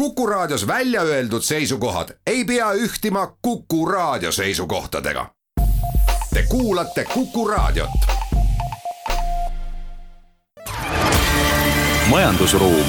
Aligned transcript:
Kuku 0.00 0.26
Raadios 0.26 0.66
välja 0.66 1.02
öeldud 1.02 1.42
seisukohad 1.42 2.08
ei 2.26 2.44
pea 2.44 2.72
ühtima 2.72 3.36
Kuku 3.42 3.86
Raadio 3.86 4.32
seisukohtadega. 4.32 5.26
Te 6.34 6.44
kuulate 6.48 7.04
Kuku 7.04 7.48
Raadiot. 7.48 7.90
majandusruum. 12.10 12.86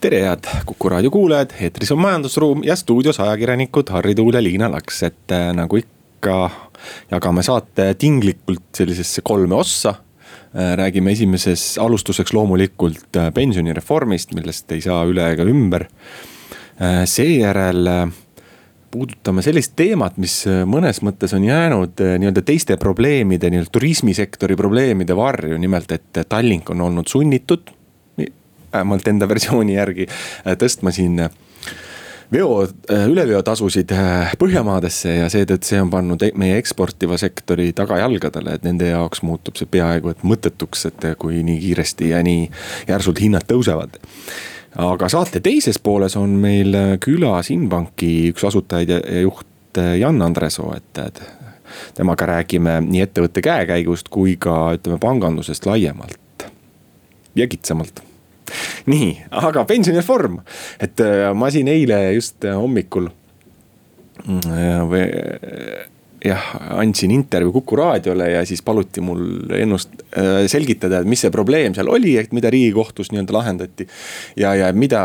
tere, 0.00 0.20
head 0.20 0.44
Kuku 0.66 0.88
Raadio 0.88 1.10
kuulajad, 1.10 1.50
eetris 1.60 1.92
on 1.92 1.98
Majandusruum 1.98 2.64
ja 2.64 2.76
stuudios 2.76 3.20
ajakirjanikud 3.20 3.90
Harri 3.90 4.14
Tuul 4.14 4.34
ja 4.34 4.42
Liina 4.42 4.70
Laks, 4.70 5.02
et 5.02 5.32
äh, 5.32 5.52
nagu 5.54 5.76
ikka 5.76 6.50
jagame 7.10 7.42
saate 7.42 7.94
tinglikult 7.94 8.72
sellisesse 8.74 9.20
kolme 9.24 9.54
ossa 9.54 9.94
räägime 10.54 11.12
esimeses 11.12 11.78
alustuseks 11.78 12.32
loomulikult 12.32 13.16
äh, 13.16 13.28
pensionireformist, 13.34 14.32
millest 14.34 14.72
ei 14.72 14.80
saa 14.80 15.04
üle 15.08 15.26
ega 15.34 15.44
ümber. 15.48 15.88
Äh, 16.80 17.02
seejärel 17.04 17.90
puudutame 18.88 19.42
sellist 19.44 19.74
teemat, 19.76 20.16
mis 20.16 20.40
mõnes 20.64 21.02
mõttes 21.04 21.34
on 21.36 21.44
jäänud 21.44 22.00
nii-öelda 22.00 22.40
teiste 22.48 22.78
probleemide, 22.80 23.50
nii-öelda 23.52 23.74
turismisektori 23.74 24.56
probleemide 24.56 25.16
varju, 25.16 25.58
nimelt 25.60 25.92
et 25.92 26.22
Tallink 26.28 26.70
on 26.72 26.80
olnud 26.86 27.08
sunnitud. 27.08 27.74
vähemalt 28.72 29.08
enda 29.08 29.28
versiooni 29.34 29.74
järgi 29.74 30.08
tõstma 30.56 30.92
siin 30.92 31.20
veo, 32.32 32.62
äh, 32.62 33.06
üleveotasusid 33.08 33.92
äh, 33.94 34.34
Põhjamaadesse 34.38 35.14
ja 35.22 35.30
seetõttu 35.32 35.70
see 35.70 35.80
on 35.82 35.90
pannud 35.92 36.22
e-, 36.26 36.32
meie 36.38 36.58
eksportiva 36.60 37.18
sektori 37.20 37.70
tagajalgadele, 37.76 38.58
et 38.58 38.66
nende 38.66 38.90
jaoks 38.90 39.22
muutub 39.26 39.58
see 39.58 39.68
peaaegu 39.70 40.12
et 40.12 40.24
mõttetuks, 40.26 40.86
et 40.90 41.08
kui 41.20 41.42
nii 41.46 41.58
kiiresti 41.62 42.12
ja 42.12 42.22
nii 42.24 42.48
järsult 42.88 43.22
hinnad 43.24 43.48
tõusevad. 43.48 43.98
Aga 44.78 45.08
saate 45.10 45.40
teises 45.42 45.80
pooles 45.82 46.14
on 46.20 46.36
meil 46.38 46.76
külas 47.02 47.48
Inbanki 47.50 48.30
üks 48.32 48.44
asutajaid 48.50 48.92
ja 48.92 49.22
juht 49.24 49.80
äh, 49.80 49.96
Jan 50.02 50.20
Andresoo, 50.22 50.74
et, 50.76 51.04
et 51.06 51.22
temaga 51.96 52.28
räägime 52.34 52.78
nii 52.84 53.06
ettevõtte 53.06 53.44
käekäigust 53.44 54.12
kui 54.12 54.36
ka 54.40 54.74
ütleme 54.76 55.00
pangandusest 55.00 55.66
laiemalt 55.68 56.48
ja 57.36 57.48
kitsamalt 57.48 58.07
nii, 58.90 59.12
aga 59.44 59.64
pensionireform, 59.68 60.40
et 60.80 61.04
äh, 61.04 61.28
ma 61.34 61.52
siin 61.54 61.70
eile 61.72 62.02
just 62.16 62.44
äh, 62.44 62.56
hommikul 62.58 63.10
või 64.28 65.04
jah, 66.24 66.42
andsin 66.78 67.10
intervjuu 67.14 67.52
Kuku 67.52 67.76
raadiole 67.78 68.30
ja 68.32 68.44
siis 68.46 68.62
paluti 68.62 69.00
mul 69.04 69.52
ennust 69.54 69.94
äh, 70.18 70.46
selgitada, 70.50 71.00
et 71.00 71.10
mis 71.10 71.22
see 71.22 71.32
probleem 71.34 71.76
seal 71.76 71.90
oli, 71.92 72.16
et 72.18 72.32
mida 72.36 72.50
riigikohtus 72.50 73.12
nii-öelda 73.12 73.36
lahendati. 73.36 73.86
ja, 74.36 74.54
ja 74.54 74.72
mida 74.72 75.02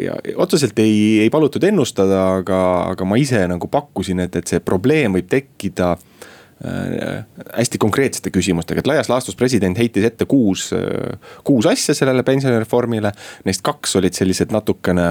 ja 0.00 0.16
otseselt 0.36 0.78
ei, 0.82 1.20
ei 1.26 1.30
palutud 1.30 1.64
ennustada, 1.64 2.22
aga, 2.40 2.60
aga 2.94 3.08
ma 3.08 3.20
ise 3.20 3.44
nagu 3.50 3.68
pakkusin, 3.68 4.24
et, 4.26 4.40
et 4.40 4.54
see 4.54 4.64
probleem 4.64 5.18
võib 5.18 5.28
tekkida 5.30 5.96
Äh, 5.96 6.35
hästi 6.64 7.78
konkreetsete 7.78 8.32
küsimustega, 8.32 8.80
et 8.80 8.88
laias 8.88 9.10
laastus 9.12 9.36
president 9.36 9.76
heitis 9.76 10.06
ette 10.08 10.24
kuus, 10.28 10.70
äh, 10.72 11.18
kuus 11.44 11.66
asja 11.68 11.94
sellele 11.94 12.24
pensionireformile. 12.24 13.12
Neist 13.44 13.60
kaks 13.66 13.96
olid 14.00 14.16
sellised 14.16 14.54
natukene, 14.54 15.08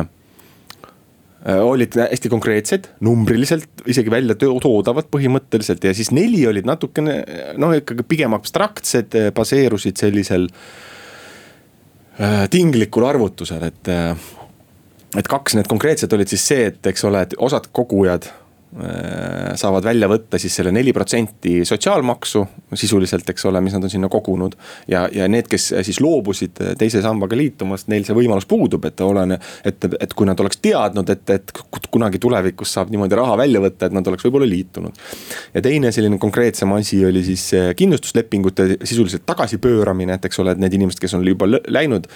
äh, 1.46 1.60
olid 1.62 2.00
hästi 2.02 2.32
konkreetsed, 2.34 2.90
numbriliselt 3.06 3.86
isegi 3.86 4.10
välja 4.10 4.36
toodavad 4.42 5.12
põhimõtteliselt 5.14 5.86
ja 5.86 5.94
siis 5.94 6.10
neli 6.12 6.42
olid 6.50 6.66
natukene 6.66 7.20
noh, 7.62 7.76
ikkagi 7.78 8.08
pigem 8.10 8.34
abstraktsed, 8.34 9.14
baseerusid 9.36 10.02
sellisel 10.02 10.50
tinglikul 12.50 13.04
arvutusel, 13.04 13.68
et 13.68 13.90
et 15.20 15.28
kaks 15.28 15.58
need 15.58 15.68
konkreetsed 15.68 16.12
olid 16.16 16.32
siis 16.32 16.48
see, 16.48 16.66
et 16.72 16.88
eks 16.90 17.04
ole, 17.08 17.22
et 17.28 17.34
osad 17.44 17.68
kogujad 17.76 18.26
Äh, 18.28 18.45
saavad 19.56 19.86
välja 19.88 20.08
võtta 20.12 20.40
siis 20.42 20.56
selle 20.58 20.72
neli 20.76 20.92
protsenti 20.94 21.62
sotsiaalmaksu 21.66 22.42
sisuliselt, 22.76 23.30
eks 23.32 23.46
ole, 23.48 23.62
mis 23.64 23.76
nad 23.76 23.86
on 23.88 23.92
sinna 23.92 24.10
kogunud. 24.12 24.56
ja, 24.92 25.06
ja 25.12 25.28
need, 25.32 25.48
kes 25.48 25.70
siis 25.86 26.02
loobusid 26.04 26.60
teise 26.78 27.00
sambaga 27.02 27.38
liitumast, 27.40 27.88
neil 27.88 28.04
see 28.04 28.16
võimalus 28.18 28.48
puudub, 28.50 28.84
et 28.90 29.00
olene, 29.06 29.38
et, 29.64 29.88
et 30.00 30.14
kui 30.14 30.28
nad 30.28 30.40
oleks 30.44 30.60
teadnud, 30.60 31.10
et, 31.10 31.30
et 31.38 31.54
kunagi 31.92 32.20
tulevikus 32.20 32.74
saab 32.76 32.92
niimoodi 32.92 33.16
raha 33.16 33.38
välja 33.40 33.62
võtta, 33.64 33.88
et 33.88 33.96
nad 33.96 34.08
oleks 34.12 34.28
võib-olla 34.28 34.50
liitunud. 34.50 35.00
ja 35.54 35.64
teine 35.64 35.94
selline 35.96 36.20
konkreetsem 36.20 36.74
asi 36.76 37.00
oli 37.06 37.24
siis 37.24 37.48
kindlustuslepingute 37.80 38.68
sisuliselt 38.84 39.24
tagasipööramine, 39.30 40.20
et 40.20 40.28
eks 40.28 40.44
ole, 40.44 40.58
et 40.58 40.64
need 40.64 40.76
inimesed, 40.76 41.00
kes 41.00 41.16
on 41.16 41.24
juba 41.28 41.48
läinud. 41.48 42.10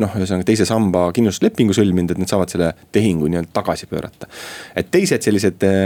noh, 0.00 0.16
ühesõnaga 0.16 0.48
teise 0.48 0.64
samba 0.68 1.10
kindlustuslepingu 1.16 1.76
sõlminud, 1.76 2.14
et 2.14 2.24
nad 2.24 2.30
saavad 2.30 2.56
selle 2.56 2.72
tehingu 2.92 3.28
nii-öelda 3.28 3.52
tagasi 3.52 3.90
pöörata. 3.90 4.30
et 4.76 4.88
teised 4.90 5.28
sellised 5.28 5.60
Äh, 5.70 5.79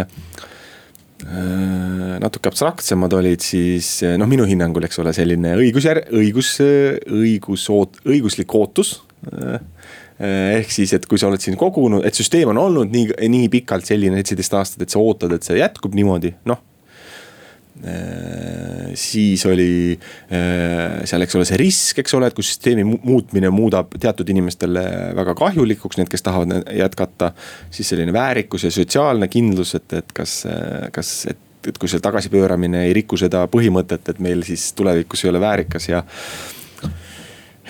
natuke 2.21 2.51
abstraktsemad 2.51 3.15
olid 3.17 3.41
siis 3.41 4.03
noh, 4.21 4.29
minu 4.29 4.45
hinnangul, 4.49 4.85
eks 4.85 4.99
ole, 5.01 5.15
selline 5.17 5.55
õigusjär-, 5.57 6.03
õigus, 6.13 6.51
õigus, 7.09 7.65
õiguslik 8.05 8.57
ootus. 8.59 8.99
Äh, 9.33 10.61
ehk 10.61 10.71
siis, 10.71 10.93
et 10.95 11.09
kui 11.11 11.19
sa 11.19 11.31
oled 11.31 11.43
siin 11.43 11.57
kogunud, 11.59 12.05
et 12.07 12.15
süsteem 12.15 12.53
on 12.53 12.61
olnud 12.61 12.93
nii, 12.93 13.17
nii 13.33 13.49
pikalt 13.57 13.89
selline, 13.89 14.21
seitseteist 14.21 14.61
aastat, 14.61 14.85
et 14.85 14.95
sa 14.95 15.03
ootad, 15.03 15.33
et 15.35 15.47
see 15.47 15.59
jätkub 15.59 15.97
niimoodi, 15.97 16.37
noh 16.51 16.61
Äh, 16.61 16.74
siis 18.95 19.43
oli 19.47 19.99
äh, 20.33 21.03
seal, 21.05 21.23
eks 21.27 21.35
ole, 21.35 21.45
see 21.49 21.59
risk, 21.59 21.99
eks 21.99 22.15
ole, 22.15 22.29
et 22.31 22.37
kui 22.37 22.47
süsteemi 22.47 22.85
muutmine 22.87 23.51
muudab 23.51 23.97
teatud 24.01 24.29
inimestele 24.31 24.85
väga 25.19 25.35
kahjulikuks, 25.39 25.99
need, 25.99 26.09
kes 26.13 26.23
tahavad 26.23 26.71
jätkata. 26.71 27.33
siis 27.75 27.89
selline 27.91 28.13
väärikus 28.15 28.65
ja 28.65 28.71
sotsiaalne 28.71 29.29
kindlus, 29.29 29.75
et, 29.75 29.93
et 29.93 30.13
kas, 30.15 30.47
kas, 30.95 31.27
et, 31.31 31.39
et 31.67 31.79
kui 31.79 31.91
see 31.91 32.01
tagasipööramine 32.05 32.87
ei 32.87 32.95
riku 32.95 33.17
seda 33.19 33.47
põhimõtet, 33.51 34.09
et 34.09 34.19
meil 34.23 34.47
siis 34.47 34.73
tulevikus 34.79 35.25
ei 35.25 35.31
ole 35.35 35.41
väärikas 35.43 35.89
ja, 35.91 36.05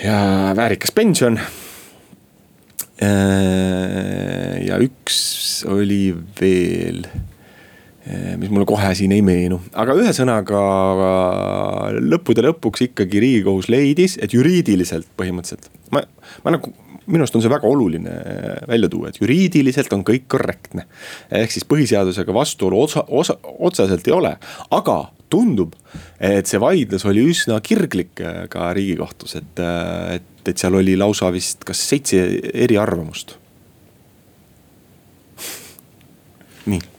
ja 0.04 0.18
väärikas 0.56 0.92
pension 0.92 1.40
äh, 1.40 1.48
ja 4.68 4.76
üks 4.84 5.64
oli 5.72 6.12
veel 6.40 7.06
mis 8.36 8.50
mulle 8.52 8.66
kohe 8.68 8.90
siin 8.96 9.14
ei 9.16 9.22
meenu, 9.24 9.62
aga 9.80 9.94
ühesõnaga 9.96 10.62
lõppude 12.04 12.44
lõpuks 12.44 12.84
ikkagi 12.90 13.22
riigikohus 13.22 13.70
leidis, 13.72 14.18
et 14.20 14.34
juriidiliselt 14.36 15.08
põhimõtteliselt. 15.16 15.70
ma, 15.94 16.02
ma 16.44 16.52
nagu, 16.52 16.72
minu 17.06 17.24
arust 17.24 17.38
on 17.38 17.44
see 17.44 17.52
väga 17.52 17.68
oluline 17.68 18.12
välja 18.68 18.90
tuua, 18.92 19.08
et 19.08 19.20
juriidiliselt 19.22 19.92
on 19.96 20.04
kõik 20.04 20.28
korrektne. 20.36 20.84
ehk 21.32 21.56
siis 21.56 21.64
põhiseadusega 21.68 22.36
vastuolu 22.36 22.82
osa, 22.84 23.06
osa, 23.08 23.38
otseselt 23.42 24.08
ei 24.08 24.16
ole, 24.16 24.36
aga 24.70 24.98
tundub, 25.32 25.72
et 26.20 26.46
see 26.46 26.60
vaidlus 26.60 27.08
oli 27.08 27.24
üsna 27.32 27.56
kirglik 27.64 28.20
ka 28.52 28.72
riigikohtus, 28.76 29.38
et, 29.40 29.64
et, 30.18 30.32
et 30.44 30.60
seal 30.60 30.76
oli 30.76 30.98
lausa 31.00 31.32
vist 31.32 31.64
kas 31.64 31.80
seitse 31.88 32.20
eriarvamust. 32.52 33.38
nii 36.68 36.93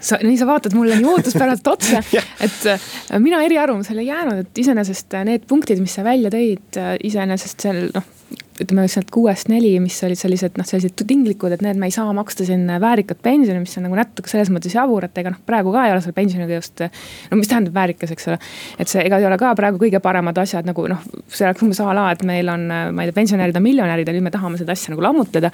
sa, 0.00 0.18
nii 0.22 0.38
sa 0.40 0.48
vaatad 0.48 0.74
mulle 0.76 0.96
nii 0.98 1.08
ootuspäraselt 1.12 1.70
otsa, 1.74 2.02
et 2.40 2.66
äh, 2.72 2.88
mina 3.18 3.42
eriarvamusele 3.46 4.04
ei 4.04 4.10
jäänud, 4.10 4.44
et 4.44 4.62
iseenesest 4.64 5.18
äh, 5.18 5.26
need 5.28 5.46
punktid, 5.48 5.82
mis 5.82 5.94
sa 5.98 6.04
välja 6.06 6.32
tõid, 6.32 6.80
äh, 6.80 6.96
iseenesest 7.10 7.68
seal 7.68 7.86
noh 7.94 8.16
ütleme 8.60 8.86
sealt 8.90 9.10
kuuest 9.14 9.50
neli, 9.52 9.72
mis 9.82 9.96
olid 10.06 10.18
sellised 10.20 10.58
noh, 10.60 10.66
sellised 10.68 11.04
tinglikud, 11.08 11.54
et 11.56 11.64
need 11.64 11.80
me 11.80 11.88
ei 11.90 11.94
saa 11.94 12.12
maksta 12.16 12.46
siin 12.48 12.66
väärikat 12.82 13.22
pensioni, 13.24 13.62
mis 13.62 13.76
on 13.80 13.86
nagu 13.88 13.98
natuke 13.98 14.30
selles 14.30 14.50
mõttes 14.52 14.74
jabur, 14.76 15.06
et 15.06 15.20
ega 15.22 15.32
noh, 15.34 15.42
praegu 15.46 15.74
ka 15.74 15.86
ei 15.86 15.94
ole 15.94 16.02
selle 16.04 16.16
pensioniga 16.16 16.58
just. 16.58 16.84
no 17.30 17.40
mis 17.40 17.50
tähendab 17.50 17.76
väärikas, 17.76 18.14
eks 18.14 18.30
ole, 18.30 18.40
et 18.82 18.92
see 18.92 19.04
ega 19.04 19.20
ei 19.20 19.28
ole 19.28 19.38
ka 19.40 19.52
praegu 19.58 19.80
kõige 19.82 20.02
paremad 20.04 20.38
asjad 20.42 20.68
nagu 20.68 20.86
noh, 20.90 21.06
see 21.28 21.46
oleks 21.48 21.64
umbes 21.66 21.82
a 21.84 21.94
la, 21.96 22.10
et 22.14 22.26
meil 22.28 22.52
on, 22.52 22.66
ma 22.68 23.04
ei 23.04 23.10
tea, 23.10 23.18
pensionärid 23.20 23.56
on 23.56 23.66
miljonärid 23.66 24.08
ja 24.08 24.16
nüüd 24.16 24.28
me 24.28 24.34
tahame 24.34 24.60
seda 24.60 24.76
asja 24.76 24.94
nagu 24.94 25.08
lammutada 25.08 25.52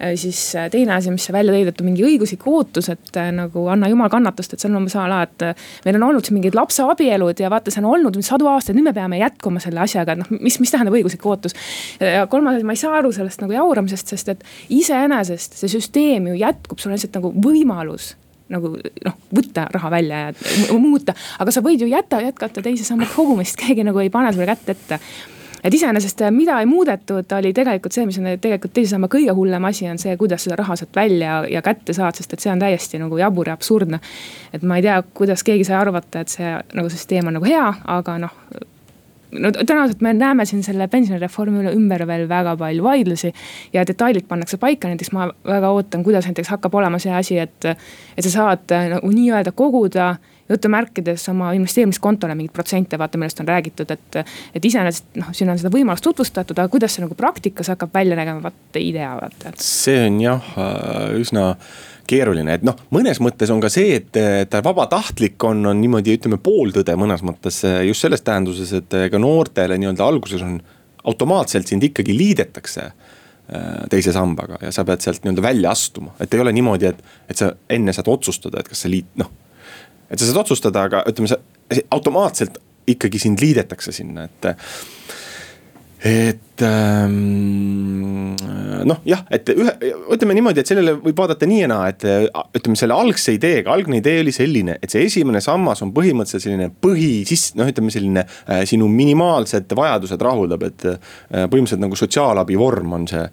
Äh, 0.00 0.16
siis 0.16 0.54
äh, 0.54 0.70
teine 0.70 0.94
asi, 0.94 1.10
mis 1.10 1.24
sa 1.26 1.32
välja 1.34 1.50
tõid, 1.50 1.72
et 1.72 1.80
on 1.82 1.88
mingi 1.88 2.04
õiguslik 2.06 2.44
ootus, 2.46 2.86
et 2.92 3.16
äh, 3.18 3.32
nagu 3.34 3.64
anna 3.66 3.88
jumal 3.90 4.10
kannatust, 4.12 4.52
et 4.54 4.62
see 4.62 4.68
on 4.70 4.78
umbes 4.78 4.94
a 4.94 5.08
la, 5.10 5.24
et. 5.26 5.46
meil 5.84 5.98
on 5.98 6.04
olnud 6.08 6.26
siin 6.26 6.36
mingid 6.38 6.54
lapseabielud 6.54 7.40
ja 7.42 7.50
vaata, 7.50 7.72
see 7.74 7.82
on 7.82 7.88
olnud 7.90 8.18
sadu 8.22 8.46
aastaid, 8.46 8.78
nüüd 8.78 8.86
me 8.86 8.92
peame 8.94 9.18
jätkama 9.18 9.58
selle 9.62 9.82
asjaga, 9.82 10.14
et 10.14 10.22
noh, 10.22 10.30
mis, 10.38 10.60
mis 10.62 10.70
tähendab 10.70 10.94
õiguslik 10.94 11.26
ootus. 11.26 11.56
ja 11.98 12.28
kolmas 12.30 12.47
asi, 12.50 12.66
ma 12.66 12.76
ei 12.76 12.80
saa 12.80 12.96
aru 12.98 13.12
sellest 13.14 13.42
nagu 13.44 13.54
jauramisest, 13.56 14.14
sest 14.14 14.32
et 14.34 14.44
iseenesest 14.74 15.58
see 15.60 15.72
süsteem 15.72 16.30
ju 16.32 16.38
jätkub, 16.40 16.80
sul 16.80 16.92
on 16.92 16.98
lihtsalt 16.98 17.20
nagu 17.20 17.32
võimalus 17.44 18.14
nagu 18.48 18.70
noh, 19.04 19.16
võtta 19.34 19.66
raha 19.74 19.90
välja 19.92 20.20
ja 20.30 20.76
muuta, 20.80 21.12
aga 21.38 21.52
sa 21.52 21.60
võid 21.64 21.82
ju 21.84 21.88
jätta, 21.90 22.22
jätkata 22.24 22.64
teise 22.64 22.86
samba 22.86 23.08
kogumist, 23.12 23.58
keegi 23.60 23.84
nagu 23.84 24.00
ei 24.00 24.12
pane 24.12 24.32
sulle 24.32 24.48
kätt 24.48 24.72
ette 24.72 25.00
et 25.64 25.74
iseenesest, 25.74 26.20
äh, 26.22 26.30
mida 26.30 26.60
ei 26.60 26.66
muudetud, 26.66 27.32
oli 27.38 27.52
tegelikult 27.52 27.92
see, 27.92 28.06
mis 28.06 28.18
on 28.20 28.30
tegelikult 28.40 28.72
teise 28.76 28.94
samba 28.94 29.10
kõige 29.12 29.34
hullem 29.34 29.68
asi, 29.68 29.88
on 29.90 29.98
see, 30.00 30.14
kuidas 30.20 30.46
seda 30.46 30.58
raha 30.60 30.76
sealt 30.78 30.96
välja 30.96 31.42
ja 31.50 31.62
kätte 31.66 31.92
saad, 31.96 32.18
sest 32.18 32.32
et 32.32 32.44
see 32.44 32.52
on 32.52 32.62
täiesti 32.62 33.00
nagu 33.02 33.18
jabur 33.18 33.50
ja 33.50 33.58
absurdne. 33.58 34.00
et 34.52 34.62
ma 34.62 34.78
ei 34.78 34.86
tea, 34.86 35.00
kuidas 35.14 35.44
keegi 35.44 35.66
sai 35.68 35.80
arvata, 35.80 36.22
et 36.22 36.32
see 36.32 36.56
nagu 36.74 36.88
süsteem 36.92 37.28
on 37.28 37.40
nagu 37.40 37.48
hea, 37.48 37.68
aga 37.98 38.18
noh 38.22 38.36
no 39.32 39.50
tõenäoliselt 39.52 40.02
me 40.04 40.14
näeme 40.16 40.46
siin 40.48 40.62
selle 40.66 40.88
pensionireformi 40.88 41.62
üle 41.62 41.74
ümber 41.76 42.06
veel 42.08 42.26
väga 42.28 42.56
palju 42.56 42.84
vaidlusi. 42.84 43.32
ja 43.72 43.84
detailid 43.86 44.28
pannakse 44.28 44.56
paika, 44.56 44.88
näiteks 44.88 45.12
ma 45.12 45.28
väga 45.46 45.70
ootan, 45.74 46.04
kuidas 46.04 46.26
näiteks 46.26 46.48
hakkab 46.54 46.74
olema 46.74 46.98
see 46.98 47.12
asi, 47.14 47.38
et, 47.38 47.70
et 48.16 48.24
sa 48.24 48.30
saad 48.30 48.76
nagu 48.94 49.12
nii-öelda 49.12 49.52
koguda 49.52 50.14
jutumärkides 50.48 51.28
oma 51.28 51.52
investeerimiskontole 51.52 52.34
mingeid 52.34 52.54
protsente, 52.56 52.98
vaata 52.98 53.18
millest 53.20 53.40
on 53.40 53.48
räägitud, 53.48 53.90
et. 53.90 54.16
et 54.54 54.64
iseenesest 54.64 55.20
noh, 55.20 55.28
siin 55.36 55.50
on 55.52 55.60
seda 55.60 55.72
võimalust 55.72 56.04
tutvustatud, 56.04 56.58
aga 56.58 56.72
kuidas 56.72 56.96
see 56.96 57.04
nagu 57.04 57.16
praktikas 57.18 57.68
hakkab 57.74 57.92
välja 57.94 58.16
nägema, 58.16 58.42
vaat 58.48 58.80
ei 58.80 58.92
tea 58.96 59.10
vaata. 59.20 59.52
see 59.60 60.06
on 60.06 60.20
jah 60.24 60.52
üsna 61.18 61.50
keeruline, 62.08 62.56
et 62.58 62.64
noh, 62.66 62.76
mõnes 62.94 63.20
mõttes 63.22 63.50
on 63.52 63.60
ka 63.62 63.70
see, 63.72 63.98
et 64.00 64.18
ta 64.50 64.62
vabatahtlik 64.64 65.44
on, 65.44 65.60
on 65.70 65.78
niimoodi, 65.80 66.16
ütleme 66.18 66.40
pooltõde 66.42 66.96
mõnes 66.98 67.22
mõttes 67.26 67.60
just 67.86 68.04
selles 68.04 68.24
tähenduses, 68.24 68.72
et 68.80 68.98
ka 69.12 69.20
noortele 69.20 69.76
nii-öelda 69.78 70.06
alguses 70.08 70.44
on 70.46 70.58
automaatselt 71.08 71.66
sind 71.68 71.84
ikkagi 71.88 72.16
liidetakse 72.16 72.84
äh, 72.84 72.92
teise 73.90 74.12
sambaga 74.12 74.60
ja 74.62 74.72
sa 74.74 74.84
pead 74.88 75.04
sealt 75.04 75.24
nii-öelda 75.24 75.44
välja 75.44 75.72
astuma, 75.72 76.14
et 76.20 76.34
ei 76.34 76.42
ole 76.44 76.52
niimoodi, 76.56 76.90
et, 76.90 77.02
et 77.30 77.40
sa 77.40 77.52
enne 77.70 77.94
saad 77.96 78.10
otsustada, 78.12 78.62
et 78.62 78.68
kas 78.68 78.84
sa 78.84 78.92
liit-, 78.92 79.14
noh. 79.20 79.30
et 80.10 80.18
sa 80.18 80.28
saad 80.28 80.42
otsustada, 80.44 80.86
aga 80.90 81.04
ütleme, 81.08 81.30
sa 81.30 81.40
automaatselt 81.94 82.58
ikkagi 82.88 83.20
sind 83.20 83.40
liidetakse 83.44 83.92
sinna, 83.92 84.28
et 84.28 84.52
et 86.04 86.62
ähm, 86.62 88.36
noh, 88.86 89.00
jah, 89.08 89.24
et 89.34 89.48
ühe, 89.50 89.72
ütleme 90.14 90.36
niimoodi, 90.36 90.62
et 90.62 90.70
sellele 90.70 90.94
võib 91.02 91.18
vaadata 91.18 91.46
nii 91.48 91.60
ja 91.64 91.70
naa, 91.70 91.88
et 91.90 92.04
ütleme 92.58 92.78
selle 92.78 92.94
algse 92.94 93.34
ideega, 93.34 93.72
algne 93.74 93.98
idee 93.98 94.20
oli 94.22 94.34
selline, 94.34 94.76
et 94.82 94.94
see 94.94 95.02
esimene 95.08 95.42
sammas 95.42 95.82
on 95.82 95.90
põhimõtteliselt 95.96 96.46
selline 96.46 96.68
põhi 96.70 97.24
siis 97.28 97.48
noh, 97.58 97.66
ütleme 97.70 97.90
selline 97.94 98.22
äh, 98.24 98.62
sinu 98.70 98.86
minimaalsed 98.92 99.74
vajadused 99.78 100.22
rahuldab, 100.22 100.66
et 100.70 100.86
äh, 100.92 100.98
põhimõtteliselt 101.34 101.82
nagu 101.82 101.98
sotsiaalabi 101.98 102.58
vorm 102.58 102.94
on 103.00 103.08
see. 103.10 103.24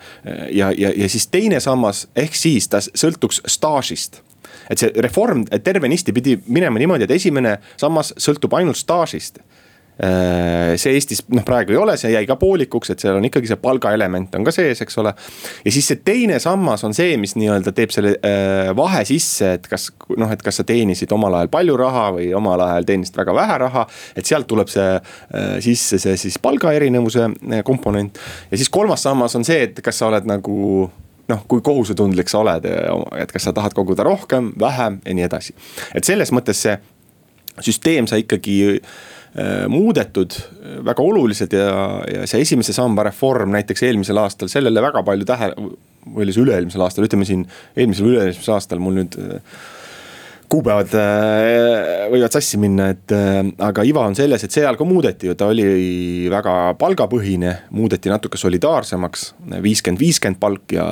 ja, 0.56 0.71
ja, 0.73 0.89
ja 0.89 1.09
siis 1.12 1.27
teine 1.29 1.59
sammas 1.62 2.07
ehk 2.17 2.38
siis 2.38 2.69
ta 2.71 2.81
sõltuks 2.81 3.44
staažist 3.50 4.23
et 4.71 4.81
see 4.81 4.89
reform 5.06 5.44
tervenisti 5.45 6.13
pidi 6.15 6.39
minema 6.47 6.81
niimoodi, 6.81 7.06
et 7.06 7.13
esimene 7.13 7.59
sammas 7.77 8.13
sõltub 8.17 8.56
ainult 8.57 8.79
staažist 8.79 9.38
Äh, 9.38 9.64
see 9.95 10.92
Eestis 10.97 11.21
noh, 11.31 11.44
praegu 11.47 11.71
ei 11.71 11.77
ole, 11.80 11.94
see 12.00 12.12
jäi 12.12 12.25
ka 12.27 12.36
poolikuks, 12.39 12.92
et 12.92 13.03
seal 13.03 13.15
on 13.15 13.27
ikkagi 13.30 13.47
see 13.47 13.59
palgaelement 13.62 14.33
on 14.36 14.44
ka 14.44 14.51
sees, 14.51 14.81
eks 14.83 15.00
ole. 15.00 15.13
ja 15.63 15.71
siis 15.71 15.88
see 15.88 16.01
teine 16.03 16.39
sammas 16.44 16.83
on 16.88 16.95
see, 16.97 17.15
mis 17.21 17.38
nii-öelda 17.39 17.71
teeb 17.75 17.94
selle 17.95 18.15
äh, 18.19 18.71
vahe 18.75 19.06
sisse, 19.07 19.53
et 19.56 19.69
kas 19.71 19.88
noh, 20.19 20.31
et 20.36 20.44
kas 20.44 20.59
sa 20.59 20.68
teenisid 20.68 21.12
omal 21.15 21.39
ajal 21.39 21.51
palju 21.53 21.77
raha 21.80 22.09
või 22.18 22.27
omal 22.36 22.65
ajal 22.68 22.89
teenisid 22.92 23.15
väga 23.21 23.38
vähe 23.39 23.57
raha. 23.63 23.86
et 24.19 24.27
sealt 24.27 24.50
tuleb 24.51 24.71
see 24.71 24.92
äh, 24.97 25.56
sisse 25.63 26.01
see 26.03 26.19
siis 26.19 26.38
palgaerinevuse 26.44 27.30
komponent 27.63 28.19
ja 28.51 28.59
siis 28.59 28.69
kolmas 28.69 29.07
sammas 29.07 29.39
on 29.39 29.48
see, 29.48 29.63
et 29.69 29.81
kas 29.86 30.03
sa 30.03 30.12
oled 30.12 30.27
nagu 30.27 30.59
noh, 31.31 31.48
kui 31.48 31.63
kohusetundlik 31.63 32.30
sa 32.30 32.44
oled, 32.44 32.68
et 33.18 33.31
kas 33.31 33.48
sa 33.48 33.56
tahad 33.56 33.74
koguda 33.74 34.03
rohkem, 34.06 34.51
vähem 34.59 35.00
ja 35.07 35.15
nii 35.15 35.30
edasi. 35.31 35.56
et 35.95 36.03
selles 36.03 36.36
mõttes 36.36 36.68
see 36.68 36.75
süsteem 37.63 38.12
sai 38.12 38.25
ikkagi 38.27 38.59
Äh, 38.75 39.14
muudetud 39.72 40.36
äh, 40.36 40.78
väga 40.86 41.04
oluliselt 41.04 41.56
ja, 41.56 41.70
ja 42.08 42.28
see 42.30 42.44
esimese 42.46 42.76
samba 42.76 43.08
reform 43.10 43.52
näiteks 43.56 43.84
eelmisel 43.88 44.20
aastal 44.22 44.52
sellele 44.52 44.84
väga 44.84 45.04
palju 45.06 45.28
tähe-, 45.28 45.54
või 46.06 46.28
oli 46.28 46.36
see 46.36 46.46
üle-eelmisel 46.46 46.86
aastal, 46.86 47.08
ütleme 47.08 47.28
siin 47.28 47.44
eelmisel, 47.76 48.14
üle-eelmisel 48.14 48.56
aastal 48.56 48.84
mul 48.84 49.02
nüüd 49.02 49.18
äh, 49.20 49.58
kuupäevad 50.46 50.92
võivad 52.14 52.36
sassi 52.36 52.60
minna, 52.62 52.92
et 52.94 53.10
aga 53.66 53.84
iva 53.90 54.04
on 54.06 54.14
selles, 54.16 54.44
et 54.46 54.54
seal 54.54 54.78
ka 54.78 54.86
muudeti 54.86 55.26
ju, 55.26 55.34
ta 55.36 55.48
oli 55.50 56.30
väga 56.30 56.76
palgapõhine, 56.78 57.56
muudeti 57.74 58.12
natuke 58.14 58.38
solidaarsemaks, 58.38 59.24
viiskümmend, 59.66 60.04
viiskümmend 60.04 60.40
palk 60.40 60.76
ja 60.78 60.86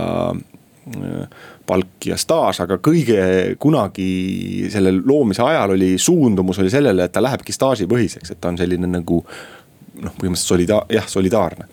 palk 1.65 2.07
ja 2.09 2.17
staaž, 2.19 2.63
aga 2.65 2.77
kõige 2.83 3.19
kunagi 3.61 4.67
selle 4.73 4.91
loomise 4.99 5.43
ajal 5.45 5.75
oli 5.77 5.93
suundumus 6.01 6.59
oli 6.59 6.71
sellele, 6.73 7.07
et 7.07 7.13
ta 7.13 7.23
lähebki 7.23 7.55
staažipõhiseks, 7.55 8.33
et 8.33 8.41
ta 8.41 8.51
on 8.51 8.59
selline 8.59 8.89
nagu 8.91 9.21
noh, 9.23 10.15
põhimõtteliselt 10.17 10.49
solida-, 10.49 10.83
jah, 10.91 11.07
solidaarne. 11.07 11.69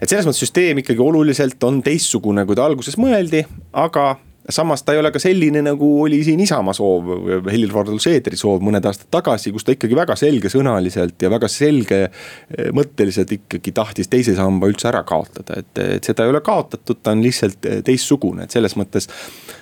et 0.00 0.08
selles 0.08 0.26
mõttes 0.28 0.44
süsteem 0.46 0.80
ikkagi 0.82 1.04
oluliselt 1.04 1.62
on 1.68 1.82
teistsugune, 1.84 2.46
kui 2.48 2.56
ta 2.56 2.64
alguses 2.68 2.96
mõeldi, 3.00 3.44
aga 3.76 4.14
samas 4.48 4.82
ta 4.82 4.94
ei 4.94 5.00
ole 5.00 5.10
ka 5.12 5.20
selline, 5.20 5.60
nagu 5.64 5.88
oli 6.02 6.22
siin 6.24 6.40
Isamaa 6.40 6.74
soov, 6.76 7.10
Helir-Valdor 7.48 8.00
Seederi 8.00 8.38
soov 8.40 8.62
mõned 8.64 8.84
aastad 8.88 9.10
tagasi, 9.12 9.52
kus 9.52 9.66
ta 9.66 9.74
ikkagi 9.74 9.96
väga 9.96 10.16
selgesõnaliselt 10.18 11.20
ja 11.22 11.30
väga 11.32 11.50
selgemõtteliselt 11.52 13.34
eh, 13.34 13.42
ikkagi 13.42 13.74
tahtis 13.76 14.08
teise 14.08 14.36
samba 14.38 14.70
üldse 14.70 14.88
ära 14.88 15.02
kaotada, 15.08 15.60
et, 15.60 15.82
et 15.98 16.08
seda 16.08 16.24
ei 16.24 16.32
ole 16.32 16.40
kaotatud, 16.44 17.02
ta 17.02 17.12
on 17.16 17.24
lihtsalt 17.24 17.68
eh, 17.68 17.82
teistsugune, 17.84 18.46
et 18.46 18.56
selles 18.56 18.76
mõttes. 18.80 19.10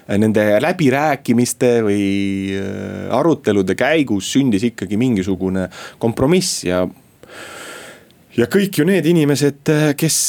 Eh, 0.06 0.14
nende 0.22 0.46
läbirääkimiste 0.62 1.72
või 1.86 2.06
arutelude 3.14 3.74
käigus 3.78 4.30
sündis 4.36 4.68
ikkagi 4.70 4.98
mingisugune 5.00 5.66
kompromiss 6.02 6.62
ja. 6.66 6.84
ja 8.38 8.50
kõik 8.52 8.78
ju 8.78 8.86
need 8.86 9.06
inimesed, 9.10 9.74
kes 9.98 10.22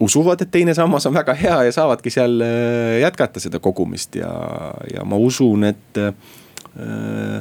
usuvad, 0.00 0.42
et 0.42 0.50
teine 0.50 0.74
sammas 0.74 1.06
on 1.08 1.16
väga 1.16 1.34
hea 1.38 1.58
ja 1.68 1.74
saavadki 1.74 2.12
seal 2.12 2.38
äh, 2.44 3.00
jätkata 3.02 3.42
seda 3.42 3.60
kogumist 3.62 4.18
ja, 4.18 4.30
ja 4.94 5.04
ma 5.08 5.18
usun, 5.18 5.66
et 5.68 5.98
äh, 5.98 7.40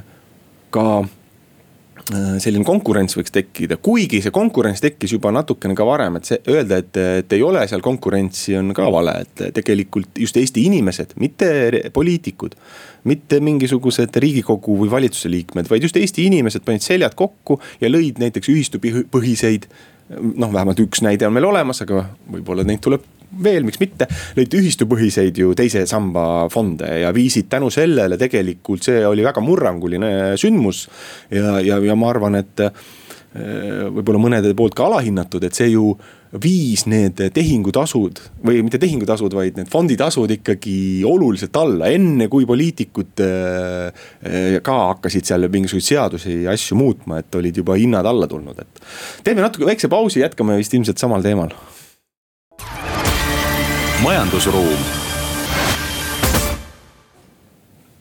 ka 0.74 0.86
äh, 1.04 2.38
selline 2.42 2.66
konkurents 2.66 3.18
võiks 3.20 3.34
tekkida, 3.36 3.78
kuigi 3.84 4.24
see 4.26 4.34
konkurents 4.34 4.82
tekkis 4.82 5.14
juba 5.14 5.32
natukene 5.36 5.78
ka 5.78 5.86
varem, 5.88 6.18
et 6.18 6.32
see 6.32 6.40
öelda, 6.50 6.82
et, 6.82 7.02
et 7.22 7.38
ei 7.38 7.46
ole 7.46 7.62
seal 7.70 7.84
konkurentsi, 7.86 8.58
on 8.58 8.74
ka 8.78 8.88
vale, 8.94 9.14
et 9.28 9.44
tegelikult 9.60 10.18
just 10.24 10.40
Eesti 10.42 10.66
inimesed, 10.72 11.14
mitte 11.22 11.52
poliitikud. 11.94 12.58
mitte 13.08 13.38
mingisugused 13.40 14.18
riigikogu 14.20 14.74
või 14.82 14.90
valitsuse 14.92 15.30
liikmed, 15.32 15.70
vaid 15.70 15.86
just 15.86 15.96
Eesti 15.96 16.26
inimesed 16.28 16.66
panid 16.66 16.84
seljad 16.84 17.14
kokku 17.16 17.62
ja 17.80 17.88
lõid 17.88 18.18
näiteks 18.20 18.50
ühistupõhiseid 18.52 19.70
noh, 20.10 20.52
vähemalt 20.54 20.80
üks 20.84 21.02
näide 21.06 21.28
on 21.28 21.36
meil 21.36 21.48
olemas, 21.48 21.82
aga 21.84 22.04
võib-olla 22.32 22.66
neid 22.68 22.82
tuleb 22.84 23.06
veel, 23.44 23.66
miks 23.68 23.80
mitte. 23.82 24.08
Lõid 24.38 24.54
ühistupõhiseid 24.60 25.40
ju 25.42 25.52
teise 25.58 25.84
samba 25.90 26.48
fonde 26.52 26.90
ja 27.02 27.12
viisid 27.16 27.50
tänu 27.52 27.70
sellele 27.74 28.20
tegelikult, 28.20 28.86
see 28.88 29.04
oli 29.08 29.26
väga 29.26 29.44
murranguline 29.44 30.12
sündmus. 30.40 30.86
ja, 31.32 31.58
ja, 31.64 31.80
ja 31.84 31.98
ma 32.00 32.12
arvan, 32.14 32.40
et 32.40 32.64
eh, 32.64 32.72
võib-olla 33.92 34.24
mõnede 34.24 34.54
poolt 34.58 34.78
ka 34.78 34.88
alahinnatud, 34.88 35.44
et 35.44 35.58
see 35.58 35.74
ju 35.74 35.92
viis 36.36 36.84
need 36.90 37.22
tehingutasud 37.34 38.20
või 38.44 38.60
mitte 38.66 38.80
tehingutasud, 38.82 39.34
vaid 39.38 39.60
need 39.60 39.72
fonditasud 39.72 40.32
ikkagi 40.38 41.06
oluliselt 41.08 41.56
alla, 41.60 41.88
enne 41.94 42.28
kui 42.32 42.46
poliitikud 42.50 43.24
äh, 43.24 44.60
ka 44.64 44.78
hakkasid 44.92 45.28
seal 45.28 45.48
mingisuguseid 45.52 45.96
seadusi 45.96 46.38
ja 46.44 46.56
asju 46.56 46.78
muutma, 46.80 47.22
et 47.24 47.40
olid 47.40 47.64
juba 47.64 47.80
hinnad 47.80 48.06
alla 48.06 48.28
tulnud, 48.28 48.60
et. 48.60 48.86
teeme 49.24 49.44
natuke 49.46 49.68
väikse 49.70 49.88
pausi, 49.92 50.22
jätkame 50.24 50.60
vist 50.60 50.76
ilmselt 50.76 51.00
samal 51.00 51.24
teemal. 51.24 51.56
majandusruum 54.04 54.88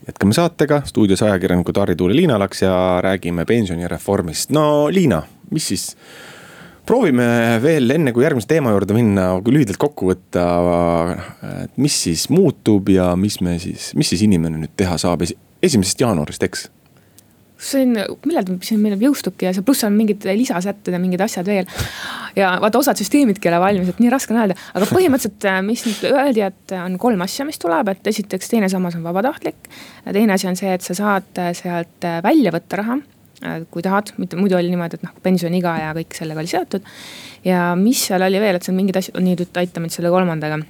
jätkame 0.06 0.34
saatega, 0.34 0.82
stuudios 0.84 1.22
ajakirjanikud 1.22 1.78
Harri 1.78 1.96
Tuule, 1.96 2.16
Liina 2.16 2.38
Laks 2.38 2.62
ja 2.62 2.98
räägime 3.02 3.44
pensionireformist. 3.44 4.50
no 4.50 4.88
Liina, 4.90 5.22
mis 5.50 5.68
siis 5.68 5.96
proovime 6.86 7.26
veel 7.62 7.90
enne 7.96 8.12
kui 8.14 8.24
järgmise 8.24 8.48
teema 8.50 8.72
juurde 8.74 8.96
minna, 8.96 9.28
lühidalt 9.42 9.80
kokku 9.82 10.12
võtta. 10.12 10.46
mis 11.76 11.98
siis 12.06 12.28
muutub 12.30 12.88
ja 12.92 13.12
mis 13.16 13.40
me 13.40 13.58
siis, 13.62 13.92
mis 13.98 14.14
siis 14.14 14.24
inimene 14.26 14.62
nüüd 14.62 14.76
teha 14.76 14.98
saab 15.00 15.26
esimesest 15.26 16.00
jaanuarist, 16.00 16.46
eks? 16.46 16.68
see 17.56 17.86
on, 17.86 17.96
millal 18.28 18.48
see 18.64 18.76
meil 18.80 19.00
jõustubki 19.00 19.46
ja 19.48 19.52
see 19.56 19.64
pluss 19.64 19.86
on 19.86 19.94
mingid 19.96 20.26
lisasätted 20.28 20.92
ja 20.92 21.00
mingid 21.00 21.22
asjad 21.24 21.48
veel. 21.48 21.68
ja 22.36 22.50
vaata, 22.60 22.82
osad 22.82 23.00
süsteemidki 23.00 23.48
ei 23.48 23.54
ole 23.54 23.62
valmis, 23.62 23.90
et 23.92 24.02
nii 24.02 24.12
raske 24.12 24.34
on 24.34 24.42
öelda, 24.42 24.56
aga 24.76 24.88
põhimõtteliselt, 24.90 25.48
äh, 25.48 25.62
mis 25.64 25.86
nüüd 25.88 26.04
öeldi, 26.10 26.44
et 26.44 26.76
on 26.76 26.98
kolm 27.00 27.24
asja, 27.24 27.48
mis 27.48 27.60
tuleb, 27.62 27.88
et 27.92 28.12
esiteks 28.12 28.52
teine 28.52 28.68
sammas 28.72 28.98
on 28.98 29.06
vabatahtlik. 29.06 29.70
teine 30.04 30.36
asi 30.36 30.50
on 30.50 30.60
see, 30.60 30.76
et 30.76 30.84
sa 30.84 30.98
saad 30.98 31.40
äh, 31.40 31.54
sealt 31.56 32.04
äh, 32.04 32.20
välja 32.26 32.52
võtta 32.54 32.82
raha 32.82 33.00
kui 33.70 33.84
tahad, 33.84 34.12
mitte 34.16 34.38
muidu 34.40 34.56
oli 34.56 34.70
niimoodi, 34.72 34.98
et 34.98 35.06
noh, 35.06 35.14
pensioniiga 35.22 35.74
ja 35.82 35.94
kõik 35.96 36.16
sellega 36.16 36.42
oli 36.42 36.50
seotud. 36.50 36.92
ja 37.44 37.70
mis 37.78 38.06
seal 38.08 38.24
oli 38.26 38.40
veel, 38.40 38.58
et 38.58 38.66
seal 38.66 38.76
mingid 38.76 38.96
asjad, 39.00 39.18
nii 39.20 39.36
nüüd 39.36 39.60
aita 39.60 39.82
mind 39.82 39.94
selle 39.94 40.12
kolmandaga. 40.14 40.60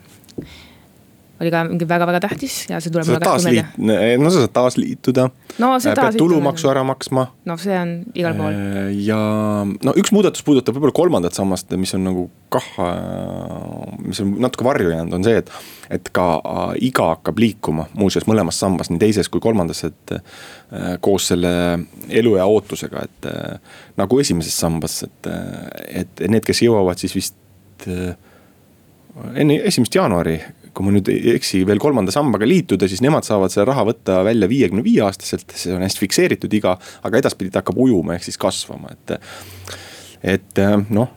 Oli 1.41 1.51
ka 1.53 1.63
mingi 1.69 1.87
väga-väga 1.89 2.21
tähtis 2.25 2.55
ja 2.71 2.79
see 2.81 2.93
tuleb 2.93 3.05
sa 3.05 3.17
saad 3.17 3.45
meelde. 3.45 3.65
taasliit-, 3.77 4.23
no 4.23 4.31
sa 4.33 4.43
saad 4.45 4.55
taasliituda 4.57 5.27
no 5.61 5.73
äh, 5.75 5.81
seda. 5.85 6.07
pead 6.07 6.19
tulumaksu 6.21 6.71
ära 6.73 6.85
maksma. 6.89 7.27
noh, 7.49 7.61
see 7.61 7.77
on 7.77 7.93
igal 8.17 8.37
pool. 8.39 8.57
ja 9.05 9.19
no 9.67 9.95
üks 10.01 10.13
muudatus 10.17 10.45
puudutab 10.47 10.79
võib-olla 10.79 10.97
kolmandat 10.97 11.37
sammast, 11.37 11.73
mis 11.77 11.93
on 11.99 12.07
nagu 12.09 12.27
kah, 12.53 12.69
mis 14.01 14.21
on 14.25 14.37
natuke 14.41 14.65
varju 14.65 14.93
jäänud, 14.95 15.19
on 15.19 15.27
see, 15.27 15.43
et. 15.43 15.51
et 15.93 16.09
ka 16.15 16.27
iga 16.83 17.11
hakkab 17.13 17.41
liikuma 17.43 17.89
muuseas 17.99 18.25
mõlemas 18.31 18.59
sambas, 18.63 18.89
nii 18.91 19.03
teises 19.03 19.29
kui 19.33 19.43
kolmandas, 19.45 19.85
et 19.87 20.15
koos 21.05 21.29
selle 21.33 21.51
eluea 22.09 22.47
ootusega, 22.49 23.05
et 23.05 23.29
nagu 24.01 24.21
esimeses 24.23 24.57
sambas, 24.57 25.03
et, 25.07 25.31
et 26.05 26.25
need, 26.31 26.47
kes 26.47 26.65
jõuavad 26.65 27.03
siis 27.03 27.19
vist 27.19 27.37
enne 29.35 29.59
esimest 29.69 29.95
jaanuari 29.97 30.39
kui 30.77 30.87
ma 30.87 30.95
nüüd 30.95 31.09
ei 31.13 31.35
eksi, 31.37 31.63
veel 31.69 31.81
kolmanda 31.83 32.13
sambaga 32.15 32.49
liituda, 32.49 32.89
siis 32.91 33.03
nemad 33.05 33.27
saavad 33.27 33.53
selle 33.53 33.69
raha 33.71 33.87
võtta 33.89 34.21
välja 34.27 34.49
viiekümne 34.51 34.85
viie 34.85 35.05
aastaselt, 35.07 35.55
see 35.57 35.75
on 35.77 35.85
hästi 35.85 36.05
fikseeritud 36.05 36.57
iga. 36.59 36.77
aga 37.07 37.23
edaspidi 37.23 37.53
ta 37.53 37.63
hakkab 37.65 37.79
ujuma, 37.87 38.17
ehk 38.17 38.29
siis 38.29 38.41
kasvama, 38.41 38.93
et, 38.93 39.17
et 40.37 40.67
noh 40.93 41.15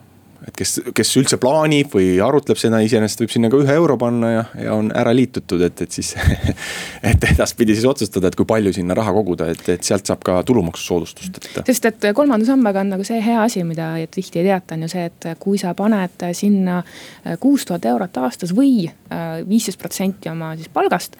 et 0.50 0.58
kes, 0.58 0.76
kes 0.96 1.12
üldse 1.20 1.38
plaanib 1.40 1.94
või 1.94 2.12
arutleb 2.22 2.58
seda, 2.60 2.80
iseenesest 2.84 3.22
võib 3.24 3.34
sinna 3.34 3.50
ka 3.52 3.60
ühe 3.62 3.76
euro 3.78 3.96
panna 4.00 4.32
ja, 4.32 4.44
ja 4.66 4.74
on 4.76 4.90
ära 4.96 5.12
liitutud, 5.16 5.62
et, 5.66 5.82
et 5.86 5.98
siis 5.98 6.12
et 7.12 7.26
edaspidi 7.30 7.76
siis 7.78 7.86
otsustada, 7.88 8.30
et 8.30 8.38
kui 8.38 8.48
palju 8.48 8.74
sinna 8.76 8.96
raha 8.98 9.14
koguda, 9.16 9.50
et, 9.54 9.62
et 9.76 9.86
sealt 9.86 10.10
saab 10.10 10.24
ka 10.26 10.40
tulumaksusoodustust, 10.48 11.40
et. 11.40 11.60
sest 11.70 11.90
et 11.90 12.10
kolmanda 12.16 12.48
sambaga 12.48 12.84
on 12.84 12.94
nagu 12.96 13.06
see 13.06 13.20
hea 13.24 13.40
asi, 13.42 13.64
mida 13.66 13.92
tihti 14.10 14.42
ei 14.42 14.50
teata, 14.50 14.76
on 14.76 14.86
ju 14.86 14.92
see, 14.92 15.06
et 15.10 15.30
kui 15.42 15.60
sa 15.60 15.74
paned 15.78 16.26
sinna 16.36 16.80
kuus 17.40 17.66
tuhat 17.68 17.86
eurot 17.90 18.20
aastas 18.22 18.54
või 18.56 18.88
äh, 18.88 19.40
viisteist 19.48 19.80
protsenti 19.80 20.30
oma 20.30 20.52
siis 20.58 20.70
palgast. 20.72 21.16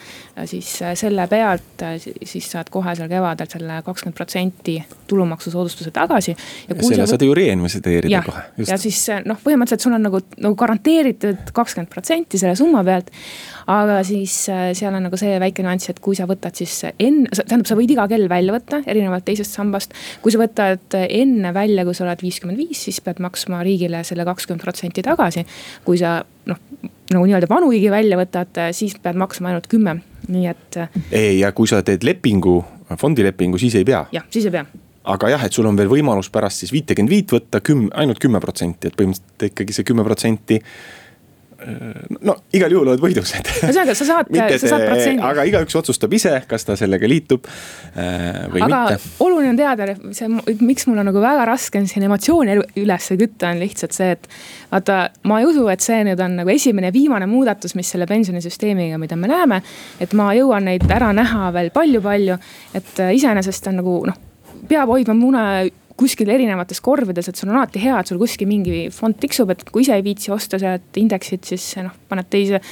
siis 0.51 0.69
selle 0.95 1.27
pealt 1.31 1.85
siis 2.01 2.51
saad 2.51 2.71
kohe 2.73 2.95
seal 2.97 3.09
kevadel 3.11 3.49
selle 3.51 3.81
kakskümmend 3.87 4.17
protsenti 4.17 4.77
tulumaksusoodustuse 5.11 5.91
tagasi. 5.91 6.37
selle 6.81 7.07
saad 7.07 7.23
ju 7.23 7.35
reinvesteerida 7.35 8.23
kohe. 8.27 8.43
ja 8.67 8.79
siis 8.79 9.07
noh, 9.27 9.39
põhimõtteliselt 9.43 9.85
sul 9.85 9.97
on 9.97 10.05
nagu, 10.07 10.21
nagu 10.41 10.57
garanteeritud 10.59 11.53
kakskümmend 11.57 11.91
protsenti 11.93 12.41
selle 12.41 12.57
summa 12.59 12.83
pealt. 12.87 13.11
aga 13.71 14.01
siis 14.07 14.35
äh, 14.51 14.71
seal 14.77 14.95
on 14.97 15.05
nagu 15.07 15.19
see 15.21 15.37
väike 15.43 15.65
nüanss, 15.65 15.93
et 15.93 16.01
kui 16.03 16.19
sa 16.19 16.27
võtad 16.31 16.57
siis 16.59 16.75
enne, 16.91 17.31
tähendab, 17.37 17.69
sa 17.69 17.79
võid 17.79 17.95
iga 17.95 18.07
kell 18.11 18.29
välja 18.31 18.55
võtta, 18.57 18.83
erinevalt 18.87 19.27
teisest 19.29 19.57
sambast. 19.57 19.95
kui 20.23 20.35
sa 20.35 20.43
võtad 20.43 20.99
enne 21.03 21.55
välja, 21.57 21.85
kui 21.87 21.97
sa 21.97 22.07
oled 22.07 22.25
viiskümmend 22.25 22.61
viis, 22.61 22.85
siis 22.89 23.01
pead 23.05 23.23
maksma 23.23 23.63
riigile 23.67 24.03
selle 24.07 24.27
kakskümmend 24.29 24.65
protsenti 24.65 25.05
tagasi. 25.07 25.47
kui 25.85 26.01
sa 26.01 26.21
noh, 26.51 26.61
nagu 27.11 27.25
nii-öelda 27.25 27.51
vanuigi 27.51 27.91
välja 27.93 28.19
võtad, 28.21 28.63
siis 28.77 28.97
pead 29.03 29.19
maksma 29.21 29.53
ainult 29.53 29.71
kümme, 29.71 30.01
nii 30.29 30.47
et. 30.51 30.85
ei, 31.11 31.41
ja 31.41 31.53
kui 31.57 31.71
sa 31.71 31.83
teed 31.87 32.07
lepingu, 32.07 32.61
fondilepingu, 32.99 33.59
siis 33.59 33.77
ei 33.81 33.85
pea. 33.89 34.07
jah, 34.13 34.27
siis 34.31 34.49
ei 34.51 34.57
pea 34.59 34.90
aga 35.05 35.31
jah, 35.33 35.45
et 35.47 35.57
sul 35.57 35.67
on 35.67 35.79
veel 35.79 35.89
võimalus 35.89 36.31
pärast 36.33 36.65
siis 36.65 36.73
viitekümmet 36.75 37.11
viit 37.11 37.33
võtta 37.33 37.63
küm-, 37.65 37.89
ainult 37.97 38.21
kümme 38.21 38.41
protsenti, 38.41 38.91
et 38.91 38.97
põhimõtteliselt 38.99 39.51
ikkagi 39.53 39.77
see 39.77 39.89
kümme 39.89 40.05
protsenti 40.05 40.61
no 42.25 42.35
igal 42.57 42.73
juhul 42.73 42.89
oled 42.93 43.03
võidus, 43.03 43.33
et. 43.37 43.49
ühesõnaga, 43.61 43.95
sa 43.97 44.07
saad, 44.09 44.31
sa 44.33 44.71
saad 44.71 44.85
protsendi. 44.87 45.23
aga 45.25 45.45
igaüks 45.49 45.77
otsustab 45.81 46.15
ise, 46.17 46.33
kas 46.49 46.65
ta 46.67 46.77
sellega 46.79 47.09
liitub 47.11 47.49
äh, 47.49 48.47
või 48.53 48.65
aga 48.65 48.81
mitte. 48.95 49.11
oluline 49.25 49.53
on 49.53 49.59
teada, 49.59 49.89
see, 50.17 50.31
miks 50.63 50.89
mul 50.89 51.03
on 51.03 51.11
nagu 51.11 51.23
väga 51.23 51.45
raske 51.51 51.81
on 51.81 51.89
siin 51.91 52.07
emotsiooni 52.09 52.57
üles 52.81 53.11
kütta, 53.21 53.53
on 53.53 53.61
lihtsalt 53.61 53.97
see, 53.97 54.15
et. 54.17 54.31
vaata, 54.73 55.03
ma 55.29 55.43
ei 55.43 55.51
usu, 55.51 55.67
et 55.73 55.85
see 55.85 56.01
nüüd 56.09 56.25
on 56.25 56.41
nagu 56.41 56.55
esimene 56.55 56.91
ja 56.91 56.97
viimane 56.97 57.29
muudatus, 57.31 57.77
mis 57.79 57.93
selle 57.93 58.09
pensionisüsteemiga, 58.11 58.99
mida 59.03 59.21
me 59.21 59.31
näeme. 59.31 59.61
et 60.01 60.17
ma 60.17 60.33
jõuan 60.37 60.69
neid 60.71 60.89
ära 60.89 61.13
näha 61.17 61.53
veel 61.57 61.71
palju-palju, 61.75 62.41
et 62.81 63.07
iseenesest 63.21 63.73
on 63.73 63.81
nagu 63.83 64.01
noh 64.09 64.27
peab 64.71 64.91
hoidma 64.93 65.17
mune 65.19 65.45
kuskil 66.01 66.31
erinevates 66.33 66.81
korvides, 66.81 67.29
et 67.29 67.37
sul 67.37 67.51
on 67.51 67.59
alati 67.59 67.81
hea, 67.83 67.99
et 68.01 68.09
sul 68.09 68.19
kuskil 68.21 68.49
mingi 68.49 68.87
fond 68.95 69.17
tiksub, 69.21 69.51
et 69.53 69.65
kui 69.69 69.85
ise 69.85 69.99
ei 69.99 70.05
viitsi 70.05 70.33
osta 70.33 70.59
sealt 70.61 70.97
indeksit, 71.01 71.45
siis 71.51 71.67
noh, 71.85 71.93
paned 72.09 72.31
teise. 72.33 72.63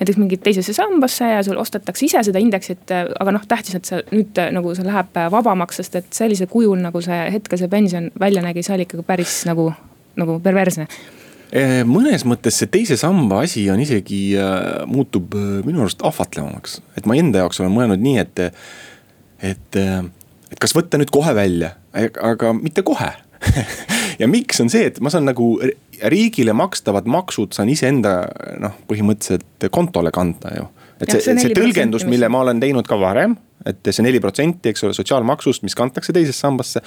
näiteks 0.00 0.20
mingi 0.20 0.38
teisesse 0.40 0.72
sambasse 0.76 1.28
ja 1.34 1.42
sul 1.44 1.60
ostetakse 1.60 2.06
ise 2.06 2.22
seda 2.30 2.40
indeksit, 2.40 2.88
aga 2.94 3.34
noh, 3.34 3.44
tähtis, 3.48 3.76
et 3.76 3.90
see 3.90 4.00
nüüd 4.14 4.40
nagu 4.56 4.72
see 4.76 4.88
läheb 4.88 5.20
vabamaks, 5.34 5.82
sest 5.82 6.00
et 6.00 6.10
sellisel 6.16 6.48
kujul, 6.50 6.78
nagu 6.80 7.02
see 7.04 7.20
hetkel 7.34 7.60
see 7.60 7.70
pension 7.72 8.10
välja 8.20 8.44
nägi, 8.44 8.64
see 8.64 8.76
oli 8.78 8.88
ikkagi 8.88 9.06
päris 9.08 9.42
nagu, 9.50 9.70
nagu 10.18 10.40
perversne 10.44 10.88
mõnes 11.88 12.26
mõttes 12.28 12.58
see 12.60 12.68
teise 12.68 12.98
samba 13.00 13.38
asi 13.46 13.62
on 13.72 13.80
isegi 13.80 14.36
äh,, 14.36 14.82
muutub 14.84 15.32
äh, 15.32 15.46
minu 15.64 15.80
arust 15.80 16.02
ahvatlevamaks, 16.04 16.74
et 17.00 17.08
ma 17.08 17.16
enda 17.16 17.40
jaoks 17.40 17.62
olen 17.62 17.72
mõelnud 17.72 18.02
nii, 18.04 18.18
et, 18.20 18.42
et 19.48 19.78
äh, 19.80 20.02
et 20.52 20.58
kas 20.60 20.74
võtta 20.76 21.00
nüüd 21.00 21.12
kohe 21.14 21.34
välja, 21.36 21.74
aga 21.94 22.52
mitte 22.56 22.84
kohe 22.86 23.12
ja 24.22 24.28
miks 24.30 24.60
on 24.62 24.70
see, 24.72 24.88
et 24.90 25.00
ma 25.04 25.12
saan 25.14 25.28
nagu 25.28 25.52
riigile 26.10 26.54
makstavad 26.56 27.06
maksud 27.10 27.54
saan 27.56 27.70
iseenda 27.72 28.20
noh, 28.62 28.74
põhimõtteliselt 28.90 29.68
kontole 29.74 30.12
kanda 30.14 30.54
ju. 30.56 30.66
et 30.98 31.12
see, 31.12 31.22
see, 31.22 31.38
see 31.44 31.54
tõlgendus, 31.56 32.06
mille 32.08 32.30
ma 32.32 32.42
olen 32.46 32.62
teinud 32.62 32.88
ka 32.88 32.98
varem 33.00 33.36
et 33.68 33.90
see 33.92 34.04
neli 34.04 34.20
protsenti, 34.22 34.72
eks 34.72 34.86
ole, 34.86 34.96
sotsiaalmaksust, 34.96 35.64
mis 35.66 35.76
kantakse 35.78 36.12
teisesse 36.16 36.40
sambasse. 36.40 36.82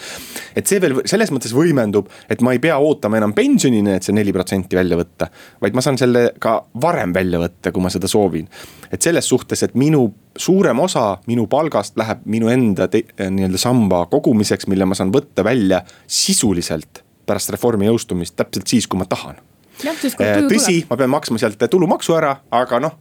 et 0.55 0.67
see 0.67 0.81
veel 0.81 1.01
selles 1.09 1.31
mõttes 1.33 1.53
võimendub, 1.55 2.09
et 2.29 2.41
ma 2.41 2.55
ei 2.55 2.61
pea 2.63 2.77
ootama 2.81 3.19
enam 3.21 3.35
pensionini, 3.37 3.97
et 3.97 4.07
see 4.07 4.15
neli 4.15 4.33
protsenti 4.33 4.77
välja 4.77 4.97
võtta. 4.99 5.29
vaid 5.61 5.77
ma 5.77 5.83
saan 5.85 5.99
selle 6.01 6.31
ka 6.41 6.57
varem 6.81 7.13
välja 7.13 7.41
võtta, 7.41 7.71
kui 7.71 7.83
ma 7.83 7.93
seda 7.93 8.09
soovin. 8.11 8.47
et 8.91 9.01
selles 9.01 9.27
suhtes, 9.27 9.63
et 9.63 9.75
minu 9.75 10.07
suurem 10.37 10.79
osa 10.79 11.19
minu 11.27 11.47
palgast 11.51 11.97
läheb 11.99 12.25
minu 12.25 12.49
enda 12.49 12.87
nii-öelda 12.87 13.59
samba 13.59 14.05
kogumiseks, 14.11 14.67
mille 14.71 14.87
ma 14.87 14.97
saan 14.97 15.13
võtta 15.13 15.43
välja 15.43 15.83
sisuliselt 16.07 17.03
pärast 17.25 17.51
reformi 17.53 17.87
jõustumist 17.87 18.35
täpselt 18.35 18.67
siis, 18.67 18.87
kui 18.87 18.99
ma 18.99 19.05
tahan. 19.05 19.37
tõsi, 20.49 20.81
ma 20.89 20.97
pean 20.97 21.09
maksma 21.09 21.39
sealt 21.41 21.61
tulumaksu 21.69 22.15
ära, 22.17 22.35
aga 22.51 22.79
noh 22.79 23.00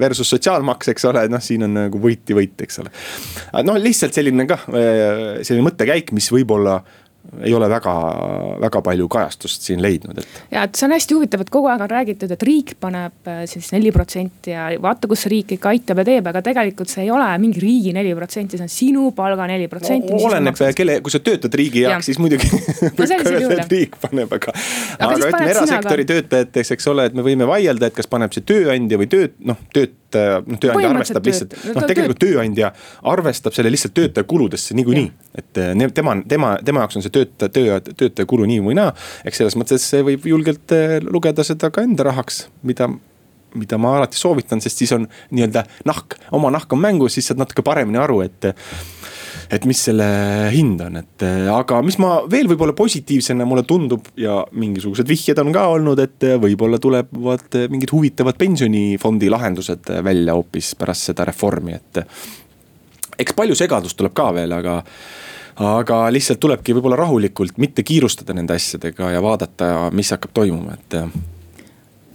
versus 0.00 0.30
sotsiaalmaks, 0.32 0.88
eks 0.94 1.04
ole, 1.10 1.26
noh, 1.28 1.42
siin 1.44 1.66
on 1.66 1.74
nagu 1.76 2.00
võit 2.00 2.30
ja 2.30 2.36
võit, 2.38 2.56
eks 2.64 2.80
ole. 2.80 2.92
noh, 3.68 3.76
lihtsalt 3.80 4.16
selline 4.16 4.46
kah, 4.48 4.64
äh, 4.72 5.42
selline 5.44 5.66
mõttekäik, 5.66 6.14
mis 6.16 6.30
võib-olla 6.32 6.78
ei 7.42 7.54
ole 7.54 7.68
väga, 7.70 7.92
väga 8.60 8.80
palju 8.82 9.06
kajastust 9.08 9.64
siin 9.66 9.82
leidnud, 9.82 10.18
et. 10.18 10.40
ja, 10.52 10.64
et 10.66 10.76
see 10.76 10.86
on 10.88 10.94
hästi 10.94 11.16
huvitav, 11.16 11.44
et 11.44 11.52
kogu 11.52 11.70
aeg 11.70 11.84
on 11.84 11.90
räägitud, 11.90 12.32
et 12.34 12.42
riik 12.46 12.74
paneb 12.82 13.30
äh, 13.30 13.44
siis 13.50 13.70
neli 13.72 13.92
protsenti 13.94 14.52
ja 14.52 14.66
vaata, 14.82 15.08
kus 15.10 15.24
riik 15.30 15.54
ikka 15.56 15.70
aitab 15.72 16.02
ja 16.02 16.06
teeb, 16.10 16.28
aga 16.32 16.42
tegelikult 16.44 16.92
see 16.92 17.06
ei 17.06 17.12
ole 17.14 17.28
mingi 17.42 17.62
riigi 17.62 17.94
neli 17.96 18.12
protsenti, 18.18 18.58
see 18.58 18.66
on 18.66 18.72
sinu 18.72 19.06
palga 19.16 19.46
neli 19.50 19.68
protsenti. 19.70 20.12
oleneb, 20.18 20.58
kelle, 20.76 20.98
kui 21.04 21.14
sa 21.14 21.22
töötad 21.24 21.54
riigi 21.58 21.86
jaoks, 21.86 22.10
siis 22.10 22.20
muidugi 22.22 22.50
ka 22.50 23.08
öelda, 23.30 23.66
riik 23.70 23.96
paneb, 24.02 24.36
aga. 24.38 24.54
aga, 24.98 25.14
aga 25.14 25.32
ütleme 25.32 25.50
erasektori 25.54 26.08
töötajateks, 26.10 26.74
eks 26.76 26.92
ole, 26.92 27.08
et 27.10 27.16
me 27.18 27.24
võime 27.26 27.48
vaielda, 27.48 27.88
et 27.88 27.96
kas 27.96 28.10
paneb 28.10 28.34
see 28.34 28.44
tööandja 28.50 29.00
või 29.00 29.10
tööd, 29.12 29.38
noh, 29.46 29.62
tööt-, 29.74 29.96
noh, 30.18 30.58
tööandja 30.60 30.90
arvestab 30.90 31.26
lihtsalt, 31.26 31.56
noh, 31.72 31.86
tegelikult 31.88 32.20
tööandja 32.22 32.72
arvestab 33.12 33.56
selle 33.56 33.72
lihtsalt 33.72 33.94
töötaja 33.96 34.28
kuludesse 34.28 34.76
niikuinii. 34.78 35.10
et 35.38 35.58
eh, 35.62 35.88
tema, 35.94 36.16
tema, 36.28 36.56
tema 36.64 36.84
jaoks 36.84 36.98
on 36.98 37.04
see 37.04 37.11
töötaja, 37.12 37.52
töö, 37.52 37.94
töötaja 37.94 38.28
kulu 38.28 38.48
nii 38.50 38.64
või 38.64 38.76
naa. 38.78 38.92
eks 39.28 39.42
selles 39.42 39.56
mõttes 39.60 39.86
võib 40.06 40.26
julgelt 40.28 40.74
eh, 40.76 40.98
lugeda 41.04 41.44
seda 41.46 41.72
ka 41.72 41.84
enda 41.86 42.08
rahaks, 42.10 42.46
mida 42.66 42.90
mida 43.58 43.78
ma 43.80 43.96
alati 43.98 44.16
soovitan, 44.16 44.62
sest 44.64 44.82
siis 44.82 44.92
on 44.96 45.06
nii-öelda 45.32 45.64
nahk, 45.88 46.16
oma 46.32 46.48
nahk 46.54 46.72
on 46.72 46.80
mängus, 46.80 47.16
siis 47.16 47.28
saad 47.30 47.40
natuke 47.42 47.64
paremini 47.66 48.00
aru, 48.00 48.22
et 48.24 48.52
et 49.52 49.64
mis 49.68 49.76
selle 49.88 50.06
hind 50.52 50.80
on, 50.80 50.96
et 51.02 51.24
aga 51.52 51.80
mis 51.84 51.98
ma 52.00 52.22
veel 52.30 52.48
võib-olla 52.48 52.72
positiivsena 52.76 53.44
mulle 53.48 53.66
tundub 53.68 54.06
ja 54.16 54.38
mingisugused 54.56 55.08
vihjed 55.08 55.40
on 55.42 55.52
ka 55.52 55.66
olnud, 55.74 56.00
et 56.00 56.28
võib-olla 56.40 56.80
tulevad 56.80 57.58
mingid 57.72 57.92
huvitavad 57.92 58.38
pensionifondi 58.40 59.28
lahendused 59.32 59.92
välja 60.04 60.36
hoopis 60.38 60.72
pärast 60.80 61.10
seda 61.10 61.26
reformi, 61.28 61.76
et. 61.76 62.00
eks 63.20 63.36
palju 63.36 63.58
segadust 63.58 63.98
tuleb 63.98 64.16
ka 64.16 64.30
veel, 64.38 64.56
aga 64.56 64.80
aga 65.60 66.04
lihtsalt 66.12 66.40
tulebki 66.40 66.74
võib-olla 66.76 66.96
rahulikult, 66.96 67.58
mitte 67.60 67.82
kiirustada 67.82 68.34
nende 68.36 68.56
asjadega 68.56 69.10
ja 69.12 69.22
vaadata, 69.22 69.90
mis 69.92 70.10
hakkab 70.14 70.32
toimuma, 70.34 70.78
et 70.78 70.98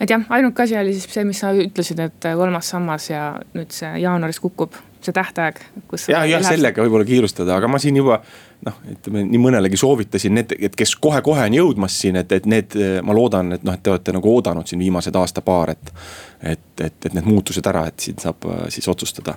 et 0.01 0.10
jah, 0.10 0.25
ainuke 0.29 0.63
asi 0.63 0.77
oli 0.77 0.94
siis 0.94 1.10
see, 1.13 1.25
mis 1.25 1.39
sa 1.41 1.53
ütlesid, 1.53 2.00
et 2.00 2.29
kolmas 2.38 2.70
sammas 2.70 3.10
ja 3.10 3.32
nüüd 3.53 3.74
see 3.74 3.96
jaanuaris 4.03 4.39
kukub 4.39 4.77
see 5.01 5.16
tähtaeg, 5.16 5.62
kus. 5.88 6.08
jah, 6.12 6.25
jah, 6.30 6.44
sellega 6.46 6.84
võib-olla 6.86 7.08
kiirustada, 7.08 7.58
aga 7.58 7.70
ma 7.72 7.80
siin 7.82 8.00
juba 8.00 8.22
noh, 8.66 8.77
ütleme 8.89 9.24
nii 9.27 9.42
mõnelegi 9.42 9.77
soovitasin, 9.80 10.34
need, 10.38 10.56
et 10.70 10.75
kes 10.77 10.96
kohe-kohe 11.01 11.46
on 11.46 11.58
jõudmas 11.58 11.98
siin, 12.01 12.18
et, 12.22 12.32
et 12.34 12.48
need, 12.50 12.77
ma 13.06 13.16
loodan, 13.16 13.54
et 13.58 13.68
noh, 13.68 13.77
et 13.77 13.84
te 13.84 13.94
olete 13.94 14.16
nagu 14.16 14.32
oodanud 14.34 14.70
siin 14.70 14.82
viimased 14.82 15.18
aasta-paar, 15.18 15.75
et. 15.75 15.94
et, 16.38 16.66
et, 16.82 17.06
et 17.10 17.13
need 17.18 17.25
muutused 17.25 17.66
ära, 17.66 17.88
et 17.89 18.04
siin 18.04 18.20
saab 18.22 18.46
äh, 18.46 18.66
siis 18.70 18.86
otsustada, 18.92 19.34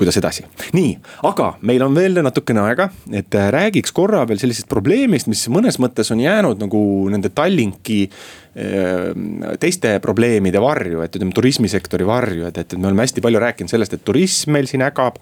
kuidas 0.00 0.16
edasi. 0.16 0.46
nii, 0.72 0.94
aga 1.28 1.50
meil 1.68 1.84
on 1.84 1.96
veel 1.96 2.22
natukene 2.24 2.62
aega, 2.64 2.88
et 3.12 3.36
äh, 3.36 3.50
räägiks 3.52 3.92
korra 3.92 4.22
veel 4.28 4.40
sellisest 4.40 4.68
probleemist, 4.70 5.28
mis 5.28 5.44
mõnes 5.52 5.76
mõttes 5.82 6.08
on 6.14 6.22
jäänud 6.24 6.62
nagu 6.64 6.80
nende 7.12 7.28
Tallinki 7.36 8.00
äh, 8.08 9.12
teiste 9.60 9.98
probleemide 10.04 10.60
varju, 10.64 11.04
et 11.04 11.20
ütleme 11.20 11.36
turismisektori 11.36 12.08
varju, 12.08 12.48
et, 12.48 12.64
et 12.64 12.78
me 12.78 12.88
oleme 12.88 13.04
hästi 13.04 13.24
palju 13.24 13.44
rääkinud 13.44 13.72
sellest, 13.72 13.98
et 13.98 14.04
turism 14.08 14.56
meil 14.56 14.70
siin 14.70 14.81
ägab. 14.88 15.20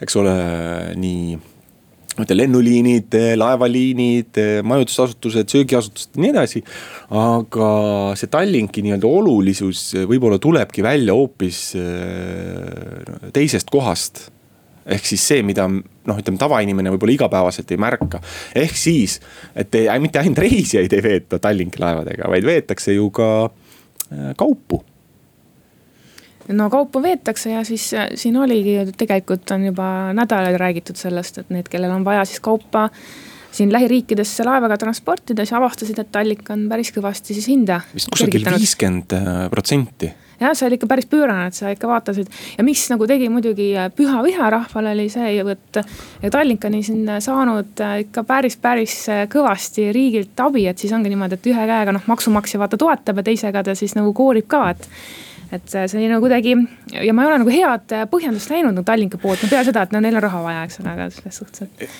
eks 0.00 0.16
ole, 0.16 0.34
nii 0.96 1.38
ma 2.16 2.26
ütlen 2.26 2.40
lennuliinid, 2.42 3.14
laevaliinid, 3.38 4.40
majutusasutused, 4.66 5.48
söögiasutused 5.52 6.16
ja 6.16 6.24
nii 6.24 6.32
edasi. 6.34 6.62
aga 7.16 7.70
see 8.18 8.30
Tallinki 8.32 8.84
nii-öelda 8.84 9.08
olulisus 9.08 9.86
võib-olla 10.10 10.40
tulebki 10.42 10.84
välja 10.84 11.16
hoopis 11.16 11.62
äh, 11.78 13.30
teisest 13.34 13.72
kohast 13.72 14.28
ehk 14.90 15.06
siis 15.06 15.22
see, 15.32 15.42
mida 15.46 15.66
noh, 15.70 16.18
ütleme 16.18 16.40
tavainimene 16.40 16.92
võib-olla 16.94 17.14
igapäevaselt 17.14 17.70
ei 17.70 17.80
märka. 17.80 18.20
ehk 18.58 18.76
siis, 18.76 19.18
et 19.54 19.74
ei, 19.78 19.88
mitte 20.02 20.22
ainult 20.22 20.40
reisijaid 20.42 20.92
ei 20.96 21.04
veeta 21.04 21.38
Tallinki 21.38 21.82
laevadega, 21.82 22.30
vaid 22.32 22.46
veetakse 22.46 22.96
ju 22.96 23.10
ka 23.14 23.30
äh, 23.46 24.32
kaupu 24.38 24.82
no 26.56 26.70
kaupa 26.70 27.02
veetakse 27.02 27.54
ja 27.54 27.64
siis 27.64 27.90
äh, 27.94 28.08
siin 28.18 28.36
oligi 28.40 28.76
ju 28.76 28.86
tegelikult 28.96 29.50
on 29.54 29.66
juba 29.70 29.88
nädalaid 30.16 30.58
räägitud 30.60 30.98
sellest, 30.98 31.42
et 31.42 31.50
need, 31.54 31.68
kellel 31.70 31.92
on 31.94 32.06
vaja 32.06 32.24
siis 32.28 32.40
kaupa 32.44 32.88
siin 33.50 33.72
lähiriikidesse 33.74 34.46
laevaga 34.46 34.78
transportida, 34.78 35.44
siis 35.44 35.58
avastasid, 35.58 35.98
et 35.98 36.10
Tallink 36.14 36.50
on 36.54 36.68
päris 36.70 36.92
kõvasti 36.94 37.34
siis 37.34 37.50
hinda. 37.50 37.80
vist 37.94 38.10
kusagil 38.12 38.46
viiskümmend 38.46 39.14
äh, 39.16 39.46
protsenti 39.50 40.12
jah, 40.40 40.54
see 40.56 40.68
oli 40.68 40.78
ikka 40.78 40.88
päris 40.90 41.08
pöörane, 41.10 41.48
et 41.50 41.58
sa 41.58 41.72
ikka 41.74 41.88
vaatasid 41.90 42.30
ja 42.56 42.64
mis 42.64 42.84
nagu 42.92 43.06
tegi 43.10 43.28
muidugi 43.32 43.70
äh, 43.76 43.90
püha 43.94 44.22
viha 44.26 44.50
rahvale 44.56 44.94
oli 44.96 45.08
see 45.12 45.34
ju, 45.36 45.48
et. 45.54 45.82
Tallink 46.30 46.64
on 46.68 46.76
siin 46.84 47.08
saanud 47.22 47.80
ikka 48.04 48.22
päris, 48.28 48.56
päris 48.60 48.94
kõvasti 49.32 49.88
riigilt 49.94 50.40
abi, 50.40 50.66
et 50.70 50.78
siis 50.78 50.92
ongi 50.96 51.10
niimoodi, 51.12 51.38
et 51.38 51.50
ühe 51.52 51.66
käega 51.72 51.94
noh, 51.96 52.06
maksumaksja 52.10 52.60
vaata 52.60 52.78
toetab 52.80 53.20
ja 53.20 53.26
teisega 53.30 53.64
ta 53.66 53.74
siis 53.78 53.96
nagu 53.98 54.12
koorib 54.16 54.46
ka, 54.50 54.68
et 54.74 54.88
et 55.52 55.66
see 55.66 55.98
oli 55.98 56.08
nagu 56.10 56.22
kuidagi 56.24 56.54
ja 56.94 57.14
ma 57.14 57.24
ei 57.24 57.30
ole 57.30 57.42
nagu 57.42 57.52
head 57.54 57.94
põhjendust 58.12 58.52
näinud 58.52 58.76
nagu 58.76 58.86
Tallinki 58.86 59.20
poolt, 59.20 59.42
no 59.42 59.50
peale 59.50 59.66
seda, 59.68 59.84
et 59.86 59.94
no 59.94 60.02
neil 60.02 60.18
on 60.18 60.24
raha 60.26 60.42
vaja, 60.44 60.64
eks 60.68 60.80
ole, 60.82 60.94
aga 60.94 61.08
selles 61.14 61.40
suhtes, 61.42 61.66
et. 61.66 61.94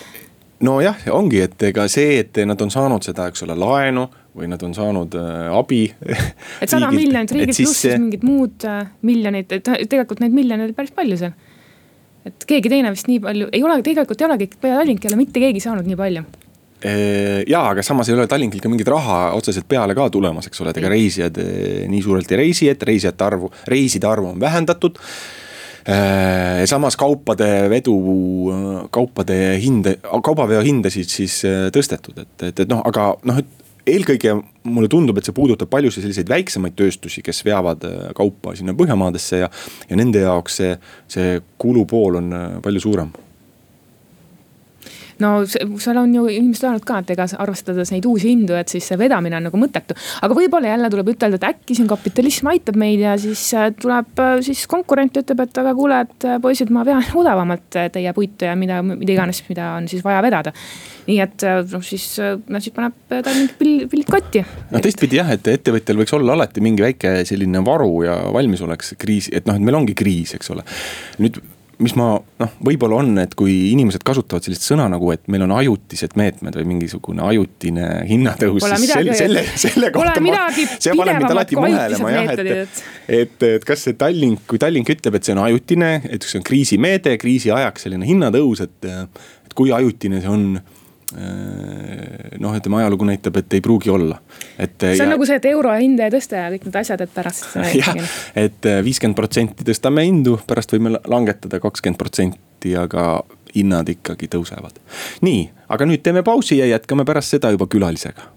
nojah, 0.66 1.04
ongi, 1.16 1.42
et 1.47 1.69
ega 1.71 1.87
see, 1.90 2.21
et 2.23 2.42
nad 2.47 2.61
on 2.62 2.73
saanud 2.73 3.07
seda, 3.07 3.28
eks 3.30 3.47
ole, 3.47 3.57
laenu 3.59 4.07
või 4.37 4.50
nad 4.50 4.62
on 4.62 4.75
saanud 4.76 5.16
äh, 5.19 5.47
abi. 5.59 5.83
et 6.62 6.71
sada 6.71 6.92
miljonit 6.95 7.33
riigilt 7.35 7.59
pluss 7.59 7.83
siis 7.83 7.99
mingid 7.99 8.26
muud 8.26 8.66
äh, 8.69 8.85
miljonid, 9.07 9.50
et 9.59 9.73
tegelikult 9.90 10.23
neid 10.23 10.37
miljoneid 10.37 10.76
päris 10.76 10.95
palju 10.95 11.19
seal. 11.19 11.35
et 12.28 12.47
keegi 12.47 12.71
teine 12.71 12.95
vist 12.95 13.11
nii 13.11 13.19
palju, 13.25 13.50
ei 13.57 13.64
ole, 13.66 13.80
tegelikult 13.83 14.23
ei 14.23 14.30
olegi, 14.30 14.52
peale 14.61 14.85
Tallinki 14.85 15.09
ei 15.09 15.14
ole 15.14 15.25
mitte 15.25 15.42
keegi 15.42 15.64
saanud 15.66 15.90
nii 15.90 15.99
palju 15.99 16.25
ja, 16.82 17.60
aga 17.60 17.82
samas 17.84 18.08
ei 18.08 18.16
ole 18.16 18.26
Tallinkil 18.30 18.62
ka 18.62 18.70
mingit 18.72 18.88
raha 18.88 19.18
otseselt 19.37 19.68
peale 19.68 19.94
ka 19.96 20.08
tulemas, 20.12 20.49
eks 20.49 20.62
ole, 20.62 20.72
et 20.72 20.80
ega 20.80 20.92
reisijad 20.92 21.37
nii 21.92 22.02
suurelt 22.04 22.32
ei 22.32 22.40
reisi, 22.40 22.70
et 22.72 22.82
reisijate 22.88 23.26
arvu, 23.26 23.50
reiside 23.68 24.08
arvu 24.08 24.32
on 24.32 24.40
vähendatud. 24.40 25.00
Samas 26.70 26.96
kaupade 27.00 27.46
vedu, 27.72 27.94
kaupade 28.92 29.38
hinde, 29.62 29.96
kaubaveo 30.25 30.60
hindasid 30.64 31.08
siis 31.08 31.40
tõstetud, 31.75 32.20
et, 32.20 32.34
et, 32.50 32.64
et 32.64 32.68
noh, 32.70 32.82
aga 32.87 33.14
noh, 33.28 33.40
et 33.40 33.60
eelkõige 33.90 34.34
mulle 34.68 34.90
tundub, 34.92 35.18
et 35.18 35.26
see 35.26 35.37
puudutab 35.37 35.70
paljusid 35.72 36.04
selliseid 36.04 36.28
väiksemaid 36.30 36.76
tööstusi, 36.78 37.25
kes 37.25 37.42
veavad 37.49 37.84
kaupa 38.16 38.54
sinna 38.58 38.76
Põhjamaadesse 38.76 39.40
ja, 39.40 39.49
ja 39.88 39.99
nende 39.99 40.22
jaoks 40.25 40.60
see, 40.60 40.76
see 41.10 41.40
kulupool 41.60 42.20
on 42.20 42.38
palju 42.64 42.84
suurem 42.84 43.10
no 45.21 45.31
seal 45.47 45.99
on 46.00 46.15
ju 46.15 46.25
inimesed 46.31 46.67
öelnud 46.67 46.87
ka, 46.87 47.00
et 47.03 47.12
ega 47.15 47.27
arvestades 47.43 47.93
neid 47.95 48.07
uusi 48.09 48.31
hindu, 48.33 48.57
et 48.59 48.73
siis 48.73 48.87
see 48.91 48.99
vedamine 49.00 49.39
on 49.39 49.49
nagu 49.49 49.61
mõttetu. 49.61 49.97
aga 50.25 50.37
võib-olla 50.37 50.73
jälle 50.73 50.91
tuleb 50.93 51.12
ütelda, 51.15 51.41
et 51.41 51.49
äkki 51.50 51.77
siin 51.79 51.91
kapitalism 51.91 52.50
aitab 52.53 52.79
meid 52.81 53.03
ja 53.05 53.17
siis 53.21 53.43
äh, 53.59 53.71
tuleb 53.77 54.23
äh, 54.23 54.39
siis 54.47 54.65
konkurent 54.71 55.17
ütleb, 55.21 55.45
et 55.45 55.61
aga 55.62 55.75
kuule, 55.77 56.00
et 56.07 56.29
äh, 56.29 56.41
poisid, 56.43 56.73
ma 56.75 56.85
vean 56.89 57.05
odavamalt 57.23 57.69
teie 57.93 58.15
puitu 58.17 58.49
ja 58.49 58.57
mida, 58.59 58.81
mida 58.87 59.17
iganes, 59.17 59.43
mida 59.49 59.75
on 59.79 59.89
siis 59.91 60.05
vaja 60.07 60.23
vedada. 60.25 60.55
nii 61.11 61.19
et 61.25 61.43
noh, 61.73 61.83
siis 61.83 62.05
no 62.21 62.61
siis 62.62 62.75
paneb 62.75 62.95
ta 63.11 63.33
mingid 63.33 63.55
pillid, 63.59 63.87
pillid 63.91 64.11
kotti. 64.11 64.45
no 64.71 64.83
teistpidi 64.85 65.19
jah, 65.19 65.33
et 65.35 65.49
ettevõtjal 65.53 65.99
võiks 66.03 66.15
olla 66.17 66.37
alati 66.37 66.62
mingi 66.65 66.85
väike 66.85 67.15
selline 67.29 67.65
varu 67.67 68.05
ja 68.07 68.21
valmisolek 68.33 68.85
kriisi, 69.00 69.35
et 69.35 69.49
noh, 69.49 69.59
et 69.59 69.65
meil 69.65 69.81
ongi 69.81 69.97
kriis, 69.99 70.37
eks 70.39 70.53
ole. 70.55 70.65
nüüd 71.21 71.41
mis 71.80 71.94
ma 71.96 72.08
noh, 72.20 72.52
võib-olla 72.66 73.00
on, 73.00 73.12
et 73.22 73.34
kui 73.38 73.54
inimesed 73.70 74.04
kasutavad 74.06 74.44
sellist 74.44 74.66
sõna 74.68 74.87
nagu, 74.92 75.10
et 75.14 75.22
meil 75.32 75.44
on 75.46 75.54
ajutised 75.56 76.16
meetmed 76.20 76.56
või 76.60 76.66
mingisugune 76.75 77.25
ajutine 77.25 77.88
hinnatõus. 78.08 78.66
selle, 78.84 79.16
selle, 79.16 79.44
selle 79.64 79.92
kohta 79.94 80.22
ma, 80.25 80.46
see 80.56 80.94
paneb 80.96 81.22
mind 81.22 81.34
alati 81.34 81.60
mõelema 81.60 82.12
jah, 82.14 82.32
et, 82.34 82.44
et, 82.44 82.82
et, 83.20 83.46
et 83.56 83.68
kas 83.68 83.87
see 83.88 83.96
Tallink, 84.00 84.44
kui 84.50 84.60
Tallink 84.60 84.92
ütleb, 84.92 85.16
et 85.16 85.28
see 85.28 85.37
on 85.37 85.44
ajutine, 85.46 85.92
et 86.08 86.26
see 86.26 86.40
on 86.40 86.46
kriisimeede, 86.46 87.16
kriisi 87.20 87.52
ajaks 87.54 87.88
selline 87.88 88.08
hinnatõus, 88.08 88.64
et. 88.66 88.90
et 88.90 89.56
kui 89.58 89.73
ajutine 89.75 90.21
see 90.23 90.30
on 90.30 90.45
noh, 91.14 92.54
ütleme 92.54 92.80
ajalugu 92.80 93.08
näitab, 93.08 93.40
et 93.40 93.58
ei 93.58 93.62
pruugi 93.64 93.90
olla, 93.90 94.20
et. 94.58 94.76
see 94.78 95.00
on 95.00 95.08
ja, 95.08 95.10
nagu 95.14 95.26
see, 95.26 95.40
et 95.40 95.49
euro 95.50 95.73
hinda 95.75 96.06
ei 96.06 96.14
tõsta 96.14 96.44
ja 96.44 96.52
kõik 96.54 96.68
need 96.68 96.78
asjad, 96.82 97.02
et 97.04 97.12
pärast. 97.14 97.50
jah, 97.80 97.99
et 98.38 98.70
äh, 98.70 98.80
viiskümmend 98.86 99.18
protsenti 99.18 99.66
tõstame 99.66 100.06
hindu, 100.06 100.38
pärast 100.46 100.75
võime 100.76 100.94
langetada 101.10 101.60
kakskümmend 101.62 102.00
protsenti, 102.00 102.75
aga 102.78 103.10
hinnad 103.54 103.90
ikkagi 103.90 104.30
tõusevad. 104.30 104.78
nii, 105.26 105.44
aga 105.68 105.90
nüüd 105.90 106.04
teeme 106.06 106.23
pausi 106.26 106.60
ja 106.60 106.70
jätkame 106.70 107.06
pärast 107.08 107.36
seda 107.36 107.50
juba 107.54 107.66
külalisega. 107.70 108.30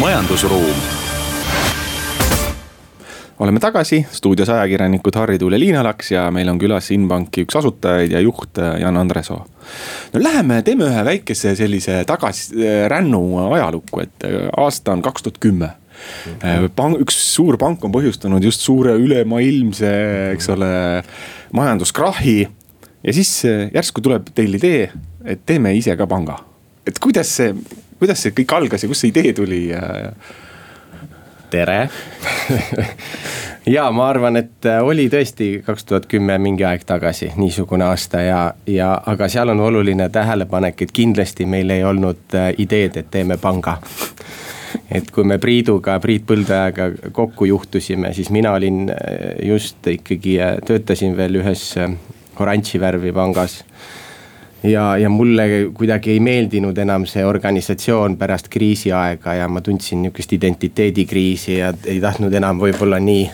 majandusruum 0.00 1.05
oleme 3.38 3.60
tagasi, 3.60 4.00
stuudios 4.12 4.48
ajakirjanikud 4.48 5.16
Harri 5.16 5.38
Tuul 5.38 5.52
ja 5.52 5.60
Liina 5.60 5.82
Laks 5.84 6.10
ja 6.10 6.26
meil 6.32 6.48
on 6.48 6.58
külas 6.60 6.88
Inbanki 6.94 7.44
üks 7.44 7.58
asutajaid 7.58 8.14
ja 8.14 8.20
juht 8.24 8.58
äh, 8.58 8.78
Jan 8.80 8.96
Andresoo. 8.96 9.38
no 10.12 10.22
läheme, 10.22 10.62
teeme 10.64 10.88
ühe 10.88 11.04
väikese 11.04 11.52
sellise 11.58 12.02
tagasirännu 12.08 13.22
äh, 13.42 13.56
ajalukku, 13.58 14.00
et 14.06 14.28
äh, 14.28 14.46
aasta 14.56 14.94
on 14.96 15.04
kaks 15.04 15.26
tuhat 15.26 15.40
kümme 15.42 15.74
pank, 16.76 17.00
üks 17.00 17.16
suur 17.32 17.56
pank 17.60 17.84
on 17.84 17.92
põhjustanud 17.92 18.44
just 18.44 18.60
suure 18.60 18.92
ülemaailmse, 19.00 19.92
eks 20.34 20.50
ole, 20.52 20.70
majanduskrahhi. 21.56 22.38
ja 23.02 23.14
siis 23.16 23.30
järsku 23.46 24.04
tuleb 24.04 24.28
teil 24.36 24.58
idee, 24.58 24.90
et 25.24 25.44
teeme 25.48 25.72
ise 25.76 25.96
ka 25.96 26.08
panga. 26.08 26.38
et 26.86 27.00
kuidas 27.00 27.36
see, 27.36 27.52
kuidas 28.00 28.24
see 28.24 28.36
kõik 28.36 28.56
algas 28.56 28.84
ja 28.84 28.92
kust 28.92 29.04
see 29.04 29.12
idee 29.12 29.32
tuli 29.36 29.62
ja 29.70 30.12
tere. 31.56 31.80
Ja 33.66 33.88
ma 33.90 34.04
arvan, 34.06 34.36
et 34.38 34.66
äh, 34.70 34.78
oli 34.78 35.08
tõesti 35.10 35.56
kaks 35.66 35.88
tuhat 35.88 36.04
kümme 36.06 36.36
mingi 36.38 36.62
aeg 36.62 36.84
tagasi 36.86 37.32
niisugune 37.34 37.82
aasta 37.88 38.20
ja, 38.22 38.42
ja 38.70 38.92
aga 39.10 39.26
seal 39.26 39.50
on 39.50 39.58
oluline 39.64 40.06
tähelepanek, 40.14 40.84
et 40.86 40.92
kindlasti 40.94 41.48
meil 41.50 41.72
ei 41.74 41.82
olnud 41.82 42.36
äh, 42.38 42.52
ideed, 42.62 43.00
et 43.00 43.10
teeme 43.10 43.34
panga. 43.42 43.80
Et 44.86 45.10
kui 45.10 45.26
me 45.26 45.40
Priiduga, 45.42 45.96
Priit 45.98 46.22
Põldajaga 46.28 47.10
kokku 47.16 47.50
juhtusime, 47.50 48.14
siis 48.14 48.30
mina 48.30 48.54
olin 48.54 48.84
äh, 48.94 49.34
just 49.50 49.90
ikkagi, 49.90 50.38
töötasin 50.62 51.18
veel 51.18 51.42
ühes 51.42 51.72
oranži 52.38 52.78
värvi 52.78 53.10
pangas 53.18 53.64
ja, 54.66 54.96
ja 54.98 55.08
mulle 55.08 55.70
kuidagi 55.74 56.10
ei 56.16 56.20
meeldinud 56.20 56.78
enam 56.78 57.06
see 57.08 57.24
organisatsioon 57.26 58.16
pärast 58.20 58.48
kriisiaega 58.52 59.34
ja 59.40 59.48
ma 59.48 59.60
tundsin 59.60 60.02
nihukest 60.02 60.32
identiteedikriisi 60.32 61.58
ja 61.58 61.72
ei 61.84 62.00
tahtnud 62.00 62.34
enam 62.34 62.60
võib-olla 62.62 63.00
nii 63.02 63.28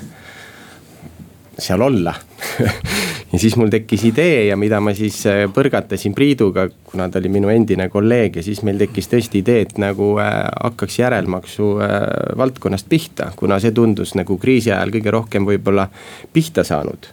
seal 1.58 1.88
olla. 1.88 2.14
Ja 3.32 3.38
siis 3.40 3.54
mul 3.56 3.70
tekkis 3.72 4.02
idee 4.04 4.42
ja 4.44 4.58
mida 4.60 4.76
ma 4.84 4.92
siis 4.92 5.22
äh, 5.24 5.46
põrgatasin 5.48 6.12
Priiduga, 6.12 6.66
kuna 6.84 7.06
ta 7.08 7.16
oli 7.16 7.30
minu 7.32 7.48
endine 7.48 7.86
kolleeg 7.88 8.34
ja 8.36 8.42
siis 8.44 8.60
meil 8.60 8.76
tekkis 8.76 9.08
tõesti 9.08 9.40
idee, 9.40 9.62
et 9.64 9.80
nagu 9.80 10.10
äh, 10.20 10.34
hakkaks 10.52 10.98
järelmaksu 10.98 11.70
äh, 11.80 11.94
valdkonnast 12.36 12.90
pihta, 12.92 13.30
kuna 13.36 13.56
see 13.56 13.72
tundus 13.72 14.12
nagu 14.20 14.36
kriisi 14.36 14.68
ajal 14.68 14.92
kõige 14.92 15.16
rohkem 15.16 15.48
võib-olla 15.48 15.88
pihta 16.36 16.60
saanud 16.60 17.08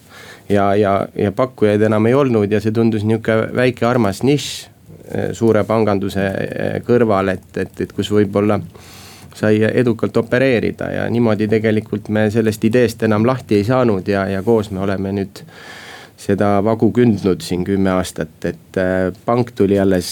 ja, 0.49 0.75
ja, 0.75 1.07
ja 1.15 1.31
pakkujaid 1.31 1.81
enam 1.81 2.05
ei 2.05 2.13
olnud 2.13 2.51
ja 2.51 2.61
see 2.61 2.73
tundus 2.75 3.05
nihuke 3.05 3.35
väike 3.55 3.85
armas 3.85 4.23
nišš 4.23 4.47
eh, 5.13 5.27
suure 5.37 5.63
panganduse 5.63 6.25
eh, 6.25 6.79
kõrval, 6.85 7.35
et, 7.35 7.49
et, 7.57 7.81
et 7.85 7.93
kus 7.93 8.11
võib-olla 8.13 8.59
sai 9.39 9.61
edukalt 9.63 10.17
opereerida 10.17 10.89
ja 10.91 11.09
niimoodi 11.09 11.47
tegelikult 11.47 12.09
me 12.09 12.27
sellest 12.33 12.65
ideest 12.65 13.03
enam 13.07 13.27
lahti 13.27 13.59
ei 13.59 13.67
saanud 13.67 14.07
ja, 14.09 14.25
ja 14.27 14.43
koos 14.43 14.71
me 14.71 14.81
oleme 14.83 15.13
nüüd 15.15 15.43
seda 16.19 16.57
vagu 16.65 16.89
kündnud 16.91 17.45
siin 17.45 17.63
kümme 17.63 17.93
aastat, 17.95 18.33
et 18.43 18.81
eh, 18.81 19.11
pank 19.25 19.53
tuli 19.55 19.79
alles 19.79 20.09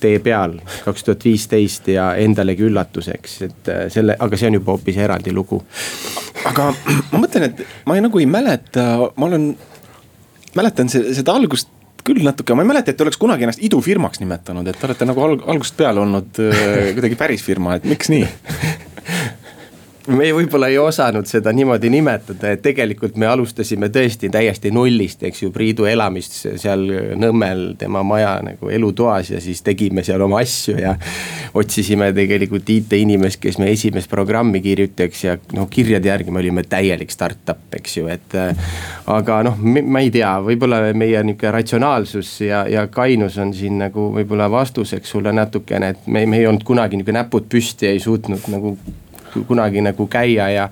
tee 0.00 0.18
peal 0.24 0.58
kaks 0.84 1.06
tuhat 1.06 1.24
viisteist 1.24 1.88
ja 1.92 2.10
endalegi 2.20 2.66
üllatuseks, 2.68 3.36
et 3.46 3.70
selle, 3.92 4.16
aga 4.18 4.38
see 4.38 4.50
on 4.50 4.58
juba 4.58 4.74
hoopis 4.74 4.98
eraldi 5.02 5.34
lugu. 5.34 5.62
Aga 6.48 6.72
ma 7.12 7.22
mõtlen, 7.22 7.48
et 7.50 7.64
ma 7.88 7.96
ei, 7.96 8.04
nagu 8.04 8.22
ei 8.22 8.28
mäleta, 8.30 8.86
ma 9.16 9.30
olen, 9.30 9.48
mäletan 10.58 10.92
seda 10.92 11.36
algust 11.36 11.72
küll 12.06 12.22
natuke, 12.22 12.54
ma 12.54 12.62
ei 12.62 12.70
mäleta, 12.70 12.92
et 12.92 12.98
te 12.98 13.06
oleks 13.06 13.18
kunagi 13.20 13.46
ennast 13.46 13.62
idufirmaks 13.66 14.22
nimetanud, 14.22 14.68
et 14.70 14.78
te 14.78 14.86
olete 14.88 15.08
nagu 15.08 15.24
alg 15.26 15.46
algusest 15.50 15.78
peale 15.78 16.02
olnud 16.04 16.42
äh, 16.44 16.92
kuidagi 16.96 17.18
päris 17.18 17.42
firma, 17.46 17.78
et 17.78 17.88
miks 17.88 18.12
nii 18.12 18.26
me 20.06 20.28
võib-olla 20.34 20.68
ei 20.70 20.78
osanud 20.78 21.26
seda 21.28 21.52
niimoodi 21.54 21.90
nimetada, 21.90 22.52
et 22.54 22.62
tegelikult 22.62 23.16
me 23.18 23.26
alustasime 23.30 23.88
tõesti 23.92 24.30
täiesti 24.32 24.70
nullist, 24.74 25.22
eks 25.26 25.42
ju, 25.42 25.50
Priidu 25.54 25.86
elamist 25.90 26.36
seal 26.60 26.84
Nõmmel 27.18 27.62
tema 27.78 28.02
maja 28.06 28.36
nagu 28.44 28.70
elutoas 28.72 29.30
ja 29.32 29.40
siis 29.42 29.62
tegime 29.66 30.04
seal 30.06 30.22
oma 30.22 30.40
asju 30.44 30.76
ja. 30.78 30.94
otsisime 31.56 32.12
tegelikult 32.16 32.68
IT-inimest, 32.70 33.40
kes 33.42 33.58
meie 33.62 33.74
esimest 33.76 34.10
programmi 34.10 34.60
kirjutaks 34.64 35.24
ja 35.24 35.36
noh, 35.56 35.68
kirjade 35.70 36.10
järgi 36.10 36.34
me 36.34 36.42
olime 36.42 36.66
täielik 36.68 37.10
startup, 37.10 37.64
eks 37.76 37.96
ju, 37.98 38.10
et. 38.12 38.36
aga 39.10 39.40
noh, 39.46 39.58
ma 39.58 40.04
ei 40.04 40.12
tea, 40.14 40.36
võib-olla 40.44 40.82
meie 40.94 41.22
nihuke 41.26 41.50
ratsionaalsus 41.54 42.36
ja, 42.46 42.64
ja 42.70 42.86
kainus 42.92 43.38
on 43.42 43.54
siin 43.56 43.80
nagu 43.80 44.10
võib-olla 44.14 44.50
vastuseks 44.52 45.16
sulle 45.16 45.32
natukene, 45.34 45.94
et 45.94 46.06
me, 46.06 46.26
me 46.26 46.40
ei 46.42 46.46
olnud 46.46 46.66
kunagi 46.66 47.00
nihuke 47.00 47.16
näpud 47.16 47.50
püsti, 47.50 47.90
ei 47.90 48.02
suutnud 48.02 48.46
nagu 48.52 48.76
kunagi 49.44 49.82
nagu 49.84 50.06
käia 50.10 50.48
ja, 50.52 50.68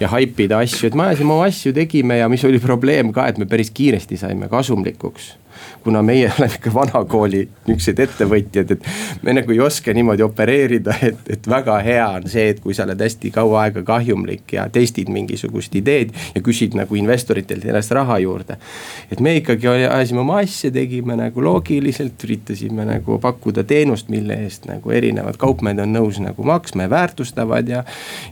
ja 0.00 0.08
haipida 0.08 0.58
asju, 0.64 0.88
et 0.88 0.98
me 0.98 1.08
ajasime 1.08 1.32
oma 1.32 1.48
asju, 1.48 1.72
tegime 1.76 2.18
ja 2.18 2.28
mis 2.28 2.44
oli 2.44 2.60
probleem 2.62 3.12
ka, 3.12 3.26
et 3.28 3.38
me 3.38 3.48
päris 3.50 3.72
kiiresti 3.74 4.20
saime 4.20 4.48
kasumlikuks 4.48 5.34
kuna 5.84 6.02
meie 6.02 6.30
oleme 6.38 6.54
ikka 6.54 6.74
vanakooli 6.74 7.42
niisugused 7.66 8.00
ettevõtjad, 8.04 8.74
et 8.76 8.88
me 9.22 9.34
nagu 9.36 9.52
ei 9.52 9.60
oska 9.60 9.92
niimoodi 9.94 10.24
opereerida, 10.26 10.96
et, 11.02 11.20
et 11.36 11.48
väga 11.50 11.78
hea 11.84 12.06
on 12.18 12.28
see, 12.30 12.48
et 12.54 12.60
kui 12.64 12.76
sa 12.76 12.86
oled 12.88 13.00
hästi 13.00 13.32
kaua 13.34 13.64
aega 13.66 13.84
kahjumlik 13.86 14.56
ja 14.56 14.66
testid 14.72 15.10
mingisugust 15.12 15.74
ideed 15.78 16.14
ja 16.34 16.42
küsid 16.44 16.76
nagu 16.78 16.96
investoritelt 16.98 17.64
ennast 17.64 17.92
raha 17.94 18.18
juurde. 18.22 18.56
et 19.12 19.20
me 19.20 19.36
ikkagi 19.36 19.68
ajasime 19.68 20.20
oma 20.20 20.38
asja, 20.42 20.70
tegime 20.74 21.16
nagu 21.18 21.44
loogiliselt, 21.44 22.24
üritasime 22.24 22.86
nagu 22.88 23.18
pakkuda 23.20 23.64
teenust, 23.64 24.08
mille 24.12 24.36
eest 24.44 24.68
nagu 24.70 24.90
erinevad 24.90 25.38
kaupmehed 25.40 25.80
on 25.84 25.92
nõus 25.94 26.20
nagu 26.22 26.44
maksma 26.46 26.88
ja 26.88 26.90
väärtustavad 26.90 27.68
ja. 27.68 27.84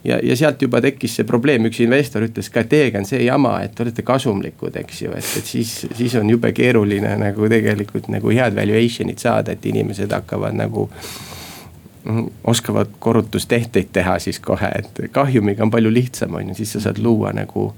ja, 0.05 0.19
ja 0.23 0.37
sealt 0.37 0.63
juba 0.63 0.81
tekkis 0.85 1.19
see 1.19 1.29
probleem, 1.29 1.67
üks 1.69 1.83
investor 1.85 2.27
ütles 2.27 2.51
ka, 2.53 2.65
et 2.65 2.73
teiega 2.73 3.03
on 3.03 3.09
see 3.09 3.23
jama, 3.25 3.59
et 3.65 3.75
te 3.77 3.85
olete 3.85 4.05
kasumlikud, 4.07 4.77
eks 4.83 5.03
ju, 5.05 5.13
et, 5.17 5.33
et 5.39 5.49
siis, 5.49 5.75
siis 5.99 6.17
on 6.19 6.31
jube 6.31 6.53
keeruline 6.57 7.12
nagu 7.21 7.49
tegelikult 7.49 8.09
nagu 8.13 8.33
head 8.33 8.57
valuation'id 8.57 9.19
saada, 9.23 9.53
et 9.53 9.67
inimesed 9.67 10.13
hakkavad 10.13 10.57
nagu 10.59 10.89
oskavad 12.45 12.87
korrutustehteid 12.99 13.93
teha 13.93 14.19
siis 14.19 14.41
kohe, 14.43 14.71
et 14.79 15.01
kahjumiga 15.13 15.63
on 15.63 15.71
palju 15.71 15.93
lihtsam, 15.93 16.35
on 16.35 16.49
ju, 16.51 16.55
siis 16.59 16.73
sa 16.75 16.81
saad 16.89 16.99
luua 16.99 17.31
nagu 17.37 17.69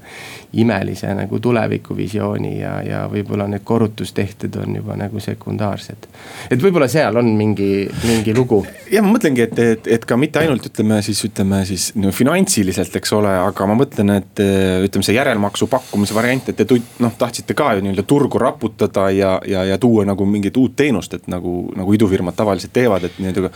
imelise 0.53 1.11
nagu 1.13 1.39
tulevikuvisiooni 1.39 2.53
ja, 2.59 2.73
ja 2.81 3.03
võib-olla 3.11 3.45
need 3.51 3.63
korrutustehted 3.63 4.55
on 4.61 4.79
juba 4.79 4.95
nagu 4.97 5.19
sekundaarsed. 5.21 6.07
et 6.49 6.63
võib-olla 6.63 6.87
seal 6.91 7.15
on 7.21 7.29
mingi, 7.37 7.85
mingi 8.07 8.33
lugu. 8.35 8.63
ja 8.91 9.03
ma 9.05 9.13
mõtlengi, 9.13 9.45
et, 9.45 9.59
et, 9.59 9.91
et 9.97 10.05
ka 10.05 10.17
mitte 10.17 10.41
ainult 10.41 10.65
ütleme 10.71 11.01
siis, 11.05 11.21
ütleme 11.27 11.61
siis 11.69 11.91
no, 11.99 12.11
finantsiliselt, 12.15 12.95
eks 12.95 13.13
ole, 13.13 13.35
aga 13.45 13.69
ma 13.69 13.77
mõtlen, 13.77 14.15
et 14.17 14.43
ütleme, 14.87 15.05
see 15.05 15.17
järelmaksu 15.19 15.69
pakkumise 15.69 16.17
variant, 16.17 16.49
et 16.49 16.57
te 16.57 16.81
noh, 17.03 17.13
tahtsite 17.19 17.53
ka 17.57 17.75
ju 17.75 17.85
nii-öelda 17.85 18.07
turgu 18.07 18.41
raputada 18.41 19.09
ja, 19.13 19.37
ja, 19.47 19.65
ja 19.69 19.77
tuua 19.77 20.07
nagu 20.07 20.25
mingit 20.25 20.57
uut 20.57 20.75
teenust, 20.75 21.13
et 21.13 21.29
nagu, 21.31 21.57
nagu 21.77 21.93
idufirmad 21.93 22.37
tavaliselt 22.37 22.73
teevad, 22.73 23.05
et 23.05 23.19
nii-öelda. 23.21 23.53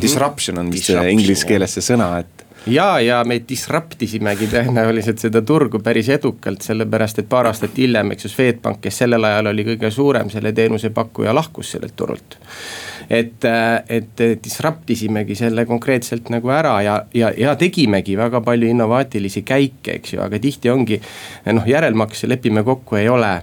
Disruption 0.00 0.58
on 0.58 0.70
vist 0.72 0.88
inglise 0.90 1.46
keeles 1.46 1.76
see 1.76 1.84
sõna, 1.84 2.14
et 2.22 2.44
ja, 2.66 3.00
ja 3.00 3.24
me 3.24 3.38
disrupt 3.48 4.02
isimegi 4.02 4.48
tõenäoliselt 4.52 5.20
seda 5.22 5.42
turgu 5.46 5.80
päris 5.84 6.08
edukalt, 6.12 6.64
sellepärast 6.64 7.20
et 7.20 7.28
paar 7.28 7.48
aastat 7.50 7.76
hiljem, 7.78 8.14
eks 8.14 8.28
ju, 8.28 8.32
Swedbank, 8.32 8.80
kes 8.84 9.02
sellel 9.02 9.24
ajal 9.28 9.52
oli 9.52 9.66
kõige 9.68 9.90
suurem 9.92 10.30
selle 10.32 10.52
teenusepakkuja, 10.56 11.34
lahkus 11.34 11.74
sellelt 11.74 11.96
turult. 11.96 12.38
et, 13.10 13.44
et 13.88 14.20
disrupt 14.44 14.90
isimegi 14.90 15.34
selle 15.36 15.66
konkreetselt 15.68 16.30
nagu 16.32 16.48
ära 16.48 16.78
ja, 16.82 16.94
ja, 17.14 17.32
ja 17.36 17.56
tegimegi 17.60 18.16
väga 18.16 18.40
palju 18.40 18.68
innovaatilisi 18.72 19.42
käike, 19.42 19.98
eks 19.98 20.14
ju, 20.14 20.22
aga 20.24 20.38
tihti 20.38 20.70
ongi. 20.70 21.00
noh, 21.52 21.66
järelmakse 21.68 22.28
lepime 22.28 22.64
kokku, 22.64 22.96
ei 22.96 23.08
ole 23.08 23.42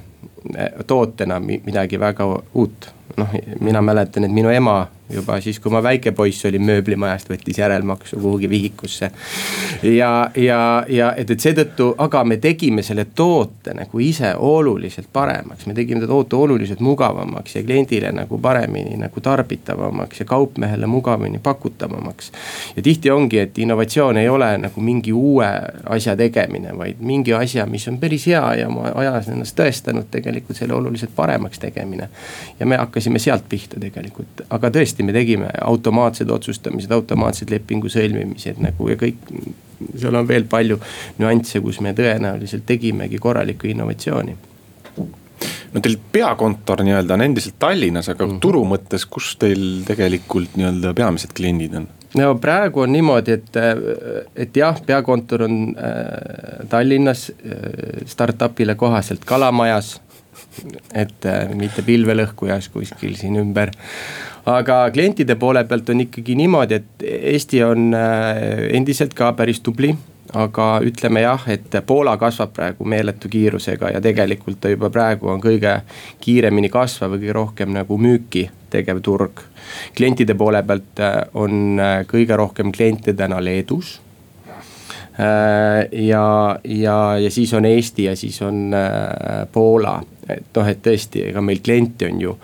tootena 0.88 1.40
midagi 1.40 2.00
väga 2.00 2.26
uut, 2.54 2.90
noh, 3.18 3.38
mina 3.60 3.82
mäletan, 3.82 4.26
et 4.26 4.34
minu 4.34 4.50
ema 4.50 4.88
juba 5.14 5.40
siis, 5.42 5.60
kui 5.60 5.72
ma 5.72 5.82
väike 5.84 6.12
poiss 6.16 6.46
olin 6.46 6.64
mööblimajast, 6.66 7.30
võttis 7.32 7.60
järelmaksu 7.62 8.20
kuhugi 8.20 8.50
vihikusse. 8.50 9.12
ja, 9.84 10.32
ja, 10.36 10.62
ja 10.90 11.14
et, 11.18 11.32
et 11.32 11.40
seetõttu, 11.40 11.92
aga 11.98 12.24
me 12.24 12.38
tegime 12.38 12.84
selle 12.84 13.06
toote 13.16 13.74
nagu 13.78 14.00
ise 14.00 14.34
oluliselt 14.38 15.08
paremaks, 15.14 15.66
me 15.68 15.74
tegime 15.74 16.08
toote 16.08 16.36
oluliselt 16.36 16.80
mugavamaks 16.80 17.56
ja 17.56 17.64
kliendile 17.64 18.12
nagu 18.12 18.40
paremini 18.42 18.98
nagu 18.98 19.22
tarbitavamaks 19.22 20.20
ja 20.20 20.26
kaupmehele 20.26 20.88
mugavamini 20.88 21.40
pakutavamaks. 21.44 22.32
ja 22.76 22.82
tihti 22.82 23.12
ongi, 23.12 23.40
et 23.40 23.58
innovatsioon 23.58 24.18
ei 24.18 24.30
ole 24.30 24.58
nagu 24.58 24.82
mingi 24.82 25.14
uue 25.14 25.48
asja 25.86 26.16
tegemine, 26.18 26.78
vaid 26.78 27.00
mingi 27.00 27.34
asja, 27.34 27.66
mis 27.66 27.88
on 27.88 27.98
päris 27.98 28.28
hea 28.28 28.44
ja 28.62 28.68
oma 28.68 28.92
ajas 28.96 29.30
ennast 29.32 29.58
tõestanud, 29.60 30.10
tegelikult 30.12 30.58
selle 30.58 30.74
oluliselt 30.74 31.16
paremaks 31.16 31.60
tegemine. 31.60 32.10
ja 32.60 32.66
me 32.66 32.78
hakkasime 32.78 33.20
sealt 33.20 33.50
pihta 33.50 33.80
tegelikult, 33.80 34.46
aga 34.50 34.70
tõesti 34.70 35.01
tõesti 35.02 35.06
me 35.06 35.14
tegime 35.14 35.50
automaatsed 35.62 36.30
otsustamised, 36.30 36.92
automaatsed 36.92 37.50
lepingu 37.50 37.90
sõlmimised 37.90 38.62
nagu 38.62 38.90
ja 38.90 38.98
kõik. 38.98 39.18
seal 39.98 40.16
on 40.16 40.28
veel 40.28 40.46
palju 40.46 40.78
nüansse, 41.18 41.60
kus 41.60 41.82
me 41.82 41.94
tõenäoliselt 41.94 42.66
tegimegi 42.66 43.18
korralikku 43.18 43.68
innovatsiooni 43.68 44.36
no 45.74 45.82
teil 45.82 45.98
peakontor 46.12 46.84
nii-öelda 46.84 47.16
on 47.16 47.22
endiselt 47.22 47.56
Tallinnas, 47.58 48.10
aga 48.10 48.26
mm 48.26 48.32
-hmm. 48.32 48.40
turu 48.40 48.64
mõttes, 48.64 49.08
kus 49.10 49.36
teil 49.38 49.84
tegelikult 49.88 50.56
nii-öelda 50.56 50.94
peamised 50.94 51.34
kliendid 51.34 51.74
on? 51.74 51.88
no 52.16 52.36
praegu 52.36 52.82
on 52.82 52.92
niimoodi, 52.92 53.32
et, 53.32 53.50
et 54.36 54.58
jah, 54.58 54.82
peakontor 54.86 55.44
on 55.44 55.76
äh, 55.78 56.68
Tallinnas 56.70 57.32
äh, 57.32 58.06
startup'ile 58.06 58.76
kohaselt 58.76 59.26
Kalamajas. 59.26 60.02
Et 60.94 61.26
äh, 61.26 61.56
mitte 61.56 61.84
pilvelõhkujas 61.86 62.70
kuskil 62.74 63.16
siin 63.20 63.40
ümber 63.42 63.72
aga 64.46 64.84
klientide 64.94 65.36
poole 65.36 65.64
pealt 65.70 65.90
on 65.90 66.02
ikkagi 66.06 66.36
niimoodi, 66.36 66.80
et 66.80 67.06
Eesti 67.10 67.64
on 67.64 67.92
äh, 67.94 68.72
endiselt 68.78 69.14
ka 69.18 69.32
päris 69.38 69.62
tubli 69.62 69.94
aga 70.34 70.66
ütleme 70.88 71.26
jah, 71.26 71.44
et 71.52 71.76
Poola 71.86 72.16
kasvab 72.18 72.54
praegu 72.56 72.86
meeletu 72.88 73.30
kiirusega 73.30 73.90
ja 73.96 74.02
tegelikult 74.02 74.62
ta 74.64 74.72
juba 74.72 74.90
praegu 74.90 75.28
on 75.28 75.42
kõige 75.44 75.82
kiiremini 76.24 76.70
kasvav 76.72 77.18
ja 77.18 77.20
kõige 77.20 77.36
rohkem 77.36 77.74
nagu 77.76 77.98
müüki 78.00 78.48
tegev 78.72 79.02
turg. 79.04 79.44
klientide 79.96 80.36
poole 80.36 80.64
pealt 80.64 81.04
äh, 81.04 81.18
on 81.34 81.80
kõige 82.08 82.38
rohkem 82.38 82.72
kliente 82.72 83.14
täna 83.14 83.44
Leedus. 83.44 84.00
Ja, 85.18 86.26
ja, 86.64 86.98
ja 87.20 87.32
siis 87.32 87.54
on 87.54 87.66
Eesti 87.68 88.06
ja 88.08 88.16
siis 88.16 88.42
on 88.42 88.72
Poola, 89.52 89.98
et 90.30 90.56
noh, 90.56 90.70
et 90.72 90.80
tõesti, 90.86 91.26
ega 91.30 91.44
meil 91.44 91.60
kliente 91.64 92.08
on 92.08 92.22
ju 92.22 92.36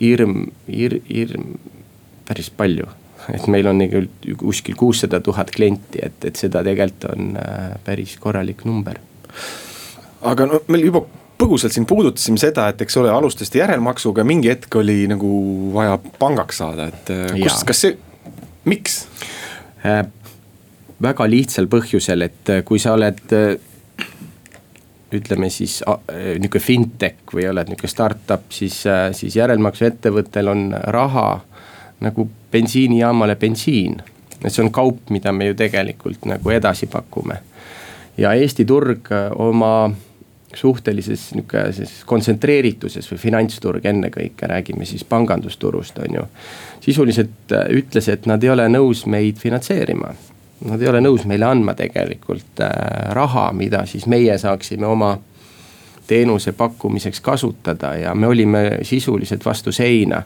hirm, 0.00 0.46
hirm, 0.68 1.02
hirm 1.08 1.48
päris 2.26 2.50
palju. 2.50 2.86
et 3.34 3.46
meil 3.50 3.66
on 3.66 3.80
nagu 3.80 4.04
kuskil 4.38 4.76
kuussada 4.78 5.18
tuhat 5.20 5.50
klienti, 5.50 5.98
et, 6.02 6.18
et 6.28 6.36
seda 6.38 6.60
tegelikult 6.62 7.08
on 7.10 7.32
äh, 7.40 7.72
päris 7.84 8.14
korralik 8.22 8.62
number. 8.64 9.00
aga 10.22 10.46
no 10.46 10.60
meil 10.70 10.86
juba 10.86 11.02
põgusalt 11.36 11.74
siin 11.74 11.88
puudutasime 11.90 12.38
seda, 12.40 12.68
et 12.70 12.84
eks 12.86 12.96
ole, 13.00 13.10
alustasite 13.12 13.58
järelmaksuga, 13.60 14.24
mingi 14.24 14.48
hetk 14.52 14.78
oli 14.78 15.04
nagu 15.10 15.30
vaja 15.74 15.98
pangaks 16.20 16.62
saada, 16.62 16.86
et 16.92 17.10
äh, 17.14 17.34
kus, 17.40 17.64
kas 17.66 17.82
see, 17.86 17.98
miks 18.68 19.04
äh,? 19.84 20.06
Väga 21.02 21.26
lihtsal 21.30 21.66
põhjusel, 21.70 22.22
et 22.22 22.52
äh, 22.52 22.64
kui 22.64 22.78
sa 22.82 22.94
oled 22.96 23.36
ütleme 25.14 25.50
siis 25.50 25.80
nihuke 26.38 26.60
fintech 26.62 27.34
või 27.34 27.46
oled 27.50 27.70
nihuke 27.70 27.88
startup, 27.90 28.48
siis, 28.52 28.80
äh, 28.90 29.10
siis 29.14 29.36
järelmaksuettevõttel 29.36 30.50
on 30.50 30.68
raha 30.74 31.28
nagu 32.00 32.28
bensiinijaamale 32.52 33.36
bensiin. 33.36 34.02
et 34.44 34.52
see 34.52 34.62
on 34.62 34.70
kaup, 34.70 35.10
mida 35.10 35.32
me 35.32 35.46
ju 35.46 35.54
tegelikult 35.54 36.24
nagu 36.24 36.50
edasi 36.50 36.86
pakume. 36.86 37.38
ja 38.18 38.32
Eesti 38.32 38.64
turg 38.64 39.12
äh, 39.12 39.30
oma 39.36 39.90
suhtelises 40.54 41.34
nihukeses 41.34 42.04
kontsentreerituses 42.06 43.12
või 43.12 43.18
finantsturg 43.18 43.84
ennekõike, 43.84 44.46
räägime 44.46 44.84
siis 44.84 45.04
pangandusturust, 45.04 45.98
on 45.98 46.14
ju. 46.14 46.22
sisuliselt 46.80 47.52
äh, 47.52 47.66
ütles, 47.70 48.08
et 48.08 48.26
nad 48.26 48.44
ei 48.44 48.50
ole 48.50 48.68
nõus 48.68 49.06
meid 49.06 49.38
finantseerima 49.38 50.14
nad 50.64 50.82
ei 50.82 50.88
ole 50.88 51.00
nõus 51.04 51.26
meile 51.28 51.44
andma 51.44 51.74
tegelikult 51.76 52.62
äh, 52.64 52.70
raha, 53.16 53.50
mida 53.52 53.84
siis 53.86 54.06
meie 54.06 54.38
saaksime 54.38 54.86
oma 54.86 55.16
teenuse 56.06 56.52
pakkumiseks 56.52 57.20
kasutada 57.20 57.94
ja 57.98 58.14
me 58.14 58.26
olime 58.26 58.78
sisuliselt 58.82 59.44
vastu 59.44 59.72
seina. 59.72 60.22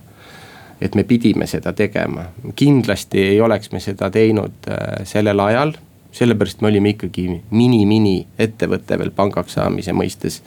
et 0.81 0.95
me 0.95 1.03
pidime 1.05 1.47
seda 1.47 1.73
tegema, 1.73 2.25
kindlasti 2.57 3.21
ei 3.21 3.41
oleks 3.41 3.73
me 3.73 3.81
seda 3.81 4.11
teinud 4.11 4.69
äh, 4.69 5.05
sellel 5.05 5.41
ajal 5.41 5.75
sellepärast 6.13 6.61
me 6.61 6.69
olime 6.69 6.95
ikkagi 6.95 7.27
mini-mini 7.51 8.27
ettevõte 8.39 8.99
veel 8.99 9.13
pangaks 9.15 9.55
saamise 9.59 9.93
mõistes 9.93 10.41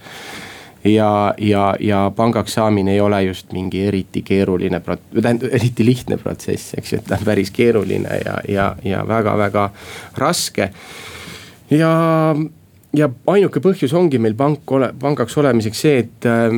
ja, 0.86 1.34
ja, 1.38 1.76
ja 1.80 2.12
pangaks 2.16 2.54
saamine 2.54 2.94
ei 2.94 3.02
ole 3.02 3.24
just 3.24 3.52
mingi 3.52 3.86
eriti 3.88 4.22
keeruline, 4.22 4.82
tähendab 5.22 5.54
eriti 5.54 5.86
lihtne 5.86 6.18
protsess, 6.18 6.74
eks 6.78 6.94
ju, 6.94 7.00
et 7.00 7.08
ta 7.08 7.20
on 7.20 7.28
päris 7.28 7.52
keeruline 7.52 8.20
ja, 8.26 8.38
ja, 8.48 8.76
ja 8.84 9.06
väga-väga 9.08 9.70
raske. 10.18 10.70
ja, 11.72 11.94
ja 12.94 13.10
ainuke 13.28 13.64
põhjus 13.64 13.96
ongi 13.96 14.20
meil 14.20 14.36
pank 14.36 14.72
ole, 14.72 14.92
pangaks 15.00 15.38
olemiseks 15.38 15.86
see, 15.86 16.04
et 16.04 16.28
äh, 16.28 16.52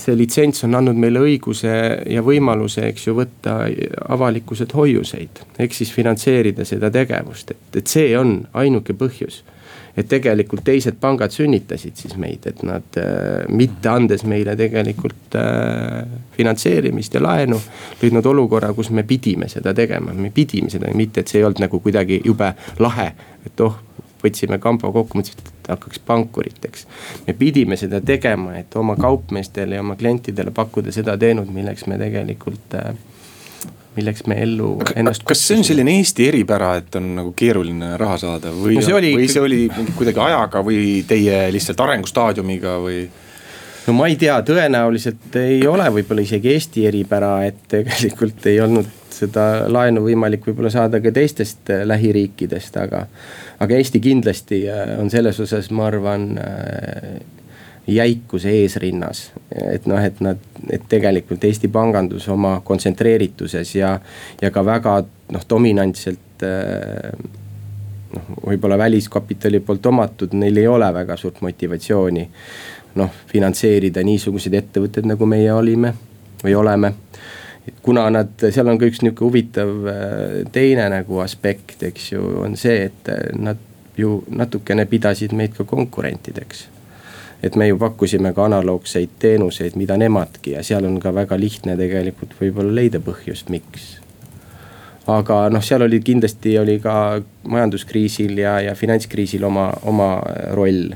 see 0.00 0.16
litsents 0.16 0.64
on 0.64 0.80
andnud 0.80 0.96
meile 0.96 1.20
õiguse 1.20 1.76
ja 2.08 2.24
võimaluse, 2.24 2.88
eks 2.88 3.06
ju, 3.06 3.16
võtta 3.20 3.60
avalikkuselt 4.08 4.74
hoiuseid. 4.74 5.44
ehk 5.58 5.76
siis 5.76 5.92
finantseerida 5.92 6.64
seda 6.64 6.90
tegevust, 6.90 7.50
et, 7.50 7.82
et 7.82 7.86
see 7.86 8.16
on 8.18 8.40
ainuke 8.64 8.96
põhjus 8.96 9.42
et 9.96 10.08
tegelikult 10.08 10.64
teised 10.64 10.96
pangad 11.00 11.34
sünnitasid 11.34 11.98
siis 12.00 12.16
meid, 12.20 12.46
et 12.48 12.62
nad 12.66 12.98
äh, 13.00 13.44
mitte 13.52 13.90
andes 13.92 14.24
meile 14.28 14.56
tegelikult 14.56 15.36
äh, 15.36 16.06
finantseerimist 16.36 17.14
ja 17.14 17.22
laenu. 17.22 17.60
lõid 18.02 18.16
nad 18.16 18.26
olukorra, 18.26 18.72
kus 18.76 18.90
me 18.90 19.04
pidime 19.08 19.48
seda 19.52 19.74
tegema, 19.76 20.14
me 20.16 20.32
pidime 20.34 20.72
seda, 20.72 20.90
mitte 20.96 21.20
et 21.20 21.28
see 21.28 21.42
ei 21.42 21.48
olnud 21.48 21.66
nagu 21.66 21.80
kuidagi 21.84 22.22
jube 22.24 22.54
lahe, 22.80 23.12
et 23.46 23.60
oh 23.60 23.80
võtsime 24.22 24.58
kamba 24.62 24.92
kokku, 24.94 25.18
mõtlesime, 25.18 25.50
et 25.50 25.70
hakkaks 25.72 26.02
pankuriteks. 26.06 26.86
me 27.26 27.34
pidime 27.34 27.76
seda 27.76 28.00
tegema, 28.00 28.56
et 28.58 28.76
oma 28.76 28.96
kaupmeestele 28.96 29.74
ja 29.74 29.82
oma 29.82 29.96
klientidele 29.96 30.54
pakkuda 30.54 30.92
seda 30.94 31.16
teenust, 31.18 31.50
milleks 31.52 31.86
me 31.90 31.98
tegelikult 31.98 32.76
äh, 32.78 32.94
milleks 33.96 34.26
me 34.30 34.38
ellu 34.42 34.74
ennast. 34.96 35.24
kas 35.28 35.42
see 35.46 35.58
on 35.60 35.66
selline 35.66 35.96
Eesti 35.98 36.28
eripära, 36.30 36.74
et 36.80 36.94
on 37.00 37.10
nagu 37.18 37.34
keeruline 37.36 37.94
raha 38.00 38.18
saada 38.20 38.52
või 38.56 38.78
no, 38.78 38.86
see 38.86 38.96
oli, 38.96 39.12
või 39.18 39.28
see 39.32 39.42
oli 39.44 39.60
kuidagi 39.98 40.22
ajaga 40.28 40.64
või 40.66 40.80
teie 41.08 41.44
lihtsalt 41.54 41.82
arengustaadiumiga 41.84 42.78
või? 42.84 43.04
no 43.86 43.96
ma 43.98 44.08
ei 44.10 44.16
tea, 44.20 44.38
tõenäoliselt 44.46 45.36
ei 45.42 45.60
ole 45.68 45.88
võib-olla 45.98 46.24
isegi 46.24 46.52
Eesti 46.54 46.86
eripära, 46.90 47.36
et 47.48 47.62
tegelikult 47.72 48.50
ei 48.50 48.60
olnud 48.64 48.98
seda 49.12 49.46
laenu 49.70 50.04
võimalik 50.06 50.46
võib-olla 50.48 50.70
saada 50.72 51.00
ka 51.02 51.12
teistest 51.14 51.70
äh, 51.72 51.84
lähiriikidest, 51.88 52.76
aga. 52.80 53.06
aga 53.62 53.78
Eesti 53.78 54.00
kindlasti 54.02 54.64
äh, 54.70 54.96
on 55.00 55.10
selles 55.12 55.40
osas, 55.42 55.70
ma 55.74 55.88
arvan 55.90 56.30
äh, 56.40 57.20
jäikuse 57.86 58.50
eesrinnas. 58.50 59.32
et 59.72 59.86
noh, 59.86 60.04
et 60.04 60.20
nad, 60.20 60.38
et 60.70 60.82
tegelikult 60.88 61.44
Eesti 61.44 61.68
pangandus 61.68 62.28
oma 62.28 62.60
kontsentreerituses 62.64 63.74
ja, 63.74 63.98
ja 64.40 64.50
ka 64.50 64.64
väga 64.64 65.02
noh, 65.32 65.46
dominantselt 65.50 66.44
noh, 68.14 68.28
võib-olla 68.46 68.78
väliskapitali 68.78 69.60
poolt 69.60 69.86
omatud, 69.86 70.34
neil 70.38 70.56
ei 70.62 70.66
ole 70.66 70.92
väga 70.94 71.16
suurt 71.16 71.40
motivatsiooni. 71.40 72.28
noh, 72.94 73.10
finantseerida 73.26 74.02
niisuguseid 74.04 74.54
ettevõtteid, 74.54 75.06
nagu 75.08 75.26
meie 75.26 75.52
olime 75.52 75.94
või 76.44 76.54
oleme. 76.54 76.92
kuna 77.82 78.10
nad, 78.10 78.34
seal 78.50 78.68
on 78.68 78.78
ka 78.78 78.86
üks 78.86 79.02
nihuke 79.02 79.24
huvitav 79.24 79.68
teine 80.52 80.88
nagu 80.88 81.18
aspekt, 81.18 81.82
eks 81.82 82.12
ju, 82.12 82.22
on 82.44 82.56
see, 82.56 82.84
et 82.84 83.10
nad 83.34 83.58
ju 83.96 84.22
natukene 84.30 84.86
pidasid 84.86 85.32
meid 85.32 85.54
ka 85.56 85.64
konkurentideks 85.64 86.68
et 87.42 87.56
me 87.56 87.68
ju 87.68 87.78
pakkusime 87.78 88.32
ka 88.32 88.44
analoogseid 88.44 89.18
teenuseid, 89.18 89.76
mida 89.76 89.96
nemadki 89.98 90.54
ja 90.56 90.62
seal 90.62 90.86
on 90.86 91.00
ka 91.02 91.14
väga 91.14 91.38
lihtne 91.40 91.76
tegelikult 91.76 92.36
võib-olla 92.40 92.74
leida 92.80 93.02
põhjust, 93.02 93.50
miks. 93.50 93.98
aga 95.10 95.48
noh, 95.50 95.62
seal 95.64 95.82
oli 95.82 96.00
kindlasti 96.00 96.58
oli 96.58 96.78
ka 96.80 96.94
majanduskriisil 97.42 98.38
ja, 98.38 98.60
ja 98.68 98.74
finantskriisil 98.78 99.44
oma, 99.44 99.72
oma 99.82 100.10
roll 100.54 100.92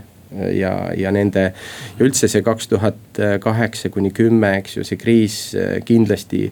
ja, 0.54 0.72
ja 0.96 1.12
nende 1.12 1.48
ja 1.50 2.06
üldse 2.06 2.28
see 2.30 2.42
kaks 2.46 2.68
tuhat 2.70 3.22
kaheksa 3.42 3.90
kuni 3.90 4.12
kümme, 4.14 4.56
eks 4.60 4.78
ju, 4.78 4.86
see 4.86 4.98
kriis 5.00 5.40
kindlasti 5.84 6.50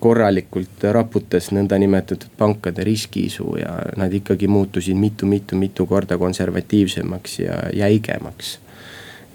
korralikult 0.00 0.84
raputas 0.92 1.50
nõndanimetatud 1.56 2.28
pankade 2.38 2.84
riskiisu 2.84 3.56
ja 3.60 3.72
nad 3.96 4.12
ikkagi 4.12 4.48
muutusid 4.48 4.96
mitu-mitu-mitu 4.96 5.86
korda 5.88 6.18
konservatiivsemaks 6.20 7.38
ja 7.40 7.60
jäigemaks 7.72 8.58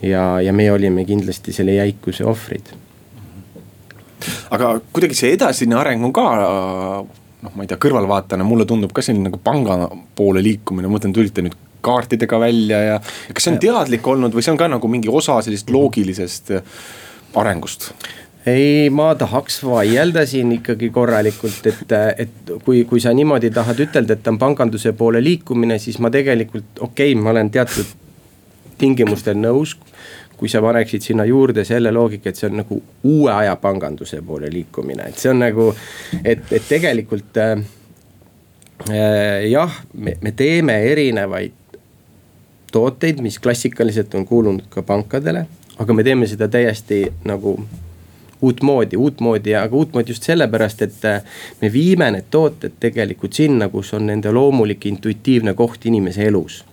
ja, 0.01 0.41
ja 0.41 0.53
me 0.53 0.71
olime 0.71 1.05
kindlasti 1.05 1.53
selle 1.53 1.77
jäikuse 1.77 2.25
ohvrid. 2.25 2.73
aga 4.51 4.75
kuidagi 4.93 5.17
see 5.17 5.33
edasine 5.33 5.75
areng 5.79 6.05
on 6.05 6.13
ka 6.13 6.27
noh, 7.41 7.51
ma 7.55 7.65
ei 7.65 7.69
tea, 7.69 7.79
kõrvalvaatajana 7.81 8.45
mulle 8.45 8.67
tundub 8.69 8.93
ka 8.93 9.03
selline 9.05 9.29
nagu 9.29 9.41
panga 9.43 9.87
poole 10.15 10.43
liikumine, 10.45 10.87
ma 10.87 10.97
mõtlen, 10.97 11.13
tulite 11.15 11.43
nüüd 11.45 11.57
kaartidega 11.81 12.37
välja 12.39 12.81
ja. 12.85 12.97
kas 13.33 13.47
see 13.47 13.55
on 13.55 13.61
teadlik 13.61 14.07
olnud 14.07 14.35
või 14.35 14.45
see 14.45 14.53
on 14.53 14.59
ka 14.61 14.69
nagu 14.69 14.89
mingi 14.91 15.09
osa 15.09 15.39
sellisest 15.41 15.71
loogilisest 15.73 16.53
arengust? 17.41 17.91
ei, 18.45 18.89
ma 18.93 19.11
tahaks 19.17 19.59
vaielda 19.65 20.23
siin 20.25 20.51
ikkagi 20.55 20.89
korralikult, 20.93 21.65
et, 21.69 21.95
et 22.23 22.53
kui, 22.65 22.83
kui 22.89 23.01
sa 23.01 23.13
niimoodi 23.13 23.51
tahad 23.53 23.81
ütelda, 23.85 24.17
et 24.17 24.29
on 24.31 24.39
panganduse 24.41 24.93
poole 24.97 25.21
liikumine, 25.21 25.77
siis 25.81 25.99
ma 26.01 26.09
tegelikult 26.13 26.81
okei 26.81 27.13
okay,, 27.13 27.21
ma 27.21 27.33
olen 27.35 27.51
teatud 27.53 28.00
tingimustel 28.81 29.37
nõus 29.37 29.77
kui 30.41 30.49
sa 30.49 30.57
paneksid 30.61 31.03
sinna 31.05 31.21
juurde 31.29 31.61
selle 31.65 31.91
loogika, 31.93 32.31
et 32.31 32.39
see 32.39 32.47
on 32.49 32.55
nagu 32.63 32.79
uue 33.05 33.29
aja 33.29 33.53
panganduse 33.61 34.23
poole 34.25 34.49
liikumine, 34.49 35.11
et 35.11 35.19
see 35.21 35.29
on 35.29 35.37
nagu, 35.37 35.67
et, 36.25 36.41
et 36.49 36.65
tegelikult 36.65 37.37
äh, 37.37 37.51
äh, 38.89 39.43
jah, 39.51 39.75
me, 39.93 40.15
me 40.25 40.31
teeme 40.33 40.79
erinevaid 40.89 41.77
tooteid, 42.73 43.21
mis 43.21 43.37
klassikaliselt 43.43 44.17
on 44.17 44.25
kuulunud 44.25 44.65
ka 44.73 44.81
pankadele, 44.81 45.45
aga 45.77 45.93
me 45.93 46.07
teeme 46.09 46.25
seda 46.31 46.49
täiesti 46.49 47.03
nagu 47.29 47.53
uutmoodi, 48.41 48.97
uutmoodi, 48.97 49.53
aga 49.61 49.77
uutmoodi 49.77 50.15
just 50.15 50.25
sellepärast, 50.25 50.81
et 50.87 51.05
äh, 51.05 51.21
me 51.61 51.69
viime 51.69 52.09
need 52.17 52.33
tooted 52.33 52.81
tegelikult 52.81 53.37
sinna, 53.37 53.69
kus 53.69 53.93
on 53.93 54.09
nende 54.09 54.33
loomulik 54.33 54.89
intuitiivne 54.89 55.53
koht 55.53 55.85
inimese 55.85 56.25
elus 56.33 56.63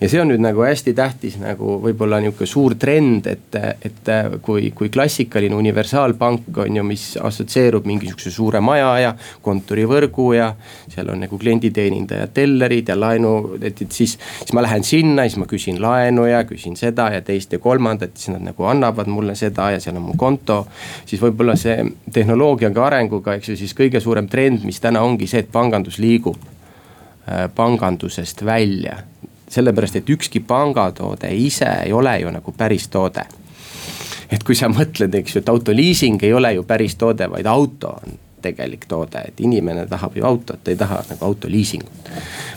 ja 0.00 0.08
see 0.10 0.20
on 0.20 0.30
nüüd 0.32 0.42
nagu 0.42 0.64
hästi 0.64 0.94
tähtis 0.96 1.36
nagu 1.40 1.78
võib-olla 1.82 2.20
nihuke 2.22 2.46
suur 2.48 2.74
trend, 2.80 3.26
et, 3.30 3.56
et 3.84 4.10
kui, 4.44 4.70
kui 4.76 4.90
klassikaline 4.92 5.56
universaalpank 5.56 6.58
on 6.64 6.78
ju, 6.78 6.84
mis 6.86 7.04
assotsieerub 7.20 7.86
mingisuguse 7.88 8.32
suure 8.34 8.60
maja 8.64 8.90
ja 9.00 9.12
kontorivõrgu 9.44 10.28
ja. 10.36 10.50
seal 10.92 11.10
on 11.12 11.24
nagu 11.24 11.38
klienditeenindajad, 11.38 12.34
tellerid 12.34 12.90
ja 12.92 12.98
laenu, 12.98 13.34
et, 13.60 13.82
et 13.86 13.92
siis, 13.92 14.16
siis 14.40 14.54
ma 14.56 14.64
lähen 14.64 14.84
sinna, 14.86 15.26
siis 15.28 15.40
ma 15.40 15.48
küsin 15.50 15.80
laenu 15.82 16.26
ja 16.28 16.44
küsin 16.48 16.76
seda 16.78 17.10
ja 17.14 17.22
teist 17.24 17.54
ja 17.54 17.62
kolmandat, 17.62 18.16
siis 18.18 18.34
nad 18.34 18.44
nagu 18.50 18.68
annavad 18.70 19.10
mulle 19.10 19.36
seda 19.38 19.70
ja 19.74 19.80
seal 19.82 19.98
on 20.00 20.08
mu 20.10 20.18
konto. 20.20 20.64
siis 21.06 21.22
võib-olla 21.22 21.56
see 21.58 21.78
tehnoloogiaga 22.12 22.86
arenguga, 22.86 23.38
eks 23.38 23.54
ju, 23.54 23.58
siis 23.64 23.74
kõige 23.76 24.02
suurem 24.02 24.28
trend, 24.28 24.64
mis 24.64 24.80
täna 24.80 25.02
ongi 25.02 25.28
see, 25.30 25.44
et 25.44 25.52
pangandus 25.52 25.98
liigub 26.02 26.38
äh, 26.44 27.48
pangandusest 27.54 28.44
välja 28.44 29.00
sellepärast, 29.48 29.96
et 30.00 30.10
ükski 30.10 30.40
pangatoode 30.40 31.30
ise 31.36 31.68
ei 31.84 31.92
ole 31.92 32.18
ju 32.20 32.30
nagu 32.34 32.52
päris 32.56 32.88
toode. 32.88 33.24
et 34.30 34.42
kui 34.42 34.56
sa 34.56 34.68
mõtled, 34.68 35.14
eks 35.14 35.36
ju, 35.36 35.40
et 35.44 35.48
autoliising 35.48 36.22
ei 36.24 36.32
ole 36.32 36.54
ju 36.54 36.62
päris 36.66 36.96
toode, 36.98 37.28
vaid 37.30 37.46
auto 37.46 37.92
on 37.94 38.18
tegelik 38.44 38.84
toode, 38.88 39.20
et 39.28 39.40
inimene 39.40 39.86
tahab 39.88 40.16
ju 40.18 40.24
autot, 40.26 40.60
ta 40.64 40.72
ei 40.72 40.76
taha 40.80 41.02
nagu 41.10 41.24
autoliisingut. 41.28 42.10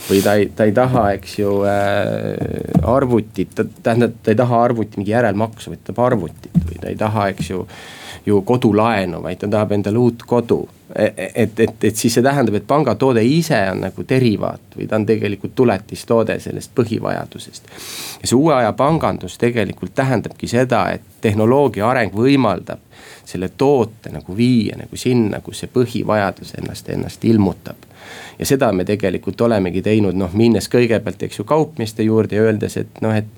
või 0.10 0.22
ta 0.24 0.34
ei, 0.40 0.48
ta 0.56 0.64
ei 0.68 0.72
taha, 0.72 1.04
eks 1.18 1.38
ju 1.40 1.54
äh, 1.68 2.84
arvutit, 2.96 3.56
tähendab, 3.84 4.16
ta 4.24 4.32
ei 4.32 4.40
taha 4.40 4.64
arvuti 4.64 5.00
mingi 5.00 5.12
järelmaksu, 5.12 5.74
vaid 5.74 5.84
ta 5.84 5.92
tahab 5.92 6.14
arvutit 6.14 6.60
või 6.64 6.82
ta 6.82 6.92
ei 6.92 7.00
taha, 7.00 7.28
eks 7.34 7.52
ju 7.52 7.66
ju 8.28 8.42
kodulaenu, 8.42 9.22
vaid 9.24 9.40
ta 9.40 9.48
tahab 9.48 9.72
endale 9.72 9.98
uut 9.98 10.24
kodu. 10.28 10.60
E, 10.96 11.06
e, 11.06 11.32
et, 11.36 11.60
et, 11.60 11.84
et 11.84 11.96
siis 11.96 12.14
see 12.14 12.24
tähendab, 12.24 12.56
et 12.60 12.68
pangatoode 12.68 13.24
ise 13.24 13.60
on 13.72 13.82
nagu 13.84 14.04
derivaat 14.10 14.78
või 14.78 14.88
ta 14.88 14.96
on 14.96 15.06
tegelikult 15.06 15.56
tuletistoode 15.56 16.40
sellest 16.40 16.72
põhivajadusest. 16.76 17.72
ja 18.22 18.28
see 18.28 18.38
uue 18.38 18.54
aja 18.56 18.74
pangandus 18.74 19.38
tegelikult 19.38 19.96
tähendabki 19.96 20.48
seda, 20.48 20.86
et 20.96 21.04
tehnoloogia 21.22 21.90
areng 21.90 22.16
võimaldab 22.16 22.84
selle 23.28 23.50
toote 23.50 24.12
nagu 24.12 24.38
viia 24.38 24.78
nagu 24.80 24.96
sinna, 24.96 25.42
kus 25.44 25.64
see 25.64 25.72
põhivajadus 25.74 26.56
ennast, 26.62 26.90
ennast 26.90 27.26
ilmutab 27.26 27.87
ja 28.40 28.46
seda 28.46 28.72
me 28.74 28.86
tegelikult 28.86 29.42
olemegi 29.42 29.82
teinud, 29.82 30.18
noh 30.18 30.34
minnes 30.38 30.70
kõigepealt, 30.72 31.24
eks 31.28 31.40
ju, 31.40 31.46
kaupmeeste 31.48 32.04
juurde 32.04 32.38
ja 32.38 32.46
öeldes, 32.48 32.78
et 32.78 33.02
noh, 33.02 33.16
et. 33.16 33.30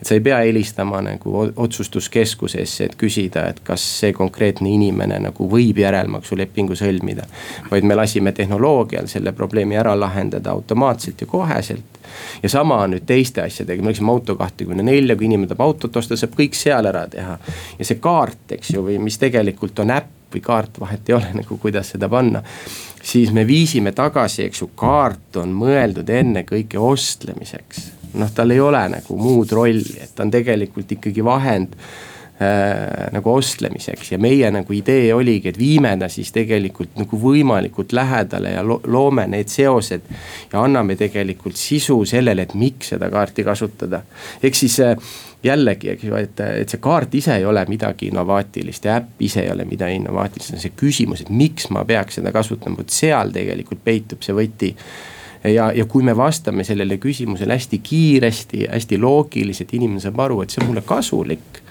et 0.00 0.06
sa 0.06 0.14
ei 0.14 0.20
pea 0.20 0.38
helistama 0.44 1.00
nagu 1.02 1.46
otsustuskeskusesse, 1.56 2.84
et 2.84 2.96
küsida, 3.00 3.46
et 3.50 3.60
kas 3.64 3.82
see 4.00 4.12
konkreetne 4.16 4.70
inimene 4.70 5.18
nagu 5.24 5.48
võib 5.50 5.78
järelmaksulepingu 5.78 6.76
sõlmida. 6.76 7.26
vaid 7.70 7.84
me 7.84 7.94
lasime 7.94 8.32
tehnoloogial 8.32 9.06
selle 9.06 9.32
probleemi 9.32 9.76
ära 9.76 9.98
lahendada 9.98 10.50
automaatselt 10.50 11.20
ja 11.20 11.26
koheselt 11.26 11.96
ja 12.42 12.48
sama 12.48 12.80
on 12.82 12.94
nüüd 12.94 13.06
teiste 13.06 13.42
asjadega, 13.42 13.82
me 13.82 13.92
läksime 13.92 14.12
auto 14.12 14.36
kahtekümne 14.36 14.84
nelja, 14.86 15.16
kui 15.16 15.28
inimene 15.28 15.50
tahab 15.50 15.64
autot 15.66 15.96
osta, 15.96 16.16
saab 16.18 16.36
kõik 16.38 16.56
seal 16.56 16.86
ära 16.88 17.06
teha. 17.10 17.38
ja 17.78 17.88
see 17.88 18.00
kaart, 18.02 18.56
eks 18.58 18.74
ju, 18.74 18.84
või 18.86 18.98
mis 19.02 19.18
tegelikult 19.22 19.84
on 19.84 19.94
äpp 19.94 20.12
või 20.34 20.42
kaart, 20.42 20.80
vahet 20.80 21.08
ei 21.08 21.14
ole 21.16 21.32
nagu, 21.40 21.58
kuidas 21.62 21.94
seda 21.94 22.08
panna. 22.12 22.42
Siis 23.06 23.32
me 23.32 23.46
viisime 23.46 23.92
tagasi, 23.92 24.46
eks 24.48 24.64
ju, 24.64 24.70
kaart 24.78 25.40
on 25.42 25.54
mõeldud 25.56 26.10
ennekõike 26.10 26.80
ostlemiseks. 26.82 27.92
noh, 28.16 28.30
tal 28.32 28.50
ei 28.50 28.60
ole 28.60 28.80
nagu 28.88 29.16
muud 29.20 29.50
rolli, 29.52 29.98
et 30.00 30.14
ta 30.16 30.24
on 30.24 30.30
tegelikult 30.32 30.92
ikkagi 30.96 31.24
vahend 31.24 31.74
äh, 31.76 33.10
nagu 33.12 33.34
ostlemiseks 33.34 34.14
ja 34.14 34.18
meie 34.18 34.48
nagu 34.50 34.72
idee 34.72 35.10
oligi, 35.14 35.52
et 35.52 35.58
viime 35.58 35.92
ta 36.00 36.08
siis 36.08 36.32
tegelikult 36.32 36.96
nagu 36.96 37.20
võimalikult 37.20 37.92
lähedale 37.92 38.54
ja 38.56 38.64
lo 38.64 38.80
loome 38.86 39.26
need 39.28 39.52
seosed. 39.52 40.08
ja 40.52 40.62
anname 40.62 40.96
tegelikult 40.96 41.56
sisu 41.60 42.04
sellele, 42.04 42.48
et 42.48 42.54
miks 42.54 42.94
seda 42.94 43.10
kaarti 43.12 43.44
kasutada. 43.44 44.02
ehk 44.42 44.54
siis 44.54 44.80
äh, 44.80 44.96
jällegi, 45.46 45.90
eks 45.94 46.06
ju, 46.06 46.14
et, 46.18 46.40
et 46.62 46.72
see 46.72 46.80
kaart 46.82 47.14
ise 47.18 47.36
ei 47.38 47.44
ole 47.48 47.62
midagi 47.68 48.10
innovaatilist 48.10 48.88
ja 48.88 48.96
äpp 49.00 49.22
ise 49.26 49.44
ei 49.44 49.50
ole 49.52 49.64
midagi 49.68 49.98
innovaatilist, 50.00 50.54
on 50.54 50.62
see 50.62 50.74
küsimus, 50.76 51.24
et 51.24 51.30
miks 51.30 51.70
ma 51.74 51.84
peaks 51.88 52.20
seda 52.20 52.32
kasutama, 52.34 52.80
vot 52.80 52.92
seal 52.92 53.32
tegelikult 53.34 53.84
peitub 53.84 54.24
see 54.26 54.36
võti. 54.36 54.72
Ja, 55.46 55.68
ja 55.70 55.84
kui 55.86 56.02
me 56.02 56.16
vastame 56.16 56.64
sellele 56.66 56.96
küsimusele 56.98 57.54
hästi 57.54 57.78
kiiresti, 57.84 58.64
hästi 58.72 58.98
loogiliselt, 58.98 59.74
inimene 59.78 60.02
saab 60.02 60.18
aru, 60.24 60.40
et 60.42 60.50
see 60.50 60.62
on 60.64 60.72
mulle 60.72 60.82
kasulik. 60.86 61.62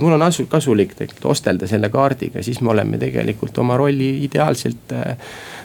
Mul 0.00 0.16
on 0.16 0.24
asu-, 0.24 0.48
kasulik 0.50 0.96
tegelikult 0.96 1.28
ostelda 1.36 1.68
selle 1.70 1.92
kaardiga, 1.92 2.42
siis 2.42 2.62
me 2.64 2.72
oleme 2.72 2.98
tegelikult 2.98 3.58
oma 3.62 3.76
rolli 3.78 4.08
ideaalselt 4.24 4.96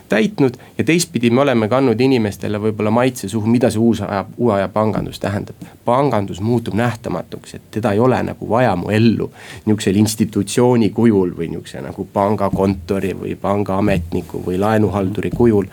täitnud. 0.10 0.54
ja 0.78 0.84
teistpidi 0.84 1.30
me 1.30 1.42
oleme 1.42 1.68
kandnud 1.68 2.00
inimestele 2.02 2.60
võib-olla 2.62 2.92
maitse 2.92 3.30
suhu, 3.30 3.48
mida 3.48 3.70
see 3.72 3.80
uus 3.80 4.02
aja, 4.02 4.26
uue 4.38 4.54
aja 4.54 4.68
pangandus 4.68 5.20
tähendab. 5.20 5.56
pangandus 5.86 6.42
muutub 6.42 6.74
nähtamatuks, 6.74 7.56
et 7.56 7.72
teda 7.72 7.92
ei 7.92 8.00
ole 8.00 8.22
nagu 8.24 8.50
vaja 8.50 8.76
mu 8.76 8.90
ellu 8.90 9.32
nihukesel 9.66 9.96
institutsiooni 9.96 10.90
kujul 10.90 11.34
või 11.38 11.50
nihukese 11.52 11.82
nagu 11.82 12.08
pangakontori 12.14 13.14
või 13.20 13.36
pangaametniku 13.42 14.44
või 14.48 14.60
laenuhalduri 14.60 15.32
kujul. 15.36 15.66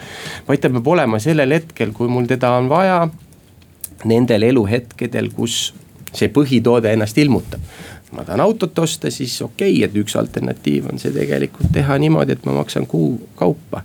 vaid 0.48 0.60
ta 0.60 0.70
peab 0.70 0.86
olema 0.86 1.18
sellel 1.18 1.50
hetkel, 1.50 1.92
kui 1.92 2.08
mul 2.08 2.26
teda 2.26 2.56
on 2.58 2.68
vaja. 2.68 3.08
Nendel 4.04 4.42
eluhetkedel, 4.42 5.30
kus 5.32 5.72
see 6.12 6.28
põhitoode 6.28 6.90
ennast 6.92 7.18
ilmutab 7.18 7.60
ma 8.14 8.24
tahan 8.24 8.40
autot 8.40 8.78
osta, 8.78 9.10
siis 9.10 9.42
okei 9.42 9.72
okay,, 9.72 9.84
et 9.84 9.96
üks 9.98 10.16
alternatiiv 10.18 10.88
on 10.92 11.00
see 11.02 11.12
tegelikult 11.14 11.72
teha 11.74 11.98
niimoodi, 11.98 12.36
et 12.36 12.44
ma 12.46 12.58
maksan 12.60 12.86
kuu 12.86 13.16
kaupa. 13.38 13.82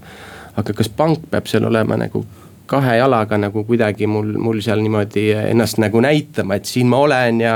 Aga 0.59 0.75
kas 0.75 0.89
pank 0.89 1.25
peab 1.31 1.47
seal 1.49 1.67
olema 1.69 1.97
nagu 1.99 2.25
kahe 2.69 2.97
jalaga 2.99 3.37
nagu 3.41 3.63
kuidagi 3.65 4.07
mul, 4.07 4.35
mul 4.37 4.61
seal 4.61 4.81
niimoodi 4.85 5.25
ennast 5.39 5.79
nagu 5.81 6.01
näitama, 6.05 6.59
et 6.59 6.69
siin 6.69 6.89
ma 6.91 7.01
olen 7.05 7.41
ja. 7.41 7.55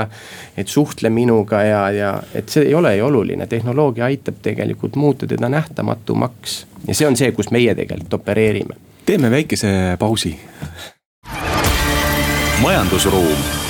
et 0.56 0.68
suhtle 0.68 1.10
minuga 1.10 1.62
ja, 1.62 1.82
ja 1.94 2.12
et 2.34 2.50
see 2.50 2.66
ei 2.68 2.74
ole 2.74 2.96
ju 2.96 3.06
oluline, 3.06 3.46
tehnoloogia 3.46 4.08
aitab 4.10 4.42
tegelikult 4.42 4.96
muuta 4.96 5.26
teda 5.30 5.48
nähtamatumaks. 5.48 6.64
ja 6.88 6.94
see 6.94 7.06
on 7.08 7.16
see, 7.16 7.32
kus 7.32 7.52
meie 7.54 7.74
tegelikult 7.74 8.20
opereerime. 8.20 8.80
teeme 9.06 9.30
väikese 9.30 9.70
pausi. 9.98 10.34
majandusruum 12.62 13.63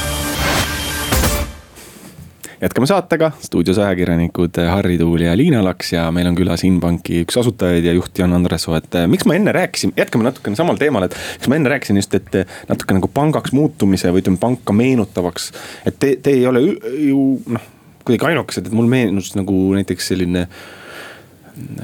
jätkame 2.65 2.87
saatega, 2.89 3.31
stuudios 3.45 3.79
ajakirjanikud 3.79 4.57
Harri 4.71 4.97
Tuul 4.99 5.21
ja 5.27 5.37
Liina 5.37 5.61
Laks 5.65 5.93
ja 5.93 6.07
meil 6.15 6.29
on 6.31 6.37
külas 6.39 6.65
Inbanki 6.65 7.21
üks 7.25 7.37
asutajaid 7.41 7.85
ja 7.85 7.93
juht 7.93 8.19
Jan 8.19 8.33
Andres 8.33 8.65
Soo, 8.65 8.77
et 8.79 8.97
miks 9.11 9.27
ma 9.29 9.37
enne 9.37 9.53
rääkisin, 9.53 9.93
jätkame 9.99 10.25
natukene 10.25 10.57
samal 10.57 10.81
teemal, 10.81 11.05
et. 11.05 11.17
miks 11.39 11.51
ma 11.53 11.59
enne 11.59 11.73
rääkisin 11.75 12.01
just, 12.01 12.17
et 12.17 12.39
natuke 12.71 12.97
nagu 12.97 13.11
pangaks 13.13 13.53
muutumise 13.57 14.13
või 14.15 14.25
ütleme 14.25 14.41
panka 14.41 14.77
meenutavaks, 14.77 15.51
et 15.85 15.99
te, 16.01 16.15
te 16.23 16.33
ei 16.39 16.47
ole 16.49 16.65
ju 16.65 17.27
noh, 17.45 17.69
kuidagi 18.05 18.31
ainukesed, 18.33 18.71
et 18.71 18.77
mul 18.77 18.89
meenus 18.89 19.35
nagu 19.37 19.59
näiteks 19.77 20.13
selline 20.15 20.47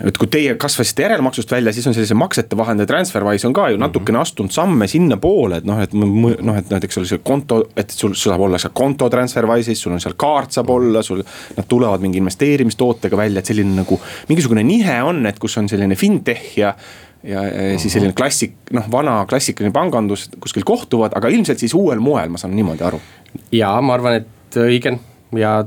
et 0.04 0.18
kui 0.18 0.28
teie 0.30 0.54
kasvasite 0.60 1.04
järelmaksust 1.04 1.52
välja, 1.52 1.72
siis 1.72 1.86
on 1.86 1.94
sellise 1.94 2.16
maksete 2.18 2.56
vahendaja 2.58 2.88
Transferwise 2.90 3.46
on 3.46 3.54
ka 3.54 3.68
ju 3.70 3.78
natukene 3.78 4.18
mhm. 4.18 4.22
astunud 4.26 4.54
samme 4.54 4.88
sinnapoole, 4.90 5.60
et 5.60 5.68
noh, 5.68 5.78
et 5.82 5.94
noh, 5.94 6.56
et 6.58 6.72
näiteks 6.72 6.98
oli 6.98 7.10
see 7.10 7.22
konto, 7.24 7.60
et 7.78 7.94
sul 7.94 8.16
saab 8.18 8.42
olla 8.46 8.58
seal 8.58 8.74
konto 8.74 9.10
Transferwise'is, 9.12 9.84
sul 9.84 9.94
on 9.94 10.02
seal 10.02 10.16
kaart 10.20 10.58
saab 10.58 10.72
olla, 10.74 11.04
sul. 11.06 11.22
Nad 11.56 11.66
tulevad 11.68 12.02
mingi 12.02 12.18
investeerimistootega 12.18 13.16
välja, 13.16 13.40
et 13.40 13.48
selline 13.50 13.74
nagu 13.82 13.98
mingisugune 14.28 14.64
nihe 14.66 14.96
on, 15.06 15.22
et 15.28 15.38
kus 15.38 15.56
on 15.60 15.68
selline 15.70 15.96
fintech 15.98 16.58
ja 16.58 16.74
ja, 17.24 17.42
ja 17.44 17.78
siis 17.78 17.92
selline 17.92 18.14
klassik, 18.16 18.56
noh, 18.74 18.86
vana 18.92 19.20
klassikaline 19.28 19.74
pangandus 19.76 20.28
kuskil 20.40 20.64
kohtuvad, 20.66 21.14
aga 21.16 21.28
ilmselt 21.28 21.60
siis 21.60 21.74
uuel 21.76 22.00
moel, 22.02 22.32
ma 22.32 22.40
saan 22.40 22.56
niimoodi 22.56 22.86
aru. 22.86 23.00
ja 23.52 23.74
ma 23.84 23.94
arvan, 23.98 24.22
et 24.22 24.60
õige 24.60 24.96
ja 25.36 25.58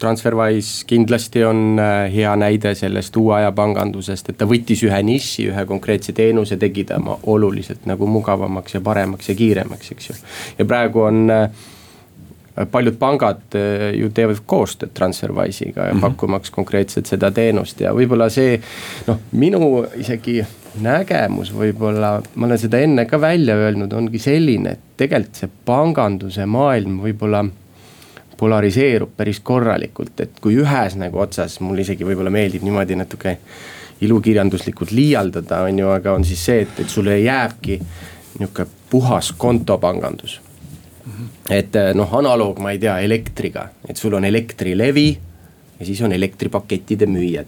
Transferwise 0.00 0.86
kindlasti 0.88 1.44
on 1.44 1.78
äh, 1.78 2.06
hea 2.12 2.30
näide 2.40 2.74
sellest 2.74 3.16
uue 3.20 3.34
aja 3.36 3.50
pangandusest, 3.52 4.30
et 4.32 4.38
ta 4.40 4.48
võttis 4.48 4.84
ühe 4.86 5.02
niši, 5.04 5.50
ühe 5.52 5.64
konkreetse 5.68 6.14
teenuse, 6.16 6.56
tegi 6.60 6.86
ta 6.88 7.00
oluliselt 7.28 7.84
nagu 7.90 8.08
mugavamaks 8.08 8.78
ja 8.78 8.80
paremaks 8.84 9.28
ja 9.28 9.36
kiiremaks, 9.36 9.92
eks 9.92 10.10
ju. 10.10 10.16
ja 10.58 10.68
praegu 10.68 11.04
on 11.04 11.30
äh, 11.34 11.50
paljud 12.70 12.96
pangad 12.98 13.42
äh, 13.54 13.90
ju 13.98 14.08
teevad 14.14 14.40
koostööd 14.46 14.94
Transferwise'iga 14.96 15.86
ja 15.86 15.92
mm 15.94 15.98
-hmm. 15.98 16.08
pakkumaks 16.08 16.50
konkreetselt 16.50 17.06
seda 17.06 17.30
teenust 17.30 17.80
ja 17.80 17.92
võib-olla 17.92 18.30
see 18.30 18.60
noh, 19.06 19.20
minu 19.32 19.86
isegi 19.96 20.40
nägemus 20.80 21.52
võib-olla, 21.54 22.20
ma 22.34 22.46
olen 22.46 22.58
seda 22.58 22.78
enne 22.78 23.04
ka 23.04 23.20
välja 23.20 23.56
öelnud, 23.56 23.92
ongi 23.92 24.18
selline, 24.18 24.70
et 24.70 24.78
tegelikult 24.96 25.34
see 25.34 25.50
panganduse 25.64 26.46
maailm 26.46 27.00
võib-olla 27.02 27.44
polariseerub 28.40 29.12
päris 29.16 29.42
korralikult, 29.44 30.20
et 30.24 30.40
kui 30.40 30.56
ühes 30.62 30.96
nagu 31.00 31.20
otsas 31.20 31.58
mulle 31.60 31.84
isegi 31.84 32.06
võib-olla 32.08 32.32
meeldib 32.32 32.64
niimoodi 32.64 32.96
natuke 32.96 33.36
ilukirjanduslikult 34.00 34.94
liialdada, 34.96 35.62
on 35.68 35.78
ju, 35.78 35.88
aga 35.92 36.14
on 36.16 36.24
siis 36.24 36.44
see, 36.48 36.62
et, 36.64 36.78
et 36.80 36.88
sulle 36.88 37.18
jääbki 37.20 37.80
nihuke 38.40 38.66
puhas 38.90 39.32
kontopangandus. 39.36 40.40
Et 41.50 41.74
noh, 41.96 42.12
analoog, 42.16 42.60
ma 42.62 42.72
ei 42.72 42.78
tea, 42.80 43.00
elektriga, 43.04 43.66
et 43.88 43.98
sul 44.00 44.14
on 44.16 44.24
Elektrilevi 44.24 45.08
ja 45.80 45.86
siis 45.86 46.00
on 46.02 46.12
elektripakettide 46.12 47.06
müüjad. 47.06 47.46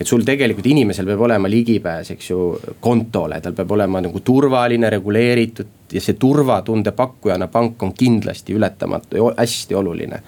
et 0.00 0.06
sul 0.06 0.22
tegelikult 0.24 0.66
inimesel 0.66 1.06
peab 1.06 1.20
olema 1.20 1.50
ligipääs, 1.50 2.10
eks 2.10 2.30
ju, 2.30 2.38
kontole, 2.80 3.40
tal 3.40 3.52
peab 3.52 3.70
olema 3.76 4.00
nagu 4.00 4.20
turvaline, 4.20 4.90
reguleeritud 4.90 5.83
ja 5.94 6.00
see 6.02 6.18
turvatunde 6.18 6.92
pakkujana 6.92 7.46
pank 7.48 7.82
on 7.82 7.92
kindlasti 7.94 8.54
ületamatu 8.54 9.16
ja 9.16 9.34
hästi 9.36 9.74
oluline. 9.74 10.22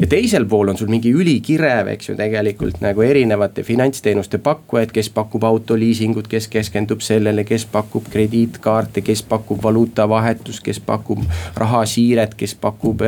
Ja 0.00 0.06
teisel 0.06 0.46
pool 0.48 0.68
on 0.72 0.78
sul 0.80 0.88
mingi 0.88 1.10
ülikirev, 1.12 1.90
eks 1.92 2.08
ju, 2.08 2.14
tegelikult 2.16 2.78
nagu 2.80 3.02
erinevate 3.04 3.60
finantsteenuste 3.62 4.38
pakkujaid, 4.40 4.94
kes 4.96 5.10
pakub 5.12 5.44
autoliisingut, 5.44 6.28
kes 6.28 6.48
keskendub 6.48 7.04
sellele, 7.04 7.44
kes 7.44 7.66
pakub 7.68 8.08
krediitkaarte, 8.08 9.04
kes 9.04 9.22
pakub 9.28 9.60
valuutavahetust, 9.62 10.64
kes 10.64 10.80
pakub 10.80 11.20
rahasiiret, 11.60 12.32
kes 12.34 12.56
pakub 12.56 13.04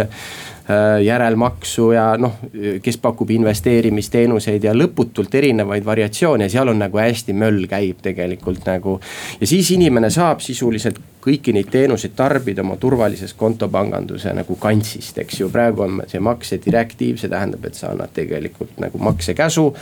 järelmaksu 1.03 1.89
ja 1.93 2.05
noh, 2.19 2.37
kes 2.83 2.99
pakub 3.03 3.31
investeerimisteenuseid 3.35 4.65
ja 4.65 4.75
lõputult 4.77 5.35
erinevaid 5.35 5.85
variatsioone, 5.85 6.49
seal 6.49 6.71
on 6.71 6.79
nagu 6.85 7.01
hästi 7.03 7.35
möll 7.35 7.67
käib 7.71 8.03
tegelikult 8.03 8.67
nagu. 8.67 9.01
ja 9.41 9.47
siis 9.47 9.71
inimene 9.75 10.11
saab 10.11 10.41
sisuliselt 10.41 11.01
kõiki 11.23 11.55
neid 11.55 11.71
teenuseid 11.71 12.15
tarbida 12.19 12.63
oma 12.63 12.77
turvalises 12.77 13.35
kontopanganduse 13.39 14.33
nagu 14.35 14.57
kantsist, 14.57 15.19
eks 15.19 15.41
ju, 15.41 15.51
praegu 15.51 15.87
on 15.87 16.03
see 16.11 16.21
maksedirektiiv, 16.21 17.19
see 17.19 17.31
tähendab, 17.31 17.67
et 17.67 17.79
sa 17.79 17.93
annad 17.93 18.15
tegelikult 18.15 18.79
nagu 18.83 18.99
maksekäsu 19.03 19.73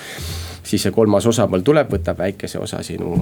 siis 0.62 0.82
see 0.82 0.94
kolmas 0.94 1.26
osapool 1.26 1.64
tuleb, 1.66 1.90
võtab 1.92 2.18
väikese 2.18 2.58
osa 2.58 2.82
sinu 2.86 3.14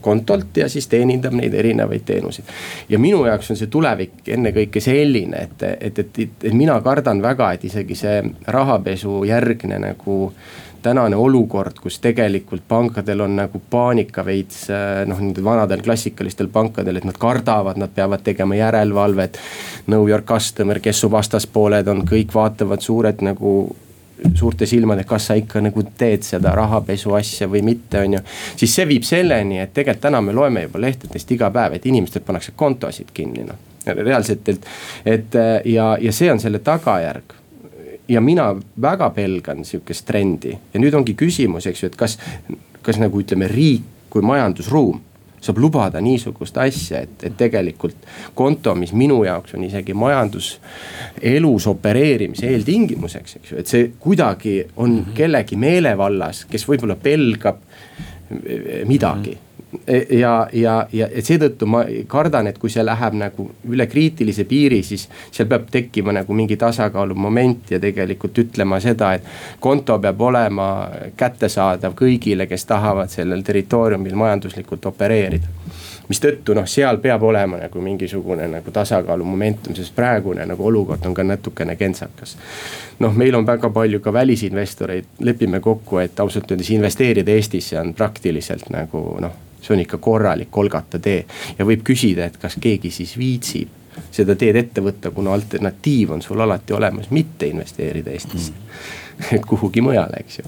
kontolt 0.00 0.56
ja 0.56 0.68
siis 0.68 0.88
teenindab 0.92 1.34
neid 1.36 1.54
erinevaid 1.54 2.04
teenuseid. 2.06 2.52
ja 2.88 2.98
minu 2.98 3.24
jaoks 3.26 3.50
on 3.50 3.60
see 3.60 3.72
tulevik 3.72 4.28
ennekõike 4.28 4.80
selline, 4.80 5.42
et, 5.48 5.62
et, 5.62 5.98
et, 5.98 6.18
et, 6.18 6.46
et 6.50 6.54
mina 6.54 6.80
kardan 6.80 7.22
väga, 7.22 7.52
et 7.52 7.64
isegi 7.64 7.94
see 7.94 8.22
rahapesu 8.46 9.24
järgne 9.24 9.78
nagu 9.82 10.20
tänane 10.86 11.16
olukord, 11.16 11.78
kus 11.82 11.98
tegelikult 11.98 12.62
pankadel 12.68 13.24
on 13.24 13.36
nagu 13.36 13.60
paanika 13.70 14.22
veits 14.26 14.66
noh, 15.06 15.18
nendel 15.18 15.44
vanadel 15.44 15.82
klassikalistel 15.82 16.50
pankadel, 16.52 17.00
et 17.00 17.08
nad 17.08 17.18
kardavad, 17.18 17.80
nad 17.80 17.90
peavad 17.94 18.22
tegema 18.22 18.54
järelevalvet. 18.54 19.40
Know 19.86 20.06
your 20.06 20.22
customer, 20.22 20.78
kes 20.80 21.00
su 21.02 21.10
vastaspooled 21.10 21.90
on, 21.90 22.04
kõik 22.06 22.34
vaatavad 22.34 22.86
suured 22.86 23.24
nagu 23.26 23.56
suurte 24.34 24.66
silmadega, 24.66 25.08
kas 25.08 25.30
sa 25.30 25.36
ikka 25.38 25.60
nagu 25.64 25.82
teed 25.98 26.24
seda 26.26 26.54
rahapesu 26.56 27.14
asja 27.18 27.48
või 27.50 27.62
mitte, 27.66 28.00
on 28.00 28.18
ju. 28.18 28.20
siis 28.56 28.74
see 28.78 28.88
viib 28.88 29.06
selleni, 29.06 29.60
et 29.60 29.74
tegelikult 29.74 30.02
täna 30.08 30.20
me 30.24 30.34
loeme 30.36 30.66
juba 30.66 30.80
lehtedest 30.80 31.32
iga 31.36 31.50
päev, 31.54 31.76
et 31.76 31.86
inimestel 31.86 32.24
pannakse 32.26 32.54
kontosid 32.56 33.12
kinni, 33.14 33.44
noh. 33.46 33.58
reaalselt, 33.86 34.48
et, 34.48 34.70
et 35.06 35.40
ja, 35.64 35.96
ja 36.00 36.12
see 36.12 36.30
on 36.32 36.40
selle 36.42 36.58
tagajärg 36.64 37.36
ja 38.08 38.20
mina 38.20 38.54
väga 38.82 39.10
pelgan 39.10 39.64
sihukest 39.64 40.06
trendi 40.06 40.54
ja 40.74 40.80
nüüd 40.80 40.94
ongi 40.94 41.14
küsimus, 41.18 41.66
eks 41.66 41.82
ju, 41.82 41.90
et 41.90 41.98
kas, 41.98 42.18
kas 42.82 43.00
nagu 43.02 43.20
ütleme, 43.20 43.48
riik 43.50 43.84
kui 44.10 44.24
majandusruum 44.24 45.00
saab 45.46 45.60
lubada 45.62 46.00
niisugust 46.02 46.58
asja, 46.62 47.02
et, 47.06 47.24
et 47.28 47.36
tegelikult 47.38 47.96
konto, 48.34 48.74
mis 48.78 48.92
minu 48.92 49.22
jaoks 49.24 49.54
on 49.56 49.64
isegi 49.66 49.94
majanduselus 49.96 51.66
opereerimise 51.72 52.50
eeltingimuseks, 52.50 53.38
eks 53.40 53.52
ju, 53.52 53.58
et 53.62 53.72
see 53.72 53.90
kuidagi 54.00 54.58
on 54.76 54.98
-hmm. 54.98 55.16
kellegi 55.16 55.56
meelevallas, 55.56 56.44
kes 56.50 56.68
võib-olla 56.68 56.96
pelgab 57.02 57.62
midagi 58.84 59.30
mm. 59.30 59.34
-hmm 59.34 59.45
ja, 60.10 60.48
ja, 60.52 60.74
ja 60.92 61.08
seetõttu 61.22 61.66
ma 61.70 61.84
kardan, 62.06 62.46
et 62.50 62.58
kui 62.58 62.70
see 62.72 62.84
läheb 62.84 63.18
nagu 63.20 63.48
üle 63.70 63.86
kriitilise 63.90 64.46
piiri, 64.48 64.82
siis 64.86 65.06
seal 65.30 65.48
peab 65.50 65.68
tekkima 65.72 66.14
nagu 66.16 66.36
mingi 66.36 66.56
tasakaalumoment 66.60 67.72
ja 67.74 67.80
tegelikult 67.82 68.38
ütlema 68.44 68.80
seda, 68.80 69.12
et 69.16 69.60
konto 69.60 69.98
peab 70.02 70.20
olema 70.20 70.68
kättesaadav 71.16 71.96
kõigile, 71.98 72.48
kes 72.50 72.66
tahavad 72.66 73.12
sellel 73.12 73.44
territooriumil 73.46 74.16
majanduslikult 74.18 74.86
opereerida 74.92 75.54
mistõttu 76.08 76.54
noh, 76.54 76.66
seal 76.70 77.00
peab 77.02 77.22
olema 77.26 77.58
nagu 77.60 77.80
mingisugune 77.82 78.46
nagu 78.50 78.72
tasakaalu 78.72 79.24
momentum, 79.26 79.74
sest 79.74 79.94
praegune 79.94 80.46
nagu 80.46 80.66
olukord 80.66 81.06
on 81.06 81.14
ka 81.14 81.24
natukene 81.26 81.76
kentsakas. 81.76 82.36
noh, 82.98 83.14
meil 83.14 83.34
on 83.34 83.46
väga 83.46 83.70
palju 83.70 84.00
ka 84.00 84.12
välisinvestoreid, 84.12 85.18
lepime 85.20 85.60
kokku, 85.60 85.98
et 85.98 86.20
ausalt 86.20 86.50
öeldes 86.50 86.70
investeerida 86.70 87.30
Eestisse 87.30 87.80
on 87.80 87.94
praktiliselt 87.94 88.70
nagu 88.70 89.02
noh 89.20 89.45
see 89.66 89.74
on 89.74 89.82
ikka 89.82 89.98
korralik 90.02 90.50
Kolgata 90.54 91.00
tee. 91.02 91.24
Ja 91.58 91.66
võib 91.66 91.82
küsida, 91.86 92.30
et 92.30 92.38
kas 92.42 92.58
keegi 92.62 92.92
siis 92.94 93.16
viitsib 93.18 93.82
seda 94.12 94.36
teed 94.36 94.56
ette 94.60 94.82
võtta, 94.84 95.10
kuna 95.14 95.32
alternatiiv 95.32 96.12
on 96.16 96.22
sul 96.22 96.40
alati 96.40 96.74
olemas, 96.76 97.10
mitte 97.10 97.48
investeerida 97.48 98.12
Eestisse. 98.12 98.52
Mm. 98.52 99.06
kuhugi 99.48 99.80
mujale, 99.80 100.20
eks 100.20 100.38
ju. 100.38 100.42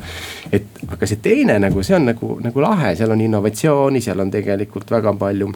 et 0.53 0.83
aga 0.93 1.07
see 1.09 1.23
teine 1.25 1.55
nagu, 1.63 1.83
see 1.83 1.97
on 1.97 2.11
nagu, 2.11 2.35
nagu 2.45 2.61
lahe, 2.61 2.93
seal 2.97 3.15
on 3.15 3.23
innovatsiooni, 3.25 4.03
seal 4.05 4.21
on 4.21 4.31
tegelikult 4.31 4.91
väga 4.93 5.15
palju 5.17 5.49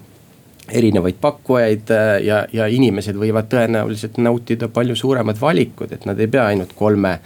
erinevaid 0.73 1.19
pakkujaid 1.21 1.93
äh, 1.93 2.13
ja, 2.25 2.39
ja 2.53 2.67
inimesed 2.73 3.19
võivad 3.19 3.51
tõenäoliselt 3.53 4.17
nautida 4.23 4.71
palju 4.73 4.97
suuremad 4.97 5.41
valikud, 5.41 5.93
et 5.93 6.07
nad 6.09 6.21
ei 6.21 6.31
pea 6.33 6.47
ainult 6.55 6.73
kolme 6.79 7.19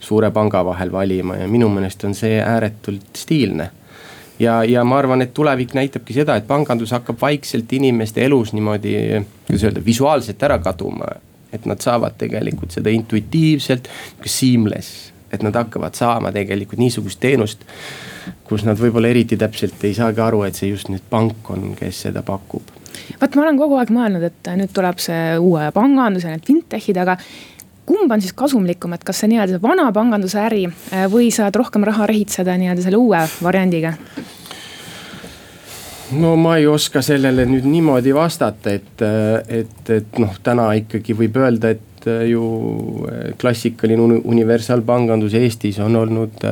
suure 0.00 0.28
panga 0.30 0.60
vahel 0.66 0.92
valima. 0.92 1.38
Ja 1.40 1.48
minu 1.48 1.70
meelest 1.72 2.04
on 2.04 2.14
see 2.18 2.36
ääretult 2.42 3.16
stiilne 3.16 3.70
ja, 4.40 4.60
ja 4.64 4.84
ma 4.84 4.98
arvan, 4.98 5.22
et 5.22 5.34
tulevik 5.34 5.74
näitabki 5.76 6.16
seda, 6.16 6.36
et 6.36 6.48
pangandus 6.48 6.94
hakkab 6.96 7.20
vaikselt 7.20 7.72
inimeste 7.76 8.24
elus 8.24 8.54
niimoodi, 8.56 8.94
kuidas 9.46 9.66
öelda, 9.68 9.84
visuaalselt 9.84 10.42
ära 10.42 10.58
kaduma. 10.58 11.16
et 11.52 11.64
nad 11.66 11.80
saavad 11.82 12.14
tegelikult 12.14 12.70
seda 12.70 12.92
intuitiivselt, 12.94 13.88
seamless, 14.24 15.08
et 15.34 15.42
nad 15.42 15.54
hakkavad 15.54 15.94
saama 15.98 16.30
tegelikult 16.32 16.78
niisugust 16.78 17.20
teenust. 17.20 17.64
kus 18.44 18.64
nad 18.64 18.78
võib-olla 18.78 19.08
eriti 19.08 19.36
täpselt 19.36 19.84
ei 19.84 19.94
saagi 19.94 20.20
aru, 20.20 20.42
et 20.42 20.54
see 20.54 20.70
just 20.70 20.88
nüüd 20.88 21.02
pank 21.10 21.50
on, 21.50 21.74
kes 21.78 22.02
seda 22.06 22.22
pakub 22.22 22.76
vot 23.20 23.34
ma 23.34 23.42
olen 23.42 23.58
kogu 23.58 23.78
aeg 23.80 23.90
mõelnud, 23.94 24.26
et 24.26 24.50
nüüd 24.58 24.72
tuleb 24.74 24.98
see 25.02 25.38
uue 25.38 25.70
pangandus 25.74 26.26
ja 26.26 26.34
need 26.34 26.46
fintech'id, 26.46 26.98
aga 27.00 27.16
kumb 27.90 28.12
on 28.12 28.22
siis 28.22 28.34
kasumlikum, 28.36 28.94
et 28.94 29.06
kas 29.06 29.22
see 29.22 29.32
nii-öelda 29.32 29.60
vana 29.62 29.88
panganduse 29.94 30.38
äri 30.44 30.66
äh, 30.68 31.06
või 31.10 31.30
saad 31.34 31.56
rohkem 31.58 31.86
raha 31.88 32.06
rehitseda 32.10 32.54
nii-öelda 32.60 32.86
selle 32.86 33.00
uue 33.00 33.22
variandiga? 33.42 33.94
no 36.10 36.34
ma 36.38 36.56
ei 36.58 36.66
oska 36.66 37.02
sellele 37.06 37.46
nüüd 37.46 37.66
niimoodi 37.70 38.14
vastata, 38.14 38.74
et, 38.74 39.04
et, 39.60 39.94
et 39.94 40.18
noh, 40.22 40.34
täna 40.42 40.72
ikkagi 40.78 41.14
võib 41.18 41.38
öelda, 41.42 41.74
et 41.76 42.08
äh, 42.10 42.24
ju 42.30 42.44
äh, 43.10 43.30
klassikaline 43.40 44.22
universaalpangandus 44.22 45.34
Eestis 45.38 45.78
on 45.82 45.98
olnud 45.98 46.46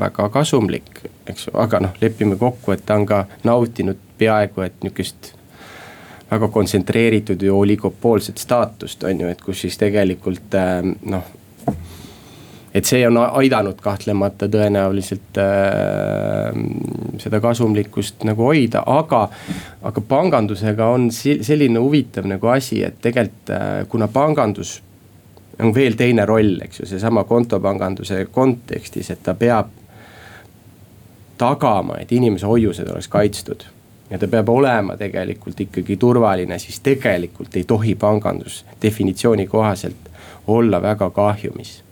väga 0.00 0.30
kasumlik, 0.34 1.04
eks 1.26 1.48
ju, 1.48 1.56
aga 1.62 1.82
noh, 1.88 1.98
lepime 2.02 2.38
kokku, 2.38 2.74
et 2.74 2.86
ta 2.86 2.98
on 2.98 3.06
ka 3.08 3.24
nautinud 3.46 4.02
peaaegu 4.18 4.64
et 4.64 4.78
nihukest 4.82 5.34
väga 6.30 6.48
kontsentreeritud 6.48 7.42
ju 7.42 7.58
oligopoolset 7.58 8.38
staatust, 8.38 9.04
on 9.04 9.20
ju, 9.20 9.28
et 9.28 9.42
kus 9.42 9.60
siis 9.60 9.78
tegelikult 9.78 10.54
ähm, 10.54 10.96
noh. 11.06 11.24
et 12.74 12.84
see 12.84 13.06
on 13.08 13.16
aidanud 13.22 13.78
kahtlemata 13.80 14.48
tõenäoliselt 14.52 15.38
äh, 15.40 16.58
seda 17.22 17.40
kasumlikkust 17.40 18.26
nagu 18.28 18.50
hoida, 18.50 18.82
aga, 18.86 19.28
aga 19.82 20.02
pangandusega 20.08 20.90
on 20.96 21.08
selline 21.12 21.80
huvitav 21.80 22.26
nagu 22.28 22.50
asi, 22.52 22.82
et 22.84 22.98
tegelikult 23.02 23.54
äh, 23.54 23.86
kuna 23.88 24.08
pangandus 24.08 24.80
on 25.62 25.72
veel 25.74 25.94
teine 25.96 26.26
roll, 26.28 26.58
eks 26.66 26.82
ju, 26.82 26.90
seesama 26.90 27.24
kontopanganduse 27.24 28.26
kontekstis, 28.34 29.10
et 29.14 29.22
ta 29.22 29.34
peab 29.34 29.70
tagama, 31.38 32.00
et 32.00 32.12
inimese 32.12 32.48
hoiused 32.48 32.90
oleks 32.90 33.08
kaitstud 33.08 33.64
ja 34.10 34.18
ta 34.18 34.28
peab 34.30 34.48
olema 34.48 34.96
tegelikult 34.96 35.60
ikkagi 35.66 35.96
turvaline, 35.96 36.58
siis 36.62 36.78
tegelikult 36.84 37.56
ei 37.56 37.64
tohi 37.64 37.94
pangandus 37.94 38.64
definitsiooni 38.82 39.46
kohaselt 39.46 40.10
olla 40.46 40.82
väga 40.82 41.10
kahjumis. 41.10 41.82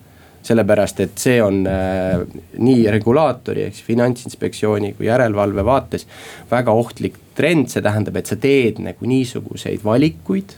sellepärast, 0.44 0.98
et 1.00 1.18
see 1.18 1.38
on 1.42 1.62
äh, 1.66 2.20
nii 2.60 2.82
regulaatori 2.92 3.62
ehk 3.64 3.78
siis 3.78 3.86
finantsinspektsiooni 3.86 4.90
kui 4.92 5.06
järelevalve 5.06 5.64
vaates 5.64 6.04
väga 6.50 6.72
ohtlik 6.72 7.16
trend, 7.34 7.70
see 7.72 7.80
tähendab, 7.82 8.18
et 8.20 8.28
sa 8.28 8.36
teed 8.36 8.82
nagu 8.84 9.08
niisuguseid 9.08 9.80
valikuid 9.84 10.52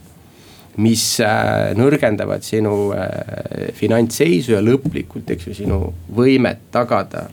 mis 0.83 1.05
äh, 1.25 1.71
nõrgendavad 1.79 2.45
sinu 2.45 2.91
äh, 2.93 3.71
finantsseisu 3.79 4.57
ja 4.57 4.61
lõplikult, 4.65 5.31
eks 5.33 5.49
ju, 5.49 5.55
sinu 5.63 5.81
võimet 6.19 6.67
tagada 6.75 7.29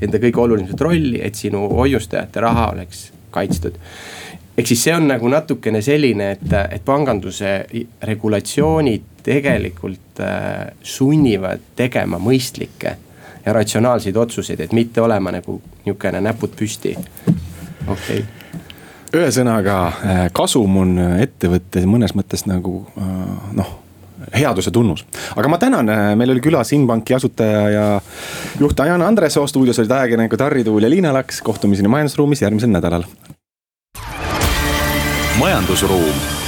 enda 0.00 0.20
kõige 0.22 0.44
olulisemat 0.44 0.84
rolli, 0.84 1.18
et 1.24 1.34
sinu 1.38 1.64
hoiustajate 1.72 2.44
raha 2.44 2.68
oleks 2.74 3.08
kaitstud. 3.34 3.78
Ehk 4.54 4.70
siis 4.70 4.84
see 4.86 4.94
on 4.94 5.08
nagu 5.10 5.28
natukene 5.28 5.82
selline, 5.82 6.30
et, 6.36 6.52
et 6.76 6.84
panganduse 6.86 7.56
regulatsioonid 8.06 9.10
tegelikult 9.26 10.22
äh, 10.22 10.70
sunnivad 10.82 11.72
tegema 11.76 12.20
mõistlikke 12.22 12.96
ja 13.44 13.52
ratsionaalseid 13.52 14.16
otsuseid, 14.16 14.60
et 14.60 14.72
mitte 14.72 15.02
olema 15.02 15.34
nagu 15.34 15.58
nihukene 15.84 16.22
näpud 16.24 16.54
püsti, 16.58 16.96
okei. 16.96 18.22
Okay 18.22 18.24
ühesõnaga 19.14 19.74
äh, 19.86 20.20
kasum 20.34 20.76
on 20.80 20.96
ettevõttes 21.22 21.84
mõnes 21.86 22.16
mõttes 22.18 22.48
nagu 22.50 22.80
äh, 22.98 23.50
noh 23.54 23.68
headuse 24.32 24.70
tunnus. 24.70 25.04
aga 25.36 25.48
ma 25.48 25.58
tänan, 25.58 25.90
meil 26.18 26.30
oli 26.30 26.40
külas 26.40 26.72
Inbanki 26.72 27.14
asutaja 27.14 27.68
ja 27.70 28.00
juht 28.60 28.76
Diana 28.76 29.08
Andresoo, 29.08 29.46
stuudios 29.46 29.78
olid 29.78 29.90
ajakirjanikud 29.90 30.40
Harri 30.40 30.64
Tuul 30.64 30.82
ja 30.82 30.90
Liina 30.90 31.12
Laks, 31.14 31.42
kohtumiseni 31.42 31.88
majandusruumis 31.88 32.42
järgmisel 32.42 32.72
nädalal. 32.74 33.04
Majandusruum 35.38 36.43